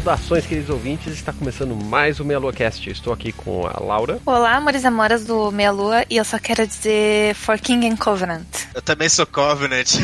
Saudações, 0.00 0.46
queridos 0.46 0.70
ouvintes. 0.70 1.12
Está 1.12 1.30
começando 1.30 1.76
mais 1.76 2.20
o 2.20 2.24
Meia 2.24 2.38
Lua 2.38 2.54
Cast. 2.54 2.88
Estou 2.88 3.12
aqui 3.12 3.32
com 3.32 3.66
a 3.66 3.78
Laura. 3.84 4.18
Olá, 4.24 4.54
amores 4.54 4.82
e 4.82 4.86
amoras 4.86 5.26
do 5.26 5.50
Meia 5.50 5.70
Lua. 5.70 6.06
E 6.08 6.16
eu 6.16 6.24
só 6.24 6.38
quero 6.38 6.66
dizer 6.66 7.34
For 7.34 7.58
King 7.58 7.86
and 7.86 7.96
Covenant. 7.96 8.46
Eu 8.74 8.80
também 8.80 9.10
sou 9.10 9.26
Covenant. 9.26 9.96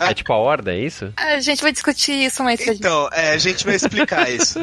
é 0.00 0.14
tipo 0.14 0.32
a 0.32 0.36
Horda, 0.36 0.74
é 0.74 0.78
isso? 0.78 1.12
A 1.16 1.40
gente 1.40 1.62
vai 1.62 1.72
discutir 1.72 2.12
isso 2.12 2.42
mais 2.42 2.58
tarde. 2.58 2.78
Então, 2.78 3.08
é, 3.12 3.30
a 3.30 3.38
gente 3.38 3.64
vai 3.64 3.74
explicar 3.74 4.30
isso. 4.30 4.60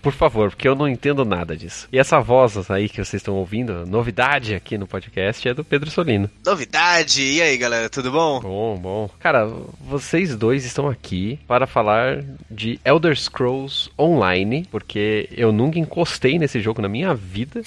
Por 0.00 0.12
favor, 0.12 0.50
porque 0.50 0.66
eu 0.66 0.74
não 0.74 0.88
entendo 0.88 1.24
nada 1.24 1.56
disso. 1.56 1.88
E 1.92 1.98
essa 1.98 2.20
voz 2.20 2.70
aí 2.70 2.88
que 2.88 2.96
vocês 2.96 3.20
estão 3.20 3.34
ouvindo, 3.34 3.86
novidade 3.86 4.54
aqui 4.54 4.76
no 4.76 4.86
podcast, 4.86 5.48
é 5.48 5.54
do 5.54 5.64
Pedro 5.64 5.90
Solino. 5.90 6.28
Novidade! 6.44 7.22
E 7.22 7.40
aí, 7.40 7.56
galera, 7.56 7.88
tudo 7.88 8.10
bom? 8.10 8.40
Bom, 8.40 8.76
bom. 8.76 9.10
Cara, 9.20 9.46
vocês 9.80 10.36
dois 10.36 10.64
estão 10.64 10.88
aqui 10.88 11.38
para 11.46 11.66
falar 11.66 12.24
de 12.50 12.80
Elder 12.84 13.16
Scrolls 13.16 13.90
Online, 13.98 14.66
porque 14.70 15.28
eu 15.30 15.52
nunca 15.52 15.78
encostei 15.78 16.38
nesse 16.38 16.60
jogo 16.60 16.82
na 16.82 16.88
minha 16.88 17.14
vida. 17.14 17.62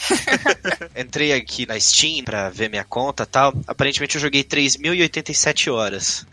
Entrei 0.96 1.34
aqui 1.34 1.66
na 1.66 1.80
Steam 1.80 2.24
pra 2.24 2.50
ver 2.50 2.70
minha 2.70 2.84
conta 2.84 3.24
e 3.24 3.28
tal. 3.28 3.54
Aparentemente 3.68 4.16
eu 4.16 4.22
joguei 4.22 4.44
3.087 4.44 5.72
horas. 5.72 6.26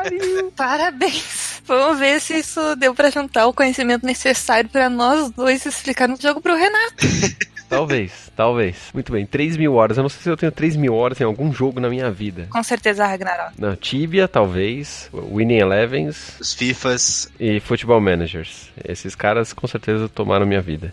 Parabéns! 0.56 1.62
Vamos 1.64 1.98
ver 1.98 2.20
se 2.20 2.38
isso 2.38 2.76
deu 2.76 2.94
pra 2.94 3.10
juntar 3.10 3.46
o 3.46 3.52
conhecimento 3.52 4.04
necessário 4.04 4.68
para 4.68 4.88
nós 4.88 5.30
dois 5.30 5.64
explicar 5.64 6.08
no 6.08 6.20
jogo 6.20 6.40
pro 6.40 6.56
Renato. 6.56 7.06
Talvez, 7.72 8.30
talvez. 8.36 8.76
Muito 8.92 9.10
bem, 9.10 9.24
3 9.24 9.56
mil 9.56 9.74
horas. 9.74 9.96
Eu 9.96 10.02
não 10.02 10.10
sei 10.10 10.20
se 10.20 10.28
eu 10.28 10.36
tenho 10.36 10.52
3 10.52 10.76
mil 10.76 10.94
horas 10.94 11.18
em 11.18 11.24
algum 11.24 11.50
jogo 11.50 11.80
na 11.80 11.88
minha 11.88 12.10
vida. 12.10 12.46
Com 12.50 12.62
certeza, 12.62 13.06
Ragnarok. 13.06 13.54
Não, 13.58 13.74
Tibia, 13.74 14.28
talvez. 14.28 15.08
Winning 15.10 15.56
Elevens. 15.56 16.36
Os 16.38 16.52
FIFAs. 16.52 17.32
E 17.40 17.60
Football 17.60 18.02
Managers. 18.02 18.70
Esses 18.86 19.14
caras 19.14 19.54
com 19.54 19.66
certeza 19.66 20.06
tomaram 20.06 20.44
minha 20.44 20.60
vida. 20.60 20.92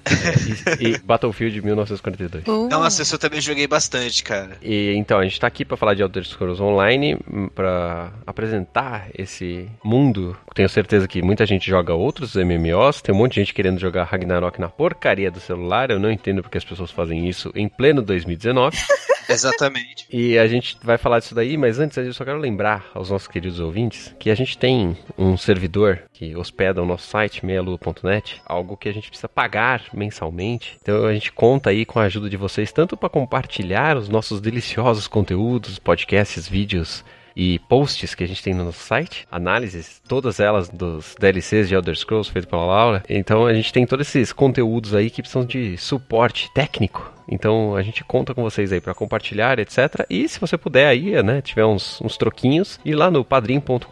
e, 0.80 0.88
e, 0.88 0.98
Battlefield 1.00 1.62
1942. 1.62 2.48
Uh. 2.48 2.70
Nossa, 2.70 3.02
isso 3.02 3.16
eu 3.16 3.20
também 3.20 3.42
joguei 3.42 3.68
bastante, 3.68 4.24
cara. 4.24 4.52
E 4.62 4.94
então, 4.96 5.20
a 5.20 5.24
gente 5.24 5.38
tá 5.38 5.48
aqui 5.48 5.66
para 5.66 5.76
falar 5.76 5.96
de 5.96 6.02
Elder 6.02 6.24
Scrolls 6.24 6.64
Online, 6.64 7.18
para 7.54 8.14
apresentar 8.26 9.08
esse 9.14 9.70
mundo. 9.84 10.38
Tenho 10.56 10.70
certeza 10.70 11.10
que 11.10 11.22
muita 11.22 11.46
gente 11.46 11.70
joga 11.70 11.94
outros 11.94 12.36
MMOs, 12.36 13.02
tem 13.02 13.14
um 13.14 13.18
monte 13.18 13.34
de 13.34 13.42
gente 13.42 13.54
querendo 13.54 13.80
jogar 13.80 14.06
Ragnarok 14.06 14.62
na 14.62 14.70
porcaria 14.70 15.30
do 15.30 15.42
celular. 15.42 15.92
Eu 15.92 16.00
não 16.00 16.10
entendo 16.10 16.42
porque 16.42 16.58
as 16.58 16.69
pessoas 16.70 16.92
fazem 16.92 17.28
isso 17.28 17.52
em 17.56 17.68
pleno 17.68 18.02
2019. 18.02 18.78
Exatamente. 19.30 20.08
E 20.12 20.40
a 20.40 20.48
gente 20.48 20.76
vai 20.82 20.98
falar 20.98 21.20
disso 21.20 21.36
daí, 21.36 21.56
mas 21.56 21.80
antes 21.80 21.96
eu 21.98 22.12
só 22.14 22.26
quero 22.26 22.40
lembrar 22.40 22.90
aos 22.96 23.12
nossos 23.12 23.28
queridos 23.28 23.60
ouvintes 23.60 24.16
que 24.18 24.32
a 24.32 24.36
gente 24.36 24.58
tem 24.58 24.98
um 25.16 25.38
servidor 25.38 26.02
que 26.12 26.36
hospeda 26.36 26.82
o 26.82 26.86
nosso 26.86 27.08
site, 27.08 27.46
meialua.net, 27.46 28.42
algo 28.44 28.76
que 28.76 28.90
a 28.90 28.92
gente 28.92 29.08
precisa 29.08 29.30
pagar 29.30 29.84
mensalmente. 29.94 30.78
Então 30.82 31.06
a 31.06 31.14
gente 31.14 31.32
conta 31.32 31.70
aí 31.70 31.86
com 31.86 32.00
a 32.00 32.04
ajuda 32.04 32.28
de 32.28 32.38
vocês, 32.38 32.72
tanto 32.72 32.98
para 32.98 33.08
compartilhar 33.08 33.98
os 33.98 34.10
nossos 34.10 34.42
deliciosos 34.42 35.08
conteúdos, 35.08 35.78
podcasts, 35.78 36.48
vídeos 36.48 37.04
e 37.40 37.58
posts 37.58 38.14
que 38.14 38.26
a 38.26 38.28
gente 38.28 38.44
tem 38.44 38.54
no 38.54 38.66
nosso 38.66 38.84
site, 38.84 39.26
análises, 39.32 40.02
todas 40.06 40.42
elas 40.42 40.68
dos 40.68 41.16
DLCs 41.18 41.70
de 41.70 41.74
Elder 41.74 41.96
Scrolls 41.96 42.30
feito 42.30 42.50
pela 42.50 42.66
Laura. 42.66 43.02
Então 43.08 43.46
a 43.46 43.54
gente 43.54 43.72
tem 43.72 43.86
todos 43.86 44.06
esses 44.06 44.34
conteúdos 44.34 44.94
aí 44.94 45.10
que 45.10 45.22
precisam 45.22 45.46
de 45.46 45.78
suporte 45.78 46.52
técnico 46.54 47.14
então 47.30 47.76
a 47.76 47.82
gente 47.82 48.04
conta 48.04 48.34
com 48.34 48.42
vocês 48.42 48.74
aí 48.74 48.82
para 48.82 48.94
compartilhar, 48.94 49.60
etc. 49.60 50.06
E 50.10 50.28
se 50.28 50.40
você 50.40 50.58
puder 50.58 50.88
aí, 50.88 51.22
né, 51.22 51.42
tiver 51.42 51.66
uns, 51.66 52.02
uns 52.02 52.18
troquinhos, 52.18 52.80
ir 52.84 52.96
lá 52.96 53.12
no 53.12 53.24
padrim.com.br 53.24 53.86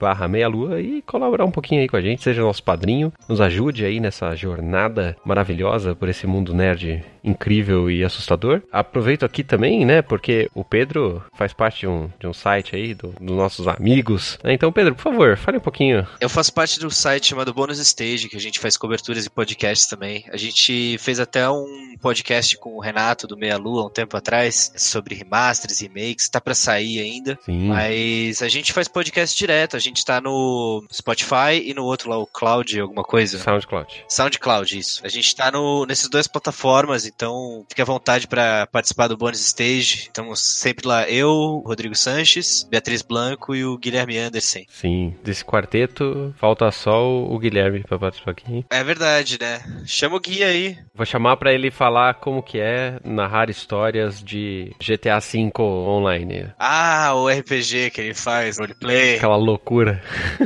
barra 0.00 0.26
meia 0.26 0.48
lua 0.48 0.80
e 0.80 1.02
colaborar 1.02 1.44
um 1.44 1.50
pouquinho 1.50 1.82
aí 1.82 1.88
com 1.88 1.96
a 1.96 2.00
gente, 2.00 2.22
seja 2.22 2.42
nosso 2.42 2.62
padrinho, 2.62 3.12
nos 3.28 3.40
ajude 3.40 3.84
aí 3.84 4.00
nessa 4.00 4.34
jornada 4.34 5.16
maravilhosa 5.24 5.94
por 5.94 6.08
esse 6.08 6.26
mundo 6.26 6.54
nerd 6.54 7.04
incrível 7.22 7.90
e 7.90 8.02
assustador. 8.02 8.62
Aproveito 8.72 9.24
aqui 9.24 9.44
também, 9.44 9.84
né, 9.84 10.00
porque 10.00 10.48
o 10.54 10.64
Pedro 10.64 11.22
faz 11.34 11.52
parte 11.52 11.80
de 11.80 11.86
um, 11.86 12.08
de 12.18 12.26
um 12.26 12.32
site 12.32 12.63
aí 12.72 12.94
do, 12.94 13.08
dos 13.20 13.36
nossos 13.36 13.66
amigos. 13.66 14.38
Então, 14.44 14.72
Pedro, 14.72 14.94
por 14.94 15.02
favor, 15.02 15.36
fale 15.36 15.58
um 15.58 15.60
pouquinho. 15.60 16.06
Eu 16.20 16.28
faço 16.28 16.52
parte 16.52 16.78
do 16.78 16.90
site 16.90 17.28
chamado 17.28 17.52
Bonus 17.52 17.78
Stage, 17.78 18.28
que 18.28 18.36
a 18.36 18.40
gente 18.40 18.58
faz 18.58 18.76
coberturas 18.76 19.26
e 19.26 19.30
podcasts 19.30 19.88
também. 19.88 20.24
A 20.30 20.36
gente 20.36 20.96
fez 20.98 21.18
até 21.18 21.48
um 21.48 21.96
podcast 22.00 22.56
com 22.58 22.76
o 22.76 22.80
Renato 22.80 23.26
do 23.26 23.36
Meia 23.36 23.56
Lua 23.56 23.86
um 23.86 23.90
tempo 23.90 24.16
atrás 24.16 24.72
sobre 24.76 25.14
remasters, 25.14 25.80
remakes, 25.80 26.28
tá 26.28 26.40
para 26.40 26.54
sair 26.54 27.00
ainda. 27.00 27.38
Sim. 27.44 27.68
Mas 27.68 28.42
a 28.42 28.48
gente 28.48 28.72
faz 28.72 28.88
podcast 28.88 29.36
direto, 29.36 29.76
a 29.76 29.80
gente 29.80 30.04
tá 30.04 30.20
no 30.20 30.84
Spotify 30.92 31.62
e 31.64 31.74
no 31.74 31.84
outro 31.84 32.10
lá, 32.10 32.18
o 32.18 32.26
Cloud, 32.26 32.78
alguma 32.78 33.02
coisa. 33.02 33.38
SoundCloud. 33.38 34.04
SoundCloud, 34.08 34.78
isso. 34.78 35.00
A 35.04 35.08
gente 35.08 35.34
tá 35.34 35.50
no, 35.50 35.86
nessas 35.86 36.08
duas 36.08 36.26
plataformas, 36.26 37.06
então 37.06 37.64
fique 37.68 37.82
à 37.82 37.84
vontade 37.84 38.26
para 38.26 38.66
participar 38.66 39.08
do 39.08 39.16
Bonus 39.16 39.40
Stage. 39.40 40.04
Estamos 40.08 40.40
sempre 40.40 40.86
lá, 40.86 41.08
eu, 41.08 41.62
Rodrigo 41.66 41.94
Sanches, 41.94 42.53
Beatriz 42.62 43.02
Blanco 43.02 43.54
e 43.54 43.64
o 43.64 43.76
Guilherme 43.76 44.18
Anderson. 44.18 44.60
Sim, 44.68 45.14
desse 45.24 45.44
quarteto 45.44 46.34
falta 46.38 46.70
só 46.70 47.06
o 47.06 47.38
Guilherme 47.38 47.82
para 47.82 47.98
participar 47.98 48.30
aqui. 48.32 48.64
É 48.70 48.84
verdade, 48.84 49.38
né? 49.40 49.60
Chama 49.86 50.16
o 50.16 50.20
Gui 50.20 50.44
aí. 50.44 50.78
Vou 50.94 51.06
chamar 51.06 51.36
para 51.36 51.52
ele 51.52 51.70
falar 51.70 52.14
como 52.14 52.42
que 52.42 52.60
é 52.60 52.98
narrar 53.04 53.50
histórias 53.50 54.22
de 54.22 54.72
GTA 54.78 55.18
V 55.18 55.52
online. 55.58 56.52
Ah, 56.58 57.14
o 57.14 57.28
RPG 57.28 57.90
que 57.90 58.00
ele 58.00 58.14
faz, 58.14 58.58
roleplay. 58.58 59.16
Aquela 59.16 59.36
loucura. 59.36 60.02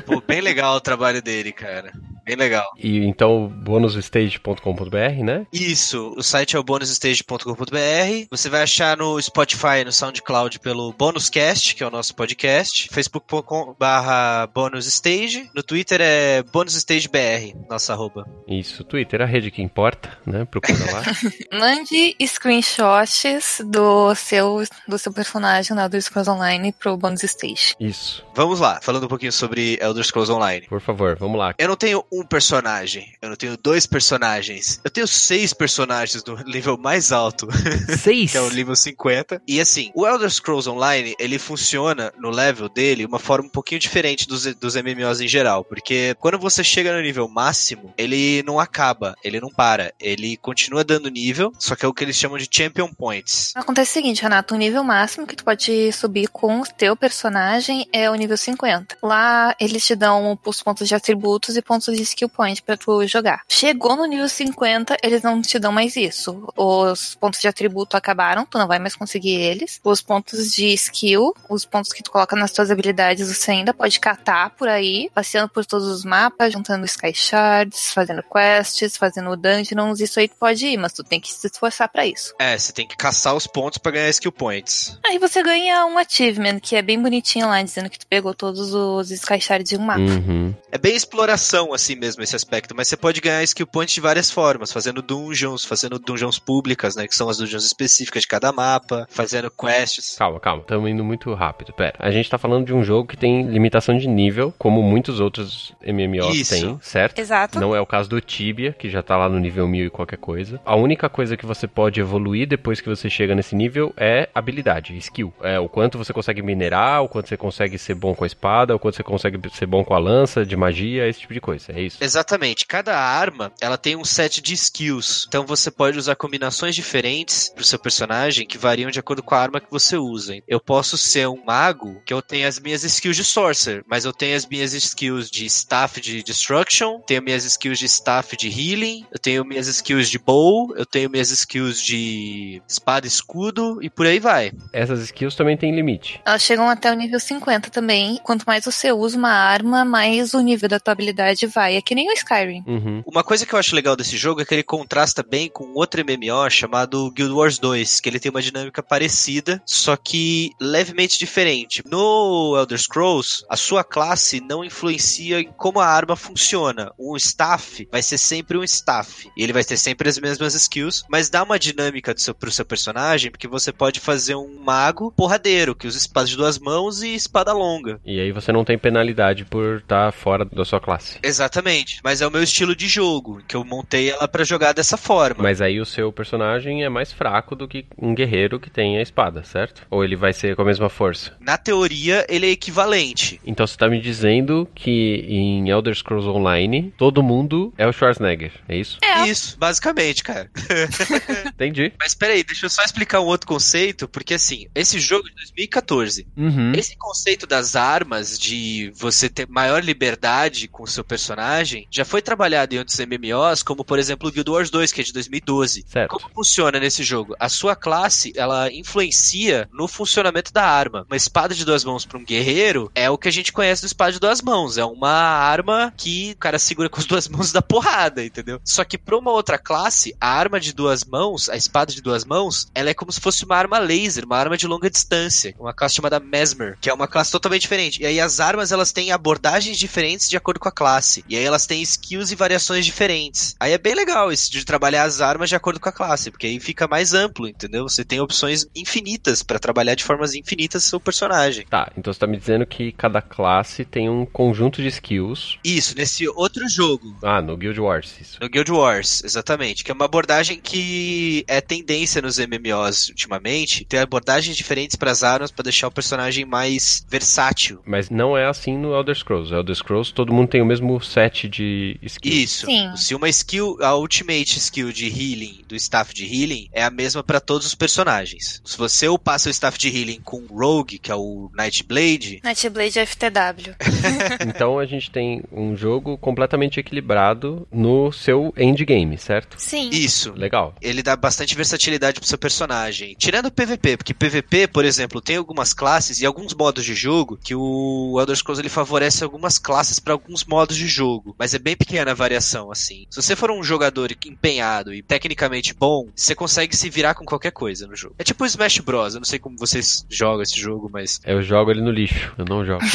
Pô, 0.06 0.22
bem 0.26 0.40
legal 0.40 0.76
o 0.76 0.80
trabalho 0.80 1.20
dele, 1.20 1.52
cara. 1.52 1.92
Bem 2.28 2.36
legal. 2.36 2.70
E 2.76 2.98
então, 3.06 3.48
bonusstage.com.br, 3.48 5.24
né? 5.24 5.46
Isso, 5.50 6.12
o 6.14 6.22
site 6.22 6.56
é 6.56 6.58
o 6.58 6.62
bonusstage.com.br. 6.62 8.26
Você 8.30 8.50
vai 8.50 8.62
achar 8.64 8.98
no 8.98 9.18
Spotify, 9.18 9.82
no 9.82 9.90
SoundCloud 9.90 10.60
pelo 10.60 10.92
Bonuscast, 10.92 11.74
que 11.74 11.82
é 11.82 11.86
o 11.86 11.90
nosso 11.90 12.14
podcast, 12.14 12.86
facebook.com/barra 12.92 14.46
bonusstage. 14.48 15.48
No 15.54 15.62
Twitter 15.62 16.02
é 16.02 16.42
bonusstagebr, 16.42 17.56
nossa 17.66 17.94
arroba. 17.94 18.28
Isso, 18.46 18.84
Twitter, 18.84 19.22
a 19.22 19.24
rede 19.24 19.50
que 19.50 19.62
importa, 19.62 20.18
né? 20.26 20.44
Procura 20.44 20.78
lá. 20.92 21.02
Mande 21.58 22.14
screenshots 22.26 23.62
do 23.64 24.14
seu, 24.14 24.64
do 24.86 24.98
seu 24.98 25.14
personagem 25.14 25.74
lá 25.74 25.88
do 25.88 26.00
Scrolls 26.00 26.30
Online 26.30 26.72
pro 26.72 26.94
Bonus 26.94 27.22
Stage. 27.22 27.74
Isso. 27.80 28.22
Vamos 28.34 28.60
lá, 28.60 28.80
falando 28.82 29.04
um 29.04 29.08
pouquinho 29.08 29.32
sobre 29.32 29.78
Elder 29.80 30.04
Scrolls 30.04 30.30
Online. 30.30 30.66
Por 30.68 30.82
favor, 30.82 31.16
vamos 31.18 31.38
lá. 31.38 31.54
Eu 31.56 31.68
não 31.68 31.76
tenho 31.76 32.04
um 32.12 32.17
personagem, 32.24 33.12
eu 33.20 33.28
não 33.28 33.36
tenho 33.36 33.56
dois 33.56 33.86
personagens. 33.86 34.80
Eu 34.84 34.90
tenho 34.90 35.06
seis 35.06 35.52
personagens 35.52 36.24
no 36.24 36.36
nível 36.44 36.76
mais 36.76 37.12
alto. 37.12 37.48
Seis? 37.98 38.32
que 38.32 38.36
é 38.36 38.40
o 38.40 38.50
nível 38.50 38.76
50. 38.76 39.42
E 39.46 39.60
assim, 39.60 39.90
o 39.94 40.06
Elder 40.06 40.30
Scrolls 40.30 40.68
Online, 40.68 41.14
ele 41.18 41.38
funciona 41.38 42.12
no 42.18 42.30
level 42.30 42.68
dele 42.68 43.04
uma 43.04 43.18
forma 43.18 43.46
um 43.46 43.50
pouquinho 43.50 43.80
diferente 43.80 44.26
dos, 44.26 44.44
dos 44.56 44.74
MMOs 44.76 45.20
em 45.20 45.28
geral. 45.28 45.64
Porque 45.64 46.14
quando 46.20 46.38
você 46.38 46.62
chega 46.62 46.92
no 46.92 47.00
nível 47.00 47.28
máximo, 47.28 47.92
ele 47.96 48.42
não 48.44 48.58
acaba, 48.60 49.14
ele 49.24 49.40
não 49.40 49.50
para. 49.50 49.92
Ele 50.00 50.36
continua 50.36 50.84
dando 50.84 51.08
nível, 51.10 51.52
só 51.58 51.74
que 51.74 51.84
é 51.84 51.88
o 51.88 51.92
que 51.92 52.04
eles 52.04 52.16
chamam 52.16 52.38
de 52.38 52.48
Champion 52.50 52.92
Points. 52.92 53.52
Acontece 53.54 53.90
o 53.90 53.94
seguinte, 53.94 54.22
Renato, 54.22 54.54
o 54.54 54.58
nível 54.58 54.84
máximo 54.84 55.26
que 55.26 55.36
tu 55.36 55.44
pode 55.44 55.92
subir 55.92 56.28
com 56.28 56.60
o 56.60 56.66
teu 56.66 56.96
personagem 56.96 57.88
é 57.92 58.10
o 58.10 58.14
nível 58.14 58.36
50. 58.36 58.98
Lá 59.02 59.54
eles 59.60 59.84
te 59.84 59.94
dão 59.94 60.38
os 60.44 60.62
pontos 60.62 60.88
de 60.88 60.94
atributos 60.94 61.56
e 61.56 61.62
pontos 61.62 61.96
de 61.96 62.02
skill 62.08 62.28
point 62.28 62.62
pra 62.62 62.76
tu 62.76 63.06
jogar. 63.06 63.42
Chegou 63.48 63.96
no 63.96 64.06
nível 64.06 64.28
50, 64.28 64.96
eles 65.02 65.22
não 65.22 65.40
te 65.40 65.58
dão 65.58 65.72
mais 65.72 65.96
isso. 65.96 66.48
Os 66.56 67.14
pontos 67.14 67.40
de 67.40 67.48
atributo 67.48 67.96
acabaram, 67.96 68.46
tu 68.46 68.58
não 68.58 68.66
vai 68.66 68.78
mais 68.78 68.94
conseguir 68.94 69.34
eles. 69.34 69.80
Os 69.84 70.00
pontos 70.00 70.52
de 70.52 70.72
skill, 70.74 71.34
os 71.48 71.64
pontos 71.64 71.92
que 71.92 72.02
tu 72.02 72.10
coloca 72.10 72.36
nas 72.36 72.52
tuas 72.52 72.70
habilidades, 72.70 73.28
você 73.28 73.52
ainda 73.52 73.74
pode 73.74 73.98
catar 74.00 74.50
por 74.50 74.68
aí, 74.68 75.10
passeando 75.14 75.48
por 75.48 75.64
todos 75.64 75.86
os 75.86 76.04
mapas, 76.04 76.52
juntando 76.52 76.84
sky 76.84 77.14
shards, 77.14 77.92
fazendo 77.92 78.22
quests, 78.22 78.96
fazendo 78.96 79.36
dungeons, 79.36 80.00
isso 80.00 80.20
aí 80.20 80.28
tu 80.28 80.36
pode 80.38 80.66
ir, 80.66 80.76
mas 80.76 80.92
tu 80.92 81.02
tem 81.02 81.20
que 81.20 81.32
se 81.32 81.46
esforçar 81.46 81.88
para 81.88 82.06
isso. 82.06 82.34
É, 82.38 82.56
você 82.56 82.72
tem 82.72 82.86
que 82.86 82.96
caçar 82.96 83.34
os 83.34 83.46
pontos 83.46 83.78
para 83.78 83.92
ganhar 83.92 84.10
skill 84.10 84.32
points. 84.32 84.98
Aí 85.04 85.18
você 85.18 85.42
ganha 85.42 85.86
um 85.86 85.98
achievement, 85.98 86.60
que 86.60 86.76
é 86.76 86.82
bem 86.82 87.00
bonitinho 87.00 87.48
lá, 87.48 87.62
dizendo 87.62 87.90
que 87.90 87.98
tu 87.98 88.06
pegou 88.06 88.34
todos 88.34 88.72
os 88.72 89.10
sky 89.10 89.40
shards 89.40 89.70
de 89.70 89.76
um 89.76 89.80
mapa. 89.80 90.00
Uhum. 90.00 90.54
É 90.70 90.78
bem 90.78 90.94
exploração, 90.94 91.72
assim 91.72 91.87
mesmo, 91.96 92.22
esse 92.22 92.36
aspecto, 92.36 92.74
mas 92.74 92.88
você 92.88 92.96
pode 92.96 93.20
ganhar 93.20 93.42
skill 93.42 93.66
points 93.66 93.94
de 93.94 94.00
várias 94.00 94.30
formas, 94.30 94.72
fazendo 94.72 95.02
dungeons, 95.02 95.64
fazendo 95.64 95.98
dungeons 95.98 96.38
públicas, 96.38 96.96
né, 96.96 97.06
que 97.06 97.14
são 97.14 97.28
as 97.28 97.38
dungeons 97.38 97.64
específicas 97.64 98.22
de 98.22 98.28
cada 98.28 98.52
mapa, 98.52 99.06
fazendo 99.10 99.50
quests. 99.50 100.16
Calma, 100.16 100.40
calma. 100.40 100.62
Estamos 100.62 100.90
indo 100.90 101.04
muito 101.04 101.32
rápido. 101.34 101.72
Pera. 101.72 101.94
A 101.98 102.10
gente 102.10 102.28
tá 102.28 102.38
falando 102.38 102.66
de 102.66 102.74
um 102.74 102.82
jogo 102.82 103.08
que 103.08 103.16
tem 103.16 103.46
limitação 103.46 103.96
de 103.96 104.06
nível, 104.06 104.52
como 104.58 104.82
muitos 104.82 105.20
outros 105.20 105.72
MMOs 105.82 106.34
Isso. 106.34 106.54
têm, 106.54 106.78
certo? 106.82 107.18
Exato. 107.18 107.60
Não 107.60 107.74
é 107.74 107.80
o 107.80 107.86
caso 107.86 108.08
do 108.08 108.20
Tibia, 108.20 108.72
que 108.72 108.88
já 108.88 109.02
tá 109.02 109.16
lá 109.16 109.28
no 109.28 109.38
nível 109.38 109.66
1000 109.66 109.86
e 109.86 109.90
qualquer 109.90 110.18
coisa. 110.18 110.60
A 110.64 110.76
única 110.76 111.08
coisa 111.08 111.36
que 111.36 111.46
você 111.46 111.66
pode 111.66 112.00
evoluir 112.00 112.46
depois 112.46 112.80
que 112.80 112.88
você 112.88 113.08
chega 113.08 113.34
nesse 113.34 113.54
nível 113.54 113.92
é 113.96 114.28
habilidade, 114.34 114.96
skill. 114.98 115.32
É 115.42 115.58
o 115.58 115.68
quanto 115.68 115.98
você 115.98 116.12
consegue 116.12 116.42
minerar, 116.42 117.02
o 117.02 117.08
quanto 117.08 117.28
você 117.28 117.36
consegue 117.36 117.78
ser 117.78 117.94
bom 117.94 118.14
com 118.14 118.24
a 118.24 118.26
espada, 118.26 118.74
o 118.74 118.78
quanto 118.78 118.96
você 118.96 119.02
consegue 119.02 119.38
ser 119.50 119.66
bom 119.66 119.84
com 119.84 119.94
a 119.94 119.98
lança, 119.98 120.44
de 120.44 120.56
magia, 120.56 121.08
esse 121.08 121.20
tipo 121.20 121.34
de 121.34 121.40
coisa. 121.40 121.72
É 121.78 121.82
isso. 121.82 121.98
Exatamente. 122.00 122.66
Cada 122.66 122.98
arma, 122.98 123.52
ela 123.60 123.78
tem 123.78 123.94
um 123.94 124.04
set 124.04 124.42
de 124.42 124.52
skills. 124.54 125.26
Então 125.28 125.46
você 125.46 125.70
pode 125.70 125.96
usar 125.96 126.16
combinações 126.16 126.74
diferentes 126.74 127.50
pro 127.54 127.62
seu 127.62 127.78
personagem 127.78 128.46
que 128.46 128.58
variam 128.58 128.90
de 128.90 128.98
acordo 128.98 129.22
com 129.22 129.34
a 129.34 129.38
arma 129.38 129.60
que 129.60 129.70
você 129.70 129.96
usa. 129.96 130.42
Eu 130.48 130.60
posso 130.60 130.98
ser 130.98 131.28
um 131.28 131.44
mago 131.44 132.02
que 132.04 132.12
eu 132.12 132.20
tenho 132.20 132.48
as 132.48 132.58
minhas 132.58 132.82
skills 132.82 133.16
de 133.16 133.24
sorcerer, 133.24 133.84
mas 133.86 134.04
eu 134.04 134.12
tenho 134.12 134.36
as 134.36 134.44
minhas 134.44 134.72
skills 134.72 135.30
de 135.30 135.46
staff 135.46 136.00
de 136.00 136.22
destruction, 136.22 137.00
tenho 137.06 137.22
minhas 137.22 137.44
skills 137.44 137.78
de 137.78 137.86
staff 137.86 138.36
de 138.36 138.48
healing, 138.48 139.06
eu 139.12 139.18
tenho 139.18 139.44
minhas 139.44 139.68
skills 139.68 140.10
de 140.10 140.18
bow, 140.18 140.74
eu 140.76 140.84
tenho 140.84 141.08
minhas 141.08 141.30
skills 141.30 141.80
de 141.80 142.60
espada 142.68 143.06
e 143.06 143.08
escudo 143.08 143.80
e 143.80 143.88
por 143.88 144.04
aí 144.04 144.18
vai. 144.18 144.52
Essas 144.72 145.00
skills 145.00 145.36
também 145.36 145.56
têm 145.56 145.74
limite. 145.74 146.20
Elas 146.26 146.42
chegam 146.42 146.68
até 146.68 146.90
o 146.90 146.94
nível 146.94 147.20
50 147.20 147.70
também. 147.70 148.18
Quanto 148.24 148.44
mais 148.44 148.64
você 148.64 148.90
usa 148.90 149.16
uma 149.16 149.30
arma, 149.30 149.84
mais 149.84 150.34
o 150.34 150.40
nível 150.40 150.68
da 150.68 150.80
tua 150.80 150.92
habilidade 150.92 151.46
vai. 151.46 151.67
É 151.76 151.82
que 151.82 151.94
nem 151.94 152.08
o 152.08 152.12
Skyrim. 152.12 152.62
Uhum. 152.66 153.02
Uma 153.06 153.22
coisa 153.22 153.46
que 153.46 153.54
eu 153.54 153.58
acho 153.58 153.74
legal 153.74 153.96
desse 153.96 154.16
jogo 154.16 154.40
é 154.40 154.44
que 154.44 154.54
ele 154.54 154.62
contrasta 154.62 155.22
bem 155.22 155.48
com 155.48 155.72
outro 155.74 156.02
MMO 156.04 156.48
chamado 156.50 157.10
Guild 157.10 157.32
Wars 157.32 157.58
2, 157.58 158.00
que 158.00 158.08
ele 158.08 158.20
tem 158.20 158.30
uma 158.30 158.42
dinâmica 158.42 158.82
parecida, 158.82 159.62
só 159.66 159.96
que 159.96 160.50
levemente 160.60 161.18
diferente. 161.18 161.82
No 161.86 162.56
Elder 162.56 162.78
Scrolls, 162.78 163.44
a 163.48 163.56
sua 163.56 163.84
classe 163.84 164.40
não 164.40 164.64
influencia 164.64 165.40
em 165.40 165.52
como 165.56 165.80
a 165.80 165.86
arma 165.86 166.16
funciona. 166.16 166.92
Um 166.98 167.16
staff 167.16 167.86
vai 167.90 168.02
ser 168.02 168.18
sempre 168.18 168.56
um 168.56 168.64
staff. 168.64 169.30
E 169.36 169.42
ele 169.42 169.52
vai 169.52 169.64
ter 169.64 169.76
sempre 169.76 170.08
as 170.08 170.18
mesmas 170.18 170.54
skills, 170.54 171.04
mas 171.08 171.30
dá 171.30 171.42
uma 171.42 171.58
dinâmica 171.58 172.14
do 172.14 172.20
seu, 172.20 172.34
pro 172.34 172.50
seu 172.50 172.64
personagem, 172.64 173.30
porque 173.30 173.48
você 173.48 173.72
pode 173.72 174.00
fazer 174.00 174.34
um 174.34 174.58
mago 174.60 175.12
porradeiro, 175.12 175.74
que 175.74 175.86
usa 175.86 175.98
espadas 175.98 176.30
de 176.30 176.36
duas 176.36 176.58
mãos 176.58 177.02
e 177.02 177.14
espada 177.14 177.52
longa. 177.52 178.00
E 178.04 178.20
aí 178.20 178.32
você 178.32 178.52
não 178.52 178.64
tem 178.64 178.78
penalidade 178.78 179.44
por 179.44 179.78
estar 179.78 180.12
fora 180.12 180.44
da 180.44 180.64
sua 180.64 180.80
classe. 180.80 181.18
Exatamente. 181.22 181.57
Mas 182.02 182.20
é 182.20 182.26
o 182.26 182.30
meu 182.30 182.42
estilo 182.42 182.74
de 182.74 182.88
jogo, 182.88 183.42
que 183.46 183.56
eu 183.56 183.64
montei 183.64 184.10
ela 184.10 184.28
pra 184.28 184.44
jogar 184.44 184.72
dessa 184.72 184.96
forma. 184.96 185.42
Mas 185.42 185.60
aí 185.60 185.80
o 185.80 185.86
seu 185.86 186.12
personagem 186.12 186.84
é 186.84 186.88
mais 186.88 187.12
fraco 187.12 187.54
do 187.54 187.68
que 187.68 187.86
um 187.96 188.14
guerreiro 188.14 188.60
que 188.60 188.70
tem 188.70 188.98
a 188.98 189.02
espada, 189.02 189.42
certo? 189.44 189.86
Ou 189.90 190.04
ele 190.04 190.16
vai 190.16 190.32
ser 190.32 190.56
com 190.56 190.62
a 190.62 190.64
mesma 190.64 190.88
força? 190.88 191.36
Na 191.40 191.56
teoria, 191.56 192.26
ele 192.28 192.46
é 192.46 192.50
equivalente. 192.50 193.40
Então 193.44 193.66
você 193.66 193.76
tá 193.76 193.88
me 193.88 194.00
dizendo 194.00 194.68
que 194.74 195.24
em 195.28 195.68
Elder 195.68 195.94
Scrolls 195.94 196.28
Online 196.28 196.92
todo 196.96 197.22
mundo 197.22 197.72
é 197.76 197.86
o 197.86 197.92
Schwarzenegger, 197.92 198.52
é 198.68 198.76
isso? 198.76 198.98
É. 199.02 199.26
Isso, 199.26 199.58
basicamente, 199.58 200.22
cara. 200.22 200.50
Entendi. 201.46 201.92
Mas 201.98 202.14
peraí, 202.14 202.42
deixa 202.44 202.66
eu 202.66 202.70
só 202.70 202.82
explicar 202.82 203.20
um 203.20 203.26
outro 203.26 203.46
conceito, 203.46 204.08
porque 204.08 204.34
assim, 204.34 204.66
esse 204.74 204.98
jogo 204.98 205.26
é 205.26 205.30
de 205.30 205.36
2014. 205.36 206.26
Uhum. 206.36 206.72
Esse 206.72 206.96
conceito 206.96 207.46
das 207.46 207.76
armas, 207.76 208.38
de 208.38 208.92
você 208.94 209.28
ter 209.28 209.48
maior 209.48 209.82
liberdade 209.82 210.68
com 210.68 210.82
o 210.82 210.86
seu 210.86 211.04
personagem, 211.04 211.47
já 211.90 212.04
foi 212.04 212.22
trabalhado 212.22 212.74
em 212.74 212.78
outros 212.78 212.98
MMOs, 212.98 213.62
como 213.62 213.84
por 213.84 213.98
exemplo 213.98 214.28
o 214.28 214.32
Guild 214.32 214.50
Wars 214.50 214.70
2, 214.70 214.92
que 214.92 215.00
é 215.00 215.04
de 215.04 215.12
2012. 215.12 215.84
Certo. 215.88 216.10
Como 216.10 216.32
funciona 216.34 216.78
nesse 216.78 217.02
jogo? 217.02 217.34
A 217.38 217.48
sua 217.48 217.74
classe, 217.74 218.32
ela 218.36 218.72
influencia 218.72 219.68
no 219.72 219.88
funcionamento 219.88 220.52
da 220.52 220.64
arma. 220.64 221.06
Uma 221.08 221.16
espada 221.16 221.54
de 221.54 221.64
duas 221.64 221.84
mãos 221.84 222.04
para 222.04 222.18
um 222.18 222.24
guerreiro 222.24 222.90
é 222.94 223.08
o 223.10 223.18
que 223.18 223.28
a 223.28 223.32
gente 223.32 223.52
conhece 223.52 223.82
do 223.82 223.86
espada 223.86 224.12
de 224.12 224.20
duas 224.20 224.42
mãos. 224.42 224.78
É 224.78 224.84
uma 224.84 225.10
arma 225.10 225.92
que 225.96 226.32
o 226.32 226.38
cara 226.38 226.58
segura 226.58 226.88
com 226.88 227.00
as 227.00 227.06
duas 227.06 227.28
mãos 227.28 227.52
da 227.52 227.62
porrada, 227.62 228.24
entendeu? 228.24 228.60
Só 228.64 228.84
que 228.84 228.98
para 228.98 229.16
uma 229.16 229.32
outra 229.32 229.58
classe, 229.58 230.14
a 230.20 230.28
arma 230.28 230.60
de 230.60 230.72
duas 230.72 231.04
mãos, 231.04 231.48
a 231.48 231.56
espada 231.56 231.92
de 231.92 232.02
duas 232.02 232.24
mãos, 232.24 232.68
ela 232.74 232.90
é 232.90 232.94
como 232.94 233.12
se 233.12 233.20
fosse 233.20 233.44
uma 233.44 233.56
arma 233.56 233.78
laser, 233.78 234.24
uma 234.24 234.36
arma 234.36 234.56
de 234.56 234.66
longa 234.66 234.90
distância. 234.90 235.54
Uma 235.58 235.72
classe 235.72 235.96
chamada 235.96 236.20
Mesmer, 236.20 236.76
que 236.80 236.90
é 236.90 236.94
uma 236.94 237.08
classe 237.08 237.30
totalmente 237.30 237.62
diferente. 237.62 238.02
E 238.02 238.06
aí 238.06 238.20
as 238.20 238.40
armas, 238.40 238.72
elas 238.72 238.92
têm 238.92 239.12
abordagens 239.12 239.78
diferentes 239.78 240.28
de 240.28 240.36
acordo 240.36 240.60
com 240.60 240.68
a 240.68 240.72
classe. 240.72 241.24
E 241.28 241.36
aí 241.38 241.44
elas 241.44 241.66
têm 241.66 241.82
skills 241.82 242.30
e 242.30 242.34
variações 242.36 242.84
diferentes. 242.84 243.54
Aí 243.58 243.72
é 243.72 243.78
bem 243.78 243.94
legal 243.94 244.30
isso 244.32 244.50
de 244.50 244.64
trabalhar 244.64 245.04
as 245.04 245.20
armas 245.20 245.48
de 245.48 245.56
acordo 245.56 245.80
com 245.80 245.88
a 245.88 245.92
classe, 245.92 246.30
porque 246.30 246.46
aí 246.46 246.60
fica 246.60 246.86
mais 246.86 247.14
amplo, 247.14 247.48
entendeu? 247.48 247.88
Você 247.88 248.04
tem 248.04 248.20
opções 248.20 248.66
infinitas 248.74 249.42
para 249.42 249.58
trabalhar 249.58 249.94
de 249.94 250.04
formas 250.04 250.34
infinitas 250.34 250.84
seu 250.84 251.00
personagem. 251.00 251.64
Tá, 251.68 251.90
então 251.96 252.12
você 252.12 252.18
tá 252.20 252.26
me 252.26 252.36
dizendo 252.36 252.66
que 252.66 252.92
cada 252.92 253.20
classe 253.22 253.84
tem 253.84 254.08
um 254.08 254.24
conjunto 254.26 254.82
de 254.82 254.88
skills. 254.88 255.58
Isso, 255.64 255.94
nesse 255.96 256.28
outro 256.28 256.68
jogo, 256.68 257.16
Ah, 257.22 257.40
no 257.42 257.56
Guild 257.56 257.80
Wars, 257.80 258.14
isso. 258.20 258.38
no 258.40 258.48
Guild 258.48 258.70
Wars, 258.72 259.22
exatamente, 259.24 259.84
que 259.84 259.90
é 259.90 259.94
uma 259.94 260.04
abordagem 260.04 260.58
que 260.60 261.44
é 261.46 261.60
tendência 261.60 262.20
nos 262.22 262.38
MMOs 262.38 263.08
ultimamente, 263.08 263.84
ter 263.84 263.98
abordagens 263.98 264.56
diferentes 264.56 264.96
para 264.96 265.10
as 265.10 265.22
armas 265.22 265.50
para 265.50 265.62
deixar 265.64 265.88
o 265.88 265.92
personagem 265.92 266.44
mais 266.44 267.04
versátil. 267.08 267.80
Mas 267.84 268.10
não 268.10 268.36
é 268.36 268.46
assim 268.46 268.76
no 268.76 268.94
Elder 268.94 269.14
Scrolls. 269.16 269.52
Elder 269.52 269.74
Scrolls 269.76 270.12
todo 270.12 270.32
mundo 270.32 270.48
tem 270.48 270.62
o 270.62 270.66
mesmo 270.66 271.00
set 271.00 271.27
de 271.30 271.98
skills. 272.02 272.34
Isso. 272.34 272.66
Sim. 272.66 272.96
Se 272.96 273.14
uma 273.14 273.28
skill, 273.28 273.76
a 273.80 273.96
ultimate 273.96 274.58
skill 274.58 274.92
de 274.92 275.06
healing 275.06 275.64
do 275.66 275.76
staff 275.76 276.14
de 276.14 276.24
healing 276.24 276.68
é 276.72 276.82
a 276.82 276.90
mesma 276.90 277.22
para 277.22 277.40
todos 277.40 277.66
os 277.66 277.74
personagens. 277.74 278.60
Se 278.64 278.78
você 278.78 279.08
upar 279.08 279.38
seu 279.38 279.50
staff 279.50 279.78
de 279.78 279.88
healing 279.88 280.20
com 280.24 280.46
Rogue, 280.46 280.98
que 280.98 281.10
é 281.10 281.14
o 281.14 281.50
Nightblade, 281.54 282.40
Nightblade 282.44 282.98
FTW. 283.06 283.74
Então 284.48 284.78
a 284.78 284.86
gente 284.86 285.10
tem 285.10 285.42
um 285.52 285.76
jogo 285.76 286.16
completamente 286.16 286.80
equilibrado 286.80 287.66
no 287.70 288.10
seu 288.12 288.52
endgame, 288.56 289.18
certo? 289.18 289.56
Sim. 289.58 289.90
isso. 289.90 290.32
Legal. 290.32 290.74
ele 290.80 291.02
dá 291.02 291.16
bastante 291.16 291.54
versatilidade 291.54 292.20
pro 292.20 292.28
seu 292.28 292.38
personagem. 292.38 293.14
Tirando 293.18 293.46
o 293.46 293.50
PVP, 293.50 293.96
porque 293.96 294.14
PVP, 294.14 294.68
por 294.68 294.84
exemplo, 294.84 295.20
tem 295.20 295.36
algumas 295.36 295.72
classes 295.72 296.20
e 296.20 296.26
alguns 296.26 296.54
modos 296.54 296.84
de 296.84 296.94
jogo 296.94 297.38
que 297.42 297.54
o 297.54 298.16
Elder 298.18 298.36
Scrolls 298.36 298.60
ele 298.60 298.68
favorece 298.68 299.24
algumas 299.24 299.58
classes 299.58 299.98
para 299.98 300.12
alguns 300.12 300.44
modos 300.44 300.76
de 300.76 300.86
jogo, 300.86 301.17
mas 301.38 301.54
é 301.54 301.58
bem 301.58 301.76
pequena 301.76 302.10
a 302.10 302.14
variação 302.14 302.70
assim. 302.70 303.06
Se 303.10 303.20
você 303.20 303.36
for 303.36 303.50
um 303.50 303.62
jogador 303.62 304.10
empenhado 304.26 304.92
e 304.92 305.02
tecnicamente 305.02 305.74
bom, 305.74 306.08
você 306.14 306.34
consegue 306.34 306.76
se 306.76 306.90
virar 306.90 307.14
com 307.14 307.24
qualquer 307.24 307.52
coisa 307.52 307.86
no 307.86 307.96
jogo. 307.96 308.14
É 308.18 308.24
tipo 308.24 308.44
o 308.44 308.46
Smash 308.46 308.78
Bros. 308.78 309.14
Eu 309.14 309.20
não 309.20 309.24
sei 309.24 309.38
como 309.38 309.58
vocês 309.58 310.04
jogam 310.08 310.42
esse 310.42 310.58
jogo, 310.58 310.88
mas 310.92 311.20
Eu 311.24 311.42
jogo 311.42 311.70
ele 311.70 311.80
no 311.80 311.90
lixo, 311.90 312.32
eu 312.38 312.44
não 312.44 312.64
jogo. 312.64 312.82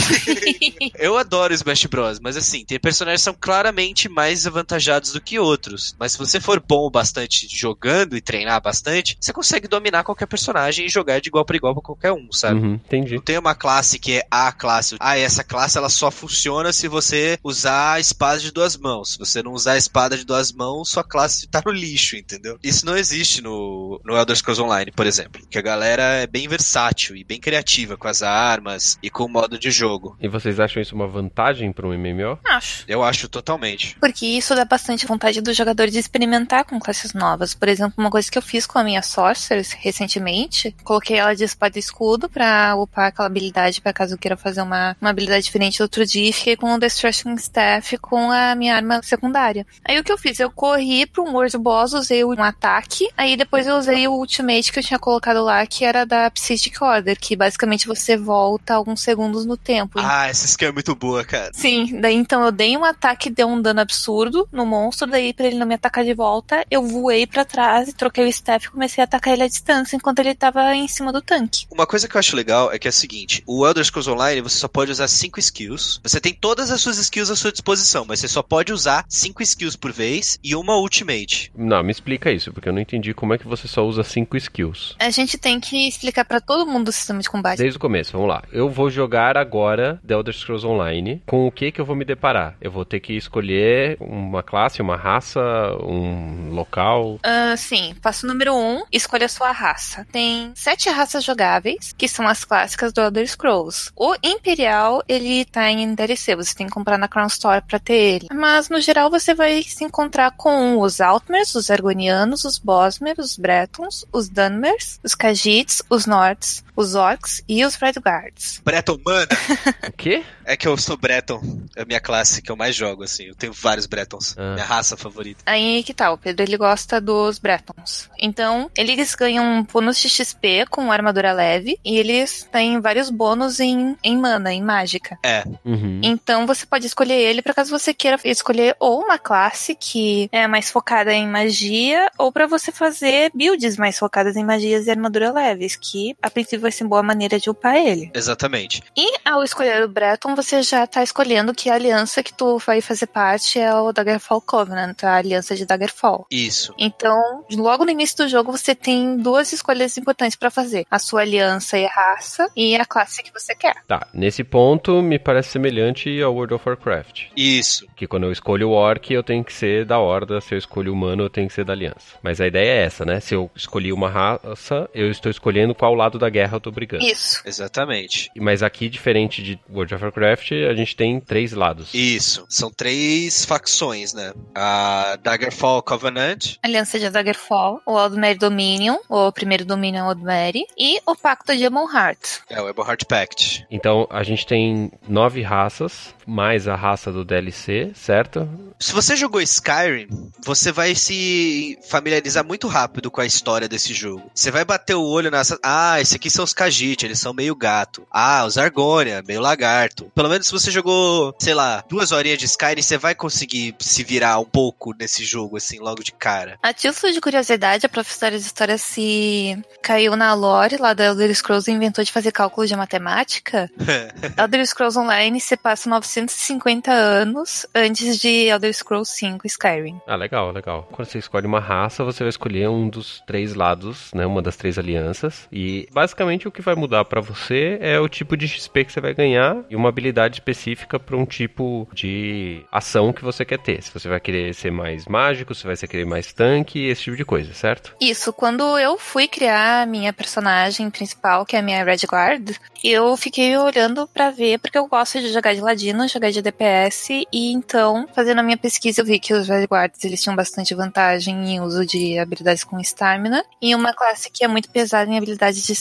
eu 0.98 1.18
adoro 1.18 1.54
Smash 1.54 1.86
Bros, 1.86 2.20
mas 2.20 2.38
assim, 2.38 2.66
tem 2.66 2.80
personagens 2.80 3.22
que 3.22 3.26
são 3.26 3.36
claramente 3.40 4.10
mais 4.10 4.46
avantajados 4.46 5.14
do 5.14 5.22
que 5.22 5.40
outros. 5.40 5.96
Mas 6.00 6.14
se 6.14 6.18
você 6.18 6.40
for 6.40 6.60
bom 6.60 6.86
o 6.86 6.90
bastante 6.90 7.48
jogando 7.50 8.16
e 8.16 8.22
treinar 8.22 8.62
bastante, 8.62 9.18
você 9.20 9.34
consegue 9.34 9.68
dominar 9.68 10.04
qualquer 10.04 10.28
personagem 10.28 10.86
e 10.86 10.90
jogar 10.90 11.20
de 11.20 11.30
igual 11.30 11.46
para 11.46 11.58
igual 11.58 11.74
pra 11.74 11.84
qualquer 11.84 12.12
um, 12.12 12.32
sabe? 12.32 12.60
Uhum, 12.60 12.74
entendi. 12.74 13.16
Não 13.16 13.22
tem 13.22 13.38
uma 13.38 13.56
classe 13.56 14.00
que 14.00 14.14
é 14.14 14.28
a 14.30 14.52
classe. 14.52 14.96
Ah, 15.00 15.18
essa 15.18 15.44
classe 15.44 15.78
ela 15.78 15.90
só 15.90 16.12
funciona 16.12 16.74
se 16.74 16.88
você 16.88 17.38
usar 17.44 17.94
a 17.94 18.00
espada 18.14 18.40
de 18.40 18.52
duas 18.52 18.78
mãos. 18.78 19.14
Se 19.14 19.20
você 19.20 19.42
não 19.42 19.54
usar 19.54 19.74
a 19.74 19.78
espada 19.78 20.16
de 20.16 20.24
duas 20.24 20.52
mãos, 20.52 20.90
sua 20.90 21.04
classe 21.04 21.48
tá 21.48 21.62
no 21.66 21.72
lixo, 21.72 22.16
entendeu? 22.16 22.58
Isso 22.64 22.86
não 22.86 22.96
existe 22.96 23.42
no, 23.42 24.00
no 24.04 24.16
Elder 24.16 24.36
Scrolls 24.36 24.62
Online, 24.62 24.92
por 24.92 25.06
exemplo. 25.06 25.42
Que 25.50 25.58
a 25.58 25.62
galera 25.62 26.04
é 26.04 26.28
bem 26.28 26.48
versátil 26.48 27.16
e 27.16 27.24
bem 27.24 27.40
criativa 27.40 27.98
com 27.98 28.08
as 28.08 28.22
armas 28.22 28.98
e 29.02 29.10
com 29.10 29.26
o 29.26 29.30
modo 29.30 29.58
de 29.58 29.72
jogo. 29.72 30.16
E 30.22 30.28
vocês 30.28 30.60
acham 30.60 30.82
isso 30.82 30.96
uma 30.96 31.08
vantagem 31.08 31.72
para 31.72 31.88
um 31.88 31.98
MMO? 31.98 32.38
Acho. 32.46 32.86
Eu 32.88 33.04
acho 33.04 33.28
totalmente. 33.28 33.98
Porque 34.00 34.26
isso 34.26 34.56
dá 34.56 34.66
bastante 34.66 35.06
vontade 35.06 35.42
do 35.42 35.54
jogador 35.54 35.88
de 35.88 35.98
experimentar 35.98 36.66
com 36.66 36.80
classes 36.80 37.14
novas. 37.14 37.54
Por 37.54 37.68
exemplo, 37.68 37.96
uma 37.98 38.12
coisa 38.12 38.30
que 38.30 38.38
eu 38.38 38.42
fiz 38.42 38.68
com 38.68 38.78
a 38.78 38.84
minha 38.84 39.02
Sorceress 39.02 39.76
recentemente, 39.80 40.76
coloquei 40.84 41.18
ela 41.18 41.36
de 41.36 41.44
espada 41.44 41.78
e 41.78 41.80
escudo 41.80 42.30
pra 42.30 42.76
upar 42.76 43.08
aquela 43.08 43.28
habilidade, 43.28 43.82
pra 43.82 43.94
caso 43.94 44.14
eu 44.14 44.18
queira 44.18 44.38
fazer 44.38 44.62
uma, 44.62 44.96
uma 45.02 45.10
habilidade 45.10 45.46
diferente 45.46 45.82
outro 45.82 46.06
dia, 46.06 46.30
e 46.30 46.34
fiquei 46.34 46.56
com 46.56 46.74
o 46.74 46.80
Destruction 46.80 47.34
Staff 47.36 47.93
com 47.98 48.32
a 48.32 48.56
minha 48.56 48.76
arma 48.76 49.02
secundária. 49.04 49.66
Aí 49.84 50.00
o 50.00 50.04
que 50.04 50.12
eu 50.12 50.18
fiz? 50.18 50.40
Eu 50.40 50.52
corri 50.52 51.06
pro 51.06 51.24
World 51.24 51.58
Boss, 51.58 51.94
usei 51.94 52.24
um 52.24 52.42
ataque, 52.42 53.10
aí 53.18 53.36
depois 53.36 53.68
eu 53.68 53.76
usei 53.76 54.08
o 54.08 54.14
Ultimate 54.14 54.72
que 54.72 54.80
eu 54.80 54.84
tinha 54.84 55.00
colocado 55.00 55.44
lá, 55.44 55.66
que 55.66 55.86
era 55.86 56.06
da 56.06 56.30
Psychic 56.30 56.84
Order, 56.84 57.18
que 57.20 57.36
basicamente 57.36 57.88
você 57.88 58.18
volta 58.18 58.74
alguns 58.74 59.02
segundos 59.02 59.46
no 59.46 59.58
tempo. 59.58 60.00
Ah, 60.00 60.28
essa 60.28 60.46
skill 60.46 60.70
é 60.70 60.72
muito 60.72 60.96
boa, 60.96 61.24
cara. 61.24 61.52
Sim, 61.54 62.00
daí 62.00 62.16
então 62.16 62.44
eu 62.44 62.52
dei 62.52 62.76
um 62.78 62.84
ataque, 62.84 63.30
deu 63.30 63.48
um 63.48 63.62
dano 63.62 63.82
absurdo 63.82 64.48
no 64.52 64.66
monstro, 64.66 65.08
daí 65.08 65.34
pra 65.34 65.48
ele 65.48 65.58
não 65.58 65.68
me 65.68 65.76
atacar 65.76 66.04
de 66.04 66.14
volta, 66.14 66.66
eu 66.70 66.84
voei 66.84 67.28
para 67.28 67.46
trás 67.46 67.90
e 67.90 67.94
troquei 67.94 68.26
o 68.26 68.30
staff 68.30 68.66
e 68.66 68.70
comecei 68.70 69.02
a 69.02 69.06
atacar 69.06 69.34
ele 69.34 69.44
à 69.44 69.48
distância 69.48 69.96
enquanto 69.96 70.20
ele 70.20 70.36
tava 70.36 70.76
em 70.76 70.88
cima 70.88 71.12
do 71.12 71.22
tanque. 71.22 71.66
Uma 71.72 71.86
coisa 71.86 72.08
que 72.08 72.16
eu 72.16 72.20
acho 72.20 72.36
legal 72.36 72.72
é 72.72 72.80
que 72.80 72.88
é 72.88 72.90
a 72.90 72.94
seguinte: 72.94 73.44
o 73.46 73.66
Elder 73.66 73.84
Scrolls 73.84 74.10
Online 74.10 74.42
você 74.42 74.58
só 74.58 74.68
pode 74.68 74.92
usar 74.92 75.08
5 75.08 75.40
skills. 75.40 76.00
Você 76.04 76.20
tem 76.20 76.34
todas 76.34 76.72
as 76.72 76.82
suas 76.82 76.98
skills 76.98 77.30
à 77.30 77.36
sua 77.36 77.52
disposição, 77.52 77.83
mas 78.08 78.20
você 78.20 78.28
só 78.28 78.42
pode 78.42 78.72
usar 78.72 79.06
5 79.08 79.44
skills 79.44 79.76
por 79.76 79.92
vez 79.92 80.40
e 80.44 80.56
uma 80.56 80.78
ultimate. 80.78 81.52
Não, 81.56 81.84
me 81.84 81.92
explica 81.92 82.32
isso, 82.32 82.52
porque 82.52 82.70
eu 82.70 82.74
não 82.74 82.82
entendi 82.82 83.14
como 83.14 83.34
é 83.34 83.38
que 83.38 83.48
você 83.48 83.68
só 83.68 83.86
usa 83.86 84.04
5 84.04 84.38
skills. 84.38 84.96
A 85.00 85.10
gente 85.10 85.38
tem 85.38 85.60
que 85.60 85.88
explicar 85.88 86.26
para 86.26 86.40
todo 86.40 86.70
mundo 86.70 86.88
o 86.88 86.92
sistema 86.92 87.20
de 87.20 87.30
combate. 87.30 87.58
Desde 87.58 87.78
o 87.78 87.80
começo, 87.80 88.14
vamos 88.14 88.28
lá. 88.28 88.44
Eu 88.52 88.70
vou 88.70 88.90
jogar 88.90 89.38
agora 89.38 90.00
The 90.06 90.14
Elder 90.14 90.34
Scrolls 90.34 90.66
Online. 90.66 91.22
Com 91.26 91.48
o 91.48 91.52
que 91.52 91.72
que 91.72 91.82
eu 91.82 91.86
vou 91.86 91.96
me 91.96 92.06
deparar? 92.06 92.56
Eu 92.62 92.72
vou 92.72 92.86
ter 92.86 93.00
que 93.00 93.14
escolher 93.14 93.98
uma 94.00 94.42
classe, 94.42 94.82
uma 94.82 94.96
raça, 94.96 95.42
um 95.82 96.50
local. 96.52 97.16
Uh, 97.16 97.58
sim, 97.58 97.96
passo 98.02 98.26
número 98.26 98.54
1, 98.54 98.58
um, 98.58 98.84
escolha 98.92 99.26
a 99.26 99.30
sua 99.30 99.52
raça. 99.52 100.06
Tem 100.12 100.52
sete 100.56 100.90
raças 100.90 101.24
jogáveis, 101.24 101.94
que 101.98 102.08
são 102.08 102.28
as 102.28 102.44
clássicas 102.44 102.94
do 102.94 103.02
Elder 103.02 103.28
Scrolls. 103.28 103.92
O 103.96 104.16
Imperial, 104.24 105.04
ele 105.08 105.46
tá 105.46 105.70
em 105.70 105.94
DLC, 105.94 106.36
você 106.36 106.56
tem 106.56 106.68
que 106.68 106.74
comprar 106.74 106.98
na 106.98 107.08
Crown 107.08 107.28
Store 107.28 107.62
pra 107.74 107.80
ter 107.80 107.94
ele. 107.94 108.28
Mas, 108.32 108.70
no 108.70 108.80
geral, 108.80 109.10
você 109.10 109.34
vai 109.34 109.64
se 109.64 109.84
encontrar 109.84 110.32
com 110.38 110.80
os 110.80 111.02
Altmers, 111.02 111.56
os 111.56 111.72
Argonianos, 111.72 112.46
os 112.46 112.60
Bosmer, 112.60 113.16
os 113.18 113.36
Bretons, 113.36 114.06
os 114.14 114.30
Dunmers, 114.30 115.00
os 115.04 115.16
Khajiits, 115.16 115.82
os 115.90 116.06
Nords, 116.06 116.64
os 116.76 116.96
Orcs 116.96 117.44
e 117.48 117.66
os 117.66 117.76
Red 117.76 117.94
Guards. 118.04 118.62
Breton, 118.64 119.00
mano! 119.06 119.28
o 119.88 119.92
quê? 119.92 120.24
É 120.46 120.58
que 120.58 120.68
eu 120.68 120.78
sou 120.78 120.98
Breton, 120.98 121.42
é 121.76 121.84
a 121.84 121.86
minha 121.86 122.00
classe 122.00 122.42
que 122.42 122.52
eu 122.52 122.56
mais 122.56 122.76
jogo, 122.76 123.04
assim. 123.04 123.26
Eu 123.26 123.36
tenho 123.36 123.54
vários 123.54 123.86
Bretons, 123.86 124.36
ah. 124.38 124.54
minha 124.54 124.66
raça 124.66 124.98
favorita. 124.98 125.44
Aí 125.46 125.84
que 125.84 125.94
tal, 125.94 126.12
tá, 126.12 126.14
o 126.14 126.18
Pedro 126.18 126.44
ele 126.44 126.58
gosta 126.58 127.00
dos 127.00 127.40
Bretons. 127.40 128.10
Então, 128.20 128.70
eles 128.78 129.16
ganham 129.16 129.66
bônus 129.72 129.98
de 130.00 130.10
XP 130.10 130.66
com 130.70 130.92
armadura 130.92 131.32
leve 131.32 131.80
e 131.84 131.98
eles 131.98 132.48
têm 132.52 132.80
vários 132.80 133.10
bônus 133.10 133.60
em, 133.60 133.96
em 134.04 134.18
mana, 134.18 134.54
em 134.54 134.62
mágica. 134.62 135.18
É. 135.24 135.44
Uhum. 135.64 136.02
Então, 136.04 136.46
você 136.46 136.66
pode 136.66 136.88
escolher 136.88 137.16
ele 137.16 137.42
para 137.42 137.54
caso 137.54 137.70
você 137.70 137.94
queira 137.94 138.20
escolher 138.26 138.76
ou 138.80 139.02
uma 139.02 139.18
classe 139.18 139.76
que 139.76 140.30
é 140.32 140.48
mais 140.48 140.70
focada 140.70 141.14
em 141.14 141.28
magia 141.28 142.10
ou 142.18 142.32
para 142.32 142.48
você 142.48 142.72
fazer 142.72 143.32
builds 143.34 143.78
mais 143.78 143.98
focadas 143.98 144.36
em 144.36 144.44
magias 144.44 144.88
e 144.88 144.92
armadura 144.92 145.32
leves, 145.32 145.76
que 145.76 146.16
a 146.22 146.30
princípio 146.30 146.63
vai 146.64 146.72
ser 146.72 146.86
boa 146.86 147.04
maneira 147.04 147.40
de 147.40 147.50
upar 147.50 147.76
ele. 147.76 148.10
Exatamente. 148.14 148.82
E 148.98 149.20
ao 149.24 149.44
escolher 149.44 149.84
o 149.84 149.88
Breton, 149.88 150.36
você 150.36 150.64
já 150.64 150.88
tá 150.88 151.04
escolhendo 151.04 151.54
que 151.54 151.70
a 151.70 151.76
aliança 151.76 152.24
que 152.24 152.34
tu 152.34 152.58
vai 152.58 152.82
fazer 152.82 153.08
parte 153.08 153.60
é 153.60 153.74
o 153.76 153.92
Daggerfall 153.92 154.42
Covenant, 154.42 155.04
a 155.04 155.16
aliança 155.16 155.56
de 155.56 155.66
Daggerfall. 155.66 156.26
Isso. 156.32 156.74
Então, 156.78 157.46
logo 157.52 157.86
no 157.86 157.92
início 157.92 158.18
do 158.18 158.28
jogo, 158.28 158.52
você 158.52 158.74
tem 158.74 159.18
duas 159.18 159.54
escolhas 159.54 159.98
importantes 159.98 160.36
para 160.36 160.50
fazer: 160.50 160.86
a 160.90 160.98
sua 160.98 161.22
aliança 161.22 161.78
e 161.78 161.86
raça 161.86 162.50
e 162.56 162.76
a 162.76 162.86
classe 162.86 163.22
que 163.22 163.32
você 163.34 163.54
quer. 163.54 163.76
Tá, 163.88 164.08
nesse 164.14 164.44
ponto 164.44 165.02
me 165.02 165.20
parece 165.20 165.50
semelhante 165.50 166.22
ao 166.22 166.34
World 166.34 166.54
of 166.56 166.68
Warcraft. 166.68 167.26
Isso. 167.36 167.88
Que 167.96 168.08
quando 168.08 168.24
eu 168.24 168.32
escolho 168.32 168.70
o 168.70 168.72
Orc, 168.72 169.14
eu 169.14 169.24
tenho 169.24 169.44
que 169.44 169.54
ser 169.54 169.86
da 169.86 170.00
Horda, 170.00 170.42
se 170.42 170.54
eu 170.54 170.58
escolho 170.58 170.92
o 170.92 170.96
humano, 170.96 171.24
eu 171.24 171.30
tenho 171.30 171.48
que 171.48 171.54
ser 171.54 171.66
da 171.66 171.74
Aliança. 171.74 172.18
Mas 172.22 172.40
a 172.40 172.48
ideia 172.48 172.70
é 172.70 172.86
essa, 172.86 173.06
né? 173.06 173.20
Se 173.20 173.36
eu 173.36 173.50
escolhi 173.56 173.92
uma 173.92 174.10
raça, 174.10 174.90
eu 174.94 175.10
estou 175.10 175.30
escolhendo 175.30 175.76
qual 175.76 175.94
lado 175.94 176.18
da 176.18 176.30
guerra 176.30 176.53
eu 176.56 176.62
tô 176.62 176.72
brigando. 176.72 177.04
Isso. 177.04 177.42
Exatamente. 177.46 178.32
Mas 178.38 178.64
aqui, 178.64 178.90
diferente 178.90 179.42
de 179.42 179.60
World 179.70 179.96
of 179.96 180.04
Warcraft, 180.04 180.52
a 180.70 180.74
gente 180.74 180.96
tem 180.96 181.20
três 181.20 181.52
lados. 181.54 181.94
Isso. 181.94 182.46
São 182.50 182.72
três 182.72 183.46
facções, 183.46 184.14
né? 184.14 184.34
A 184.56 185.18
Daggerfall 185.22 185.82
Covenant. 185.82 186.56
Aliança 186.62 187.00
de 187.00 187.10
Daggerfall, 187.10 187.82
o 187.86 187.98
Aldmeri 187.98 188.38
Dominion, 188.38 188.98
o 189.10 189.32
primeiro 189.32 189.66
Dominion 189.66 190.06
Aldmeri, 190.06 190.66
e 190.78 191.00
o 191.06 191.16
Pacto 191.16 191.56
de 191.56 191.64
Ebonheart. 191.64 192.42
É, 192.50 192.62
o 192.62 192.70
Ebonheart 192.70 193.06
Pact. 193.06 193.66
Então, 193.70 194.08
a 194.10 194.24
gente 194.24 194.46
tem 194.46 194.92
nove 195.08 195.42
raças, 195.42 196.14
mais 196.26 196.68
a 196.68 196.76
raça 196.76 197.12
do 197.12 197.26
DLC, 197.26 197.92
certo? 197.94 198.48
Se 198.80 198.94
você 198.94 199.16
jogou 199.16 199.42
Skyrim, 199.42 200.08
você 200.46 200.72
vai 200.72 200.96
se 200.96 201.78
familiarizar 201.90 202.46
muito 202.46 202.68
rápido 202.68 203.12
com 203.12 203.22
a 203.22 203.26
história 203.26 203.68
desse 203.68 203.94
jogo. 203.94 204.32
Você 204.34 204.52
vai 204.52 204.66
bater 204.66 204.96
o 204.96 205.04
olho 205.04 205.32
nessa. 205.32 205.60
Ah, 205.64 206.00
esse 206.00 206.16
aqui 206.16 206.30
são 206.30 206.43
os 206.44 206.54
Khajiit, 206.54 207.06
eles 207.06 207.20
são 207.20 207.34
meio 207.34 207.56
gato. 207.56 208.06
Ah, 208.12 208.46
os 208.46 208.58
Argonia, 208.58 209.24
meio 209.26 209.42
lagarto. 209.42 210.12
Pelo 210.16 210.30
menos 210.30 210.48
se 210.48 210.52
você 210.52 210.72
jogou, 210.72 211.36
sei 211.40 211.54
lá, 211.54 211.84
duas 211.90 212.12
horinhas 212.12 212.40
de 212.40 212.46
Skyrim, 212.46 212.82
você 212.82 212.98
vai 212.98 213.16
conseguir 213.16 213.76
se 213.80 214.04
virar 214.04 214.40
um 214.40 214.46
pouco 214.46 214.94
nesse 214.98 215.24
jogo, 215.24 215.58
assim, 215.58 215.80
logo 215.80 216.04
de 216.04 216.12
cara. 216.12 216.58
A 216.62 216.74
título 216.74 217.12
de 217.12 217.22
curiosidade, 217.22 217.86
a 217.86 217.90
professora 217.90 218.38
de 218.38 218.46
história 218.46 218.78
se 218.78 219.58
caiu 219.82 220.16
na 220.16 220.34
lore 220.34 220.78
lá 220.78 220.94
da 220.94 221.06
Elder 221.06 221.34
Scrolls 221.36 221.70
e 221.70 221.74
inventou 221.74 222.04
de 222.04 222.12
fazer 222.12 222.32
cálculo 222.32 222.68
de 222.68 222.76
matemática. 222.76 223.70
Elder 224.38 224.66
Scrolls 224.66 224.98
Online 224.98 225.40
se 225.40 225.56
passa 225.58 225.90
950 225.90 226.92
anos 226.92 227.66
antes 227.74 228.20
de 228.20 228.48
Elder 228.48 228.74
Scrolls 228.74 229.12
5 229.18 229.46
Skyrim. 229.48 230.00
Ah, 230.08 230.16
legal, 230.16 230.52
legal. 230.52 230.88
Quando 230.92 231.08
você 231.08 231.18
escolhe 231.18 231.46
uma 231.46 231.60
raça, 231.60 232.04
você 232.04 232.24
vai 232.24 232.30
escolher 232.30 232.70
um 232.70 232.90
dos 232.90 233.22
três 233.26 233.54
lados, 233.54 234.12
né? 234.14 234.26
Uma 234.26 234.42
das 234.42 234.56
três 234.56 234.78
alianças. 234.78 235.48
E 235.52 235.88
basicamente 235.92 236.33
o 236.48 236.52
que 236.52 236.62
vai 236.62 236.76
mudar 236.76 237.06
para 237.06 237.22
você 237.22 237.78
é 237.80 238.00
o 238.00 238.10
tipo 238.10 238.36
de 238.36 238.48
XP 238.48 238.86
que 238.86 238.92
você 238.92 239.02
vai 239.02 239.14
ganhar 239.14 239.64
e 239.70 239.76
uma 239.76 239.90
habilidade 239.90 240.36
específica 240.36 241.00
para 241.00 241.16
um 241.16 241.26
tipo 241.26 241.88
de 241.94 242.64
ação 242.72 243.14
que 243.14 243.24
você 243.24 243.46
quer 243.46 243.60
ter. 243.60 243.82
Se 243.82 243.94
você 243.94 244.08
vai 244.10 244.20
querer 244.20 244.54
ser 244.54 244.72
mais 244.72 245.06
mágico, 245.06 245.54
se 245.54 245.66
vai 245.66 245.76
querer 245.76 246.06
mais 246.06 246.34
tanque, 246.34 246.88
esse 246.88 247.04
tipo 247.04 247.18
de 247.18 247.26
coisa, 247.26 247.54
certo? 247.54 247.96
Isso. 248.02 248.34
Quando 248.34 248.78
eu 248.78 248.98
fui 248.98 249.28
criar 249.28 249.84
a 249.84 249.86
minha 249.86 250.14
personagem 250.14 250.90
principal, 250.90 251.46
que 251.46 251.56
é 251.56 251.60
a 251.60 251.62
minha 251.62 251.84
Red 251.84 252.06
Guard, 252.10 252.52
eu 252.84 253.16
fiquei 253.16 253.58
olhando 253.58 254.08
para 254.08 254.32
ver, 254.32 254.60
porque 254.60 254.78
eu 254.78 254.88
gosto 254.88 255.20
de 255.20 255.32
jogar 255.32 255.54
de 255.54 255.62
ladino, 255.62 256.08
jogar 256.08 256.32
de 256.32 256.42
DPS, 256.42 257.26
e 257.32 257.52
então, 257.52 258.08
fazendo 258.14 258.40
a 258.40 258.44
minha 258.44 258.58
pesquisa, 258.58 259.02
eu 259.02 259.06
vi 259.06 259.20
que 259.20 259.34
os 259.34 259.48
Red 259.48 259.66
Guards 259.66 260.04
eles 260.04 260.22
tinham 260.22 260.36
bastante 260.36 260.74
vantagem 260.76 261.56
em 261.56 261.62
uso 261.62 261.86
de 261.86 262.18
habilidades 262.20 262.64
com 262.64 262.80
stamina. 262.80 263.44
E 263.62 263.76
uma 263.76 263.94
classe 263.94 264.30
que 264.30 264.44
é 264.44 264.48
muito 264.48 264.70
pesada 264.70 265.10
em 265.10 265.18
habilidades 265.18 265.66
de 265.66 265.74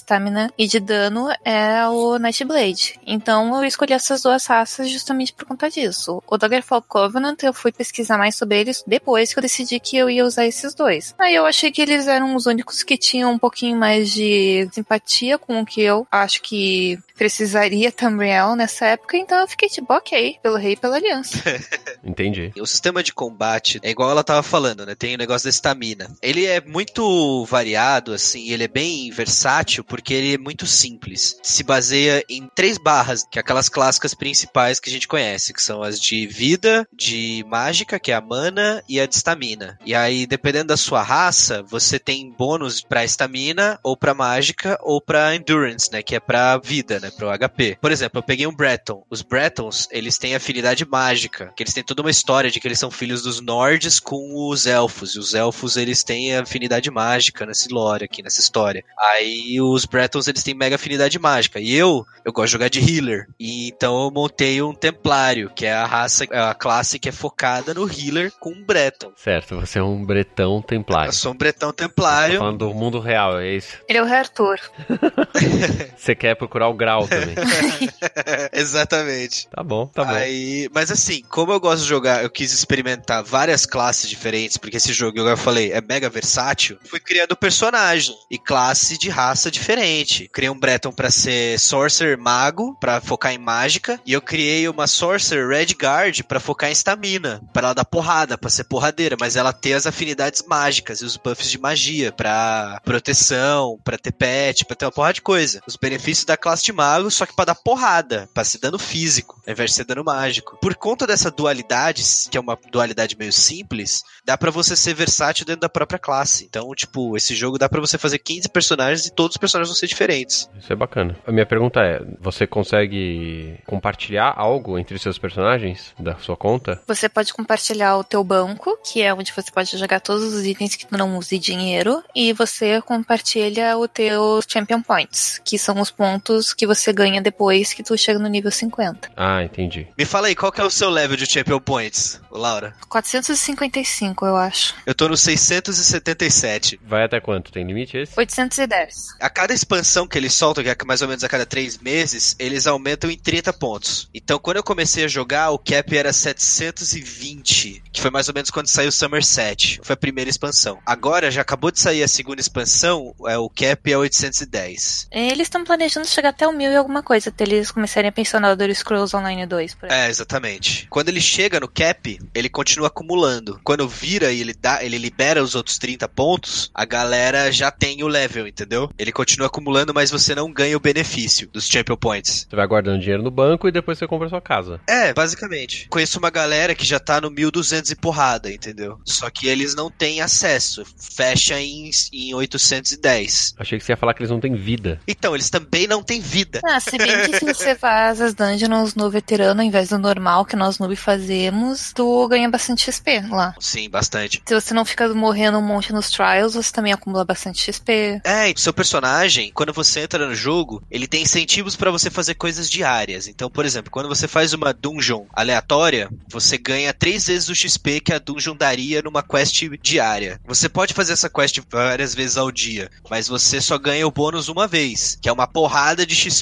stamina 0.42 0.50
e 0.58 0.66
de 0.66 0.80
dano 0.80 1.28
é 1.44 1.86
o 1.88 2.18
Nightblade. 2.18 2.98
Então 3.06 3.54
eu 3.56 3.64
escolhi 3.64 3.92
essas 3.92 4.22
duas 4.22 4.46
raças 4.46 4.88
justamente 4.90 5.32
por 5.32 5.44
conta 5.44 5.70
disso. 5.70 6.22
O 6.26 6.38
Daggerfall 6.38 6.82
Covenant 6.82 7.42
eu 7.42 7.52
fui 7.52 7.72
pesquisar 7.72 8.18
mais 8.18 8.36
sobre 8.36 8.60
eles 8.60 8.82
depois 8.86 9.32
que 9.32 9.38
eu 9.38 9.42
decidi 9.42 9.78
que 9.78 9.96
eu 9.96 10.08
ia 10.08 10.24
usar 10.24 10.46
esses 10.46 10.74
dois. 10.74 11.14
Aí 11.18 11.34
eu 11.34 11.46
achei 11.46 11.70
que 11.70 11.82
eles 11.82 12.06
eram 12.06 12.34
os 12.34 12.46
únicos 12.46 12.82
que 12.82 12.96
tinham 12.96 13.32
um 13.32 13.38
pouquinho 13.38 13.76
mais 13.76 14.10
de 14.10 14.68
simpatia 14.72 15.38
com 15.38 15.60
o 15.60 15.66
que 15.66 15.82
eu 15.82 16.06
acho 16.10 16.40
que 16.42 16.98
precisaria 17.16 17.92
Tamriel 17.92 18.56
nessa 18.56 18.86
época, 18.86 19.16
então 19.16 19.38
eu 19.40 19.48
fiquei 19.48 19.68
tipo, 19.68 19.92
ok, 19.92 20.38
pelo 20.42 20.56
rei 20.56 20.72
e 20.72 20.76
pela 20.76 20.96
aliança. 20.96 21.38
Entendi. 22.04 22.52
O 22.58 22.66
sistema 22.66 23.02
de 23.02 23.12
combate 23.12 23.80
é 23.82 23.90
igual 23.90 24.10
ela 24.10 24.24
tava 24.24 24.42
falando, 24.42 24.84
né? 24.84 24.94
Tem 24.94 25.14
o 25.14 25.18
negócio 25.18 25.44
da 25.44 25.50
estamina. 25.50 26.10
Ele 26.20 26.46
é 26.46 26.60
muito 26.60 27.44
variado, 27.46 28.12
assim, 28.12 28.50
ele 28.50 28.64
é 28.64 28.68
bem 28.68 29.10
versátil 29.10 29.84
porque 29.84 30.14
ele 30.14 30.34
é 30.34 30.38
muito 30.38 30.66
simples. 30.66 31.38
Se 31.42 31.62
baseia 31.62 32.24
em 32.28 32.48
três 32.54 32.78
barras, 32.78 33.24
que 33.30 33.38
é 33.38 33.40
aquelas 33.40 33.68
clássicas 33.68 34.14
principais 34.14 34.80
que 34.80 34.90
a 34.90 34.92
gente 34.92 35.08
conhece, 35.08 35.52
que 35.52 35.62
são 35.62 35.82
as 35.82 36.00
de 36.00 36.26
vida, 36.26 36.86
de 36.92 37.44
mágica, 37.48 37.98
que 37.98 38.10
é 38.10 38.14
a 38.14 38.20
mana, 38.20 38.82
e 38.88 39.00
a 39.00 39.06
de 39.06 39.14
estamina. 39.14 39.78
E 39.84 39.94
aí, 39.94 40.26
dependendo 40.26 40.68
da 40.68 40.76
sua 40.76 41.02
raça, 41.02 41.62
você 41.62 41.98
tem 41.98 42.30
bônus 42.30 42.80
pra 42.80 43.04
estamina, 43.04 43.78
ou 43.82 43.96
pra 43.96 44.14
mágica, 44.14 44.78
ou 44.82 45.00
pra 45.00 45.34
endurance, 45.34 45.90
né? 45.92 46.02
Que 46.02 46.16
é 46.16 46.20
pra 46.20 46.58
vida, 46.58 47.00
né? 47.02 47.10
Pro 47.10 47.28
HP. 47.28 47.76
Por 47.80 47.92
exemplo, 47.92 48.18
eu 48.18 48.22
peguei 48.22 48.46
um 48.46 48.54
Breton. 48.54 49.04
Os 49.10 49.20
Bretons, 49.20 49.88
eles 49.90 50.16
têm 50.16 50.34
afinidade 50.34 50.86
mágica, 50.86 51.52
que 51.56 51.62
eles 51.62 51.74
têm 51.74 51.82
toda 51.82 52.02
uma 52.02 52.10
história 52.10 52.50
de 52.50 52.60
que 52.60 52.68
eles 52.68 52.78
são 52.78 52.90
filhos 52.90 53.22
dos 53.22 53.40
Nords 53.40 54.00
com 54.00 54.48
os 54.48 54.66
Elfos. 54.66 55.14
E 55.14 55.18
os 55.18 55.34
Elfos, 55.34 55.76
eles 55.76 56.02
têm 56.02 56.36
afinidade 56.36 56.90
mágica 56.90 57.44
nesse 57.44 57.68
lore 57.68 58.04
aqui, 58.04 58.22
nessa 58.22 58.40
história. 58.40 58.84
Aí 58.98 59.60
os 59.60 59.84
Bretons, 59.84 60.28
eles 60.28 60.42
têm 60.42 60.54
mega 60.54 60.76
afinidade 60.76 61.18
mágica. 61.18 61.60
E 61.60 61.74
eu, 61.74 62.06
eu 62.24 62.32
gosto 62.32 62.46
de 62.46 62.52
jogar 62.52 62.68
de 62.68 62.80
healer. 62.80 63.26
E 63.38 63.68
então 63.68 64.04
eu 64.04 64.10
montei 64.10 64.62
um 64.62 64.72
Templário, 64.72 65.50
que 65.54 65.66
é 65.66 65.72
a 65.72 65.84
raça, 65.84 66.24
a 66.24 66.54
classe 66.54 66.98
que 66.98 67.08
é 67.08 67.12
focada 67.12 67.74
no 67.74 67.88
healer 67.88 68.32
com 68.38 68.50
um 68.50 68.62
Breton. 68.62 69.12
Certo, 69.16 69.60
você 69.60 69.78
é 69.78 69.82
um 69.82 70.04
Bretão 70.04 70.62
Templário. 70.62 71.08
Eu 71.08 71.12
sou 71.12 71.32
um 71.32 71.36
Bretão 71.36 71.72
Templário. 71.72 72.34
Tô 72.34 72.40
falando 72.40 72.58
do 72.58 72.74
mundo 72.74 73.00
real, 73.00 73.38
é 73.38 73.54
isso? 73.56 73.78
Ele 73.88 73.98
é 73.98 74.02
o 74.02 74.04
Rei 74.04 74.18
Arthur. 74.18 74.60
você 75.96 76.14
quer 76.14 76.36
procurar 76.36 76.68
o 76.68 76.74
grau 76.74 76.91
literal 76.92 77.08
também. 77.08 77.34
Exatamente. 78.52 79.48
Tá 79.48 79.62
bom, 79.62 79.86
tá 79.86 80.04
bom. 80.04 80.10
Aí, 80.10 80.68
mas 80.74 80.90
assim, 80.90 81.22
como 81.28 81.52
eu 81.52 81.60
gosto 81.60 81.82
de 81.82 81.88
jogar, 81.88 82.22
eu 82.22 82.30
quis 82.30 82.52
experimentar 82.52 83.22
várias 83.22 83.64
classes 83.66 84.08
diferentes, 84.08 84.56
porque 84.56 84.76
esse 84.76 84.92
jogo, 84.92 85.18
eu 85.18 85.26
já 85.26 85.36
falei, 85.36 85.72
é 85.72 85.80
mega 85.80 86.08
versátil. 86.08 86.78
Fui 86.84 87.00
criando 87.00 87.36
personagem 87.36 88.14
e 88.30 88.38
classe 88.38 88.98
de 88.98 89.08
raça 89.08 89.50
diferente. 89.50 90.28
Criei 90.32 90.50
um 90.50 90.58
Breton 90.58 90.92
pra 90.92 91.10
ser 91.10 91.58
Sorcerer 91.58 92.18
Mago, 92.18 92.76
pra 92.80 93.00
focar 93.00 93.32
em 93.32 93.38
mágica, 93.38 94.00
e 94.04 94.12
eu 94.12 94.20
criei 94.20 94.68
uma 94.68 94.86
Sorcerer 94.86 95.48
Red 95.48 95.74
Guard 95.80 96.22
pra 96.22 96.40
focar 96.40 96.68
em 96.68 96.72
estamina, 96.72 97.42
pra 97.52 97.66
ela 97.66 97.74
dar 97.74 97.84
porrada, 97.84 98.36
pra 98.36 98.50
ser 98.50 98.64
porradeira, 98.64 99.16
mas 99.18 99.36
ela 99.36 99.52
ter 99.52 99.74
as 99.74 99.86
afinidades 99.86 100.42
mágicas 100.46 101.00
e 101.00 101.04
os 101.04 101.16
buffs 101.16 101.50
de 101.50 101.58
magia 101.58 102.12
pra 102.12 102.80
proteção, 102.84 103.78
pra 103.84 103.98
ter 103.98 104.12
pet, 104.12 104.64
pra 104.64 104.76
ter 104.76 104.84
uma 104.84 104.92
porrada 104.92 105.14
de 105.14 105.22
coisa. 105.22 105.60
Os 105.66 105.76
benefícios 105.76 106.24
da 106.24 106.36
classe 106.36 106.64
de 106.64 106.72
mago, 106.82 107.10
só 107.10 107.24
que 107.24 107.34
pra 107.34 107.44
dar 107.44 107.54
porrada, 107.54 108.28
pra 108.34 108.44
ser 108.44 108.58
dano 108.58 108.78
físico, 108.78 109.40
ao 109.46 109.52
invés 109.52 109.70
de 109.70 109.76
ser 109.76 109.84
dano 109.84 110.02
mágico. 110.04 110.58
Por 110.60 110.74
conta 110.74 111.06
dessa 111.06 111.30
dualidade, 111.30 112.02
que 112.30 112.36
é 112.36 112.40
uma 112.40 112.58
dualidade 112.70 113.16
meio 113.16 113.32
simples, 113.32 114.02
dá 114.24 114.36
pra 114.36 114.50
você 114.50 114.74
ser 114.74 114.94
versátil 114.94 115.46
dentro 115.46 115.60
da 115.60 115.68
própria 115.68 115.98
classe. 115.98 116.44
Então, 116.44 116.68
tipo, 116.74 117.16
esse 117.16 117.34
jogo 117.34 117.58
dá 117.58 117.68
pra 117.68 117.80
você 117.80 117.96
fazer 117.96 118.18
15 118.18 118.48
personagens 118.48 119.06
e 119.06 119.14
todos 119.14 119.34
os 119.34 119.40
personagens 119.40 119.68
vão 119.68 119.76
ser 119.76 119.86
diferentes. 119.86 120.48
Isso 120.58 120.72
é 120.72 120.76
bacana. 120.76 121.16
A 121.26 121.32
minha 121.32 121.46
pergunta 121.46 121.80
é: 121.80 122.00
você 122.20 122.46
consegue 122.46 123.58
compartilhar 123.66 124.34
algo 124.36 124.78
entre 124.78 124.98
seus 124.98 125.18
personagens 125.18 125.94
da 125.98 126.16
sua 126.16 126.36
conta? 126.36 126.80
Você 126.86 127.08
pode 127.08 127.32
compartilhar 127.32 127.96
o 127.96 128.04
teu 128.04 128.24
banco, 128.24 128.76
que 128.84 129.02
é 129.02 129.14
onde 129.14 129.32
você 129.32 129.50
pode 129.50 129.76
jogar 129.76 130.00
todos 130.00 130.32
os 130.34 130.44
itens 130.44 130.74
que 130.74 130.86
tu 130.86 130.96
não 130.96 131.16
use 131.16 131.38
dinheiro, 131.38 132.02
e 132.14 132.32
você 132.32 132.80
compartilha 132.82 133.76
o 133.76 133.86
teu 133.86 134.40
Champion 134.48 134.82
Points, 134.82 135.40
que 135.44 135.58
são 135.58 135.80
os 135.80 135.90
pontos 135.90 136.52
que 136.52 136.66
você 136.66 136.71
ganha 136.92 137.20
depois 137.20 137.72
que 137.72 137.82
tu 137.82 137.96
chega 137.96 138.18
no 138.18 138.28
nível 138.28 138.50
50. 138.50 139.10
Ah, 139.16 139.42
entendi. 139.42 139.86
Me 139.98 140.04
fala 140.04 140.28
aí, 140.28 140.34
qual 140.34 140.52
que 140.52 140.60
é 140.60 140.64
o 140.64 140.70
seu 140.70 140.88
level 140.88 141.16
de 141.16 141.30
Champion 141.30 141.60
Points, 141.60 142.20
Laura? 142.30 142.74
455, 142.88 144.26
eu 144.26 144.36
acho. 144.36 144.74
Eu 144.86 144.94
tô 144.94 145.08
no 145.08 145.16
677. 145.16 146.80
Vai 146.84 147.04
até 147.04 147.20
quanto? 147.20 147.52
Tem 147.52 147.66
limite 147.66 147.96
esse? 147.96 148.12
810. 148.16 149.16
A 149.20 149.30
cada 149.30 149.52
expansão 149.52 150.06
que 150.06 150.18
eles 150.18 150.32
soltam, 150.32 150.62
que 150.64 150.70
é 150.70 150.76
mais 150.86 151.02
ou 151.02 151.08
menos 151.08 151.24
a 151.24 151.28
cada 151.28 151.46
três 151.46 151.78
meses, 151.78 152.36
eles 152.38 152.66
aumentam 152.66 153.10
em 153.10 153.18
30 153.18 153.52
pontos. 153.52 154.08
Então, 154.14 154.38
quando 154.38 154.58
eu 154.58 154.62
comecei 154.62 155.04
a 155.04 155.08
jogar, 155.08 155.50
o 155.50 155.58
cap 155.58 155.96
era 155.96 156.12
720, 156.12 157.82
que 157.92 158.00
foi 158.00 158.10
mais 158.10 158.28
ou 158.28 158.34
menos 158.34 158.50
quando 158.50 158.68
saiu 158.68 158.88
o 158.88 158.92
Somerset. 158.92 159.80
Foi 159.82 159.94
a 159.94 159.96
primeira 159.96 160.30
expansão. 160.30 160.78
Agora, 160.86 161.30
já 161.30 161.42
acabou 161.42 161.70
de 161.70 161.80
sair 161.80 162.02
a 162.02 162.08
segunda 162.08 162.40
expansão, 162.40 163.14
é, 163.26 163.36
o 163.38 163.48
cap 163.48 163.90
é 163.90 163.96
810. 163.96 165.08
Eles 165.10 165.46
estão 165.46 165.64
planejando 165.64 166.06
chegar 166.06 166.30
até 166.30 166.46
o 166.46 166.52
mil 166.62 166.72
e 166.72 166.76
alguma 166.76 167.02
coisa, 167.02 167.30
até 167.30 167.42
eles 167.44 167.72
começarem 167.72 168.08
a 168.08 168.12
pensar 168.12 168.40
no 168.40 168.46
Elder 168.46 168.72
Scrolls 168.74 169.16
Online 169.16 169.46
2. 169.46 169.74
Por 169.74 169.90
aí. 169.90 170.06
É, 170.06 170.08
exatamente. 170.08 170.86
Quando 170.88 171.08
ele 171.08 171.20
chega 171.20 171.58
no 171.58 171.68
cap, 171.68 172.18
ele 172.32 172.48
continua 172.48 172.86
acumulando. 172.86 173.60
Quando 173.64 173.88
vira 173.88 174.32
e 174.32 174.40
ele 174.40 174.54
dá, 174.54 174.84
ele 174.84 174.96
libera 174.96 175.42
os 175.42 175.54
outros 175.54 175.78
30 175.78 176.08
pontos, 176.08 176.70
a 176.72 176.84
galera 176.84 177.50
já 177.50 177.70
tem 177.70 178.02
o 178.04 178.08
level, 178.08 178.46
entendeu? 178.46 178.88
Ele 178.96 179.10
continua 179.10 179.48
acumulando, 179.48 179.92
mas 179.92 180.10
você 180.10 180.34
não 180.34 180.52
ganha 180.52 180.76
o 180.76 180.80
benefício 180.80 181.48
dos 181.52 181.66
Champion 181.66 181.96
Points. 181.96 182.46
Você 182.48 182.54
vai 182.54 182.66
guardando 182.66 183.00
dinheiro 183.00 183.22
no 183.22 183.30
banco 183.30 183.66
e 183.66 183.72
depois 183.72 183.98
você 183.98 184.06
compra 184.06 184.26
a 184.26 184.30
sua 184.30 184.40
casa. 184.40 184.80
É, 184.86 185.12
basicamente. 185.12 185.88
Conheço 185.88 186.18
uma 186.18 186.30
galera 186.30 186.74
que 186.74 186.86
já 186.86 187.00
tá 187.00 187.20
no 187.20 187.30
1200 187.30 187.90
e 187.90 187.96
porrada, 187.96 188.52
entendeu? 188.52 189.00
Só 189.04 189.28
que 189.30 189.48
eles 189.48 189.74
não 189.74 189.90
têm 189.90 190.20
acesso. 190.20 190.84
Fecha 190.96 191.60
em, 191.60 191.90
em 192.12 192.34
810. 192.34 193.54
Achei 193.58 193.78
que 193.78 193.84
você 193.84 193.92
ia 193.92 193.96
falar 193.96 194.14
que 194.14 194.22
eles 194.22 194.30
não 194.30 194.40
têm 194.40 194.54
vida. 194.54 195.00
Então, 195.08 195.34
eles 195.34 195.50
também 195.50 195.86
não 195.86 196.02
têm 196.02 196.20
vida. 196.20 196.51
Ah, 196.64 196.80
se 196.80 196.96
bem 196.98 197.22
que 197.22 197.38
se 197.38 197.44
você 197.44 197.74
faz 197.74 198.20
as 198.20 198.34
dungeons 198.34 198.94
no 198.94 199.10
veterano 199.10 199.60
ao 199.60 199.66
invés 199.66 199.88
do 199.88 199.98
normal 199.98 200.44
que 200.44 200.56
nós 200.56 200.78
noob 200.78 200.94
fazemos, 200.96 201.92
tu 201.94 202.26
ganha 202.28 202.48
bastante 202.48 202.84
XP 202.84 203.22
lá. 203.30 203.54
Sim, 203.60 203.88
bastante. 203.88 204.42
Se 204.46 204.54
você 204.54 204.74
não 204.74 204.84
fica 204.84 205.08
morrendo 205.14 205.58
um 205.58 205.62
monte 205.62 205.92
nos 205.92 206.10
trials, 206.10 206.54
você 206.54 206.72
também 206.72 206.92
acumula 206.92 207.24
bastante 207.24 207.62
XP. 207.62 208.20
É, 208.24 208.50
e 208.50 208.54
seu 208.56 208.72
personagem, 208.72 209.50
quando 209.52 209.72
você 209.72 210.00
entra 210.00 210.26
no 210.26 210.34
jogo, 210.34 210.82
ele 210.90 211.06
tem 211.06 211.22
incentivos 211.22 211.76
pra 211.76 211.90
você 211.90 212.10
fazer 212.10 212.34
coisas 212.34 212.68
diárias. 212.68 213.26
Então, 213.26 213.50
por 213.50 213.64
exemplo, 213.64 213.90
quando 213.90 214.08
você 214.08 214.28
faz 214.28 214.52
uma 214.52 214.72
dungeon 214.72 215.24
aleatória, 215.32 216.08
você 216.30 216.58
ganha 216.58 216.92
três 216.92 217.26
vezes 217.26 217.48
o 217.48 217.54
XP 217.54 218.00
que 218.00 218.12
a 218.12 218.18
dungeon 218.18 218.56
daria 218.56 219.02
numa 219.02 219.22
quest 219.22 219.62
diária. 219.82 220.40
Você 220.46 220.68
pode 220.68 220.94
fazer 220.94 221.12
essa 221.12 221.30
quest 221.30 221.60
várias 221.70 222.14
vezes 222.14 222.36
ao 222.36 222.50
dia, 222.50 222.90
mas 223.10 223.28
você 223.28 223.60
só 223.60 223.78
ganha 223.78 224.06
o 224.06 224.10
bônus 224.10 224.48
uma 224.48 224.66
vez, 224.66 225.18
que 225.20 225.28
é 225.28 225.32
uma 225.32 225.46
porrada 225.46 226.04
de 226.06 226.14
XP 226.14 226.41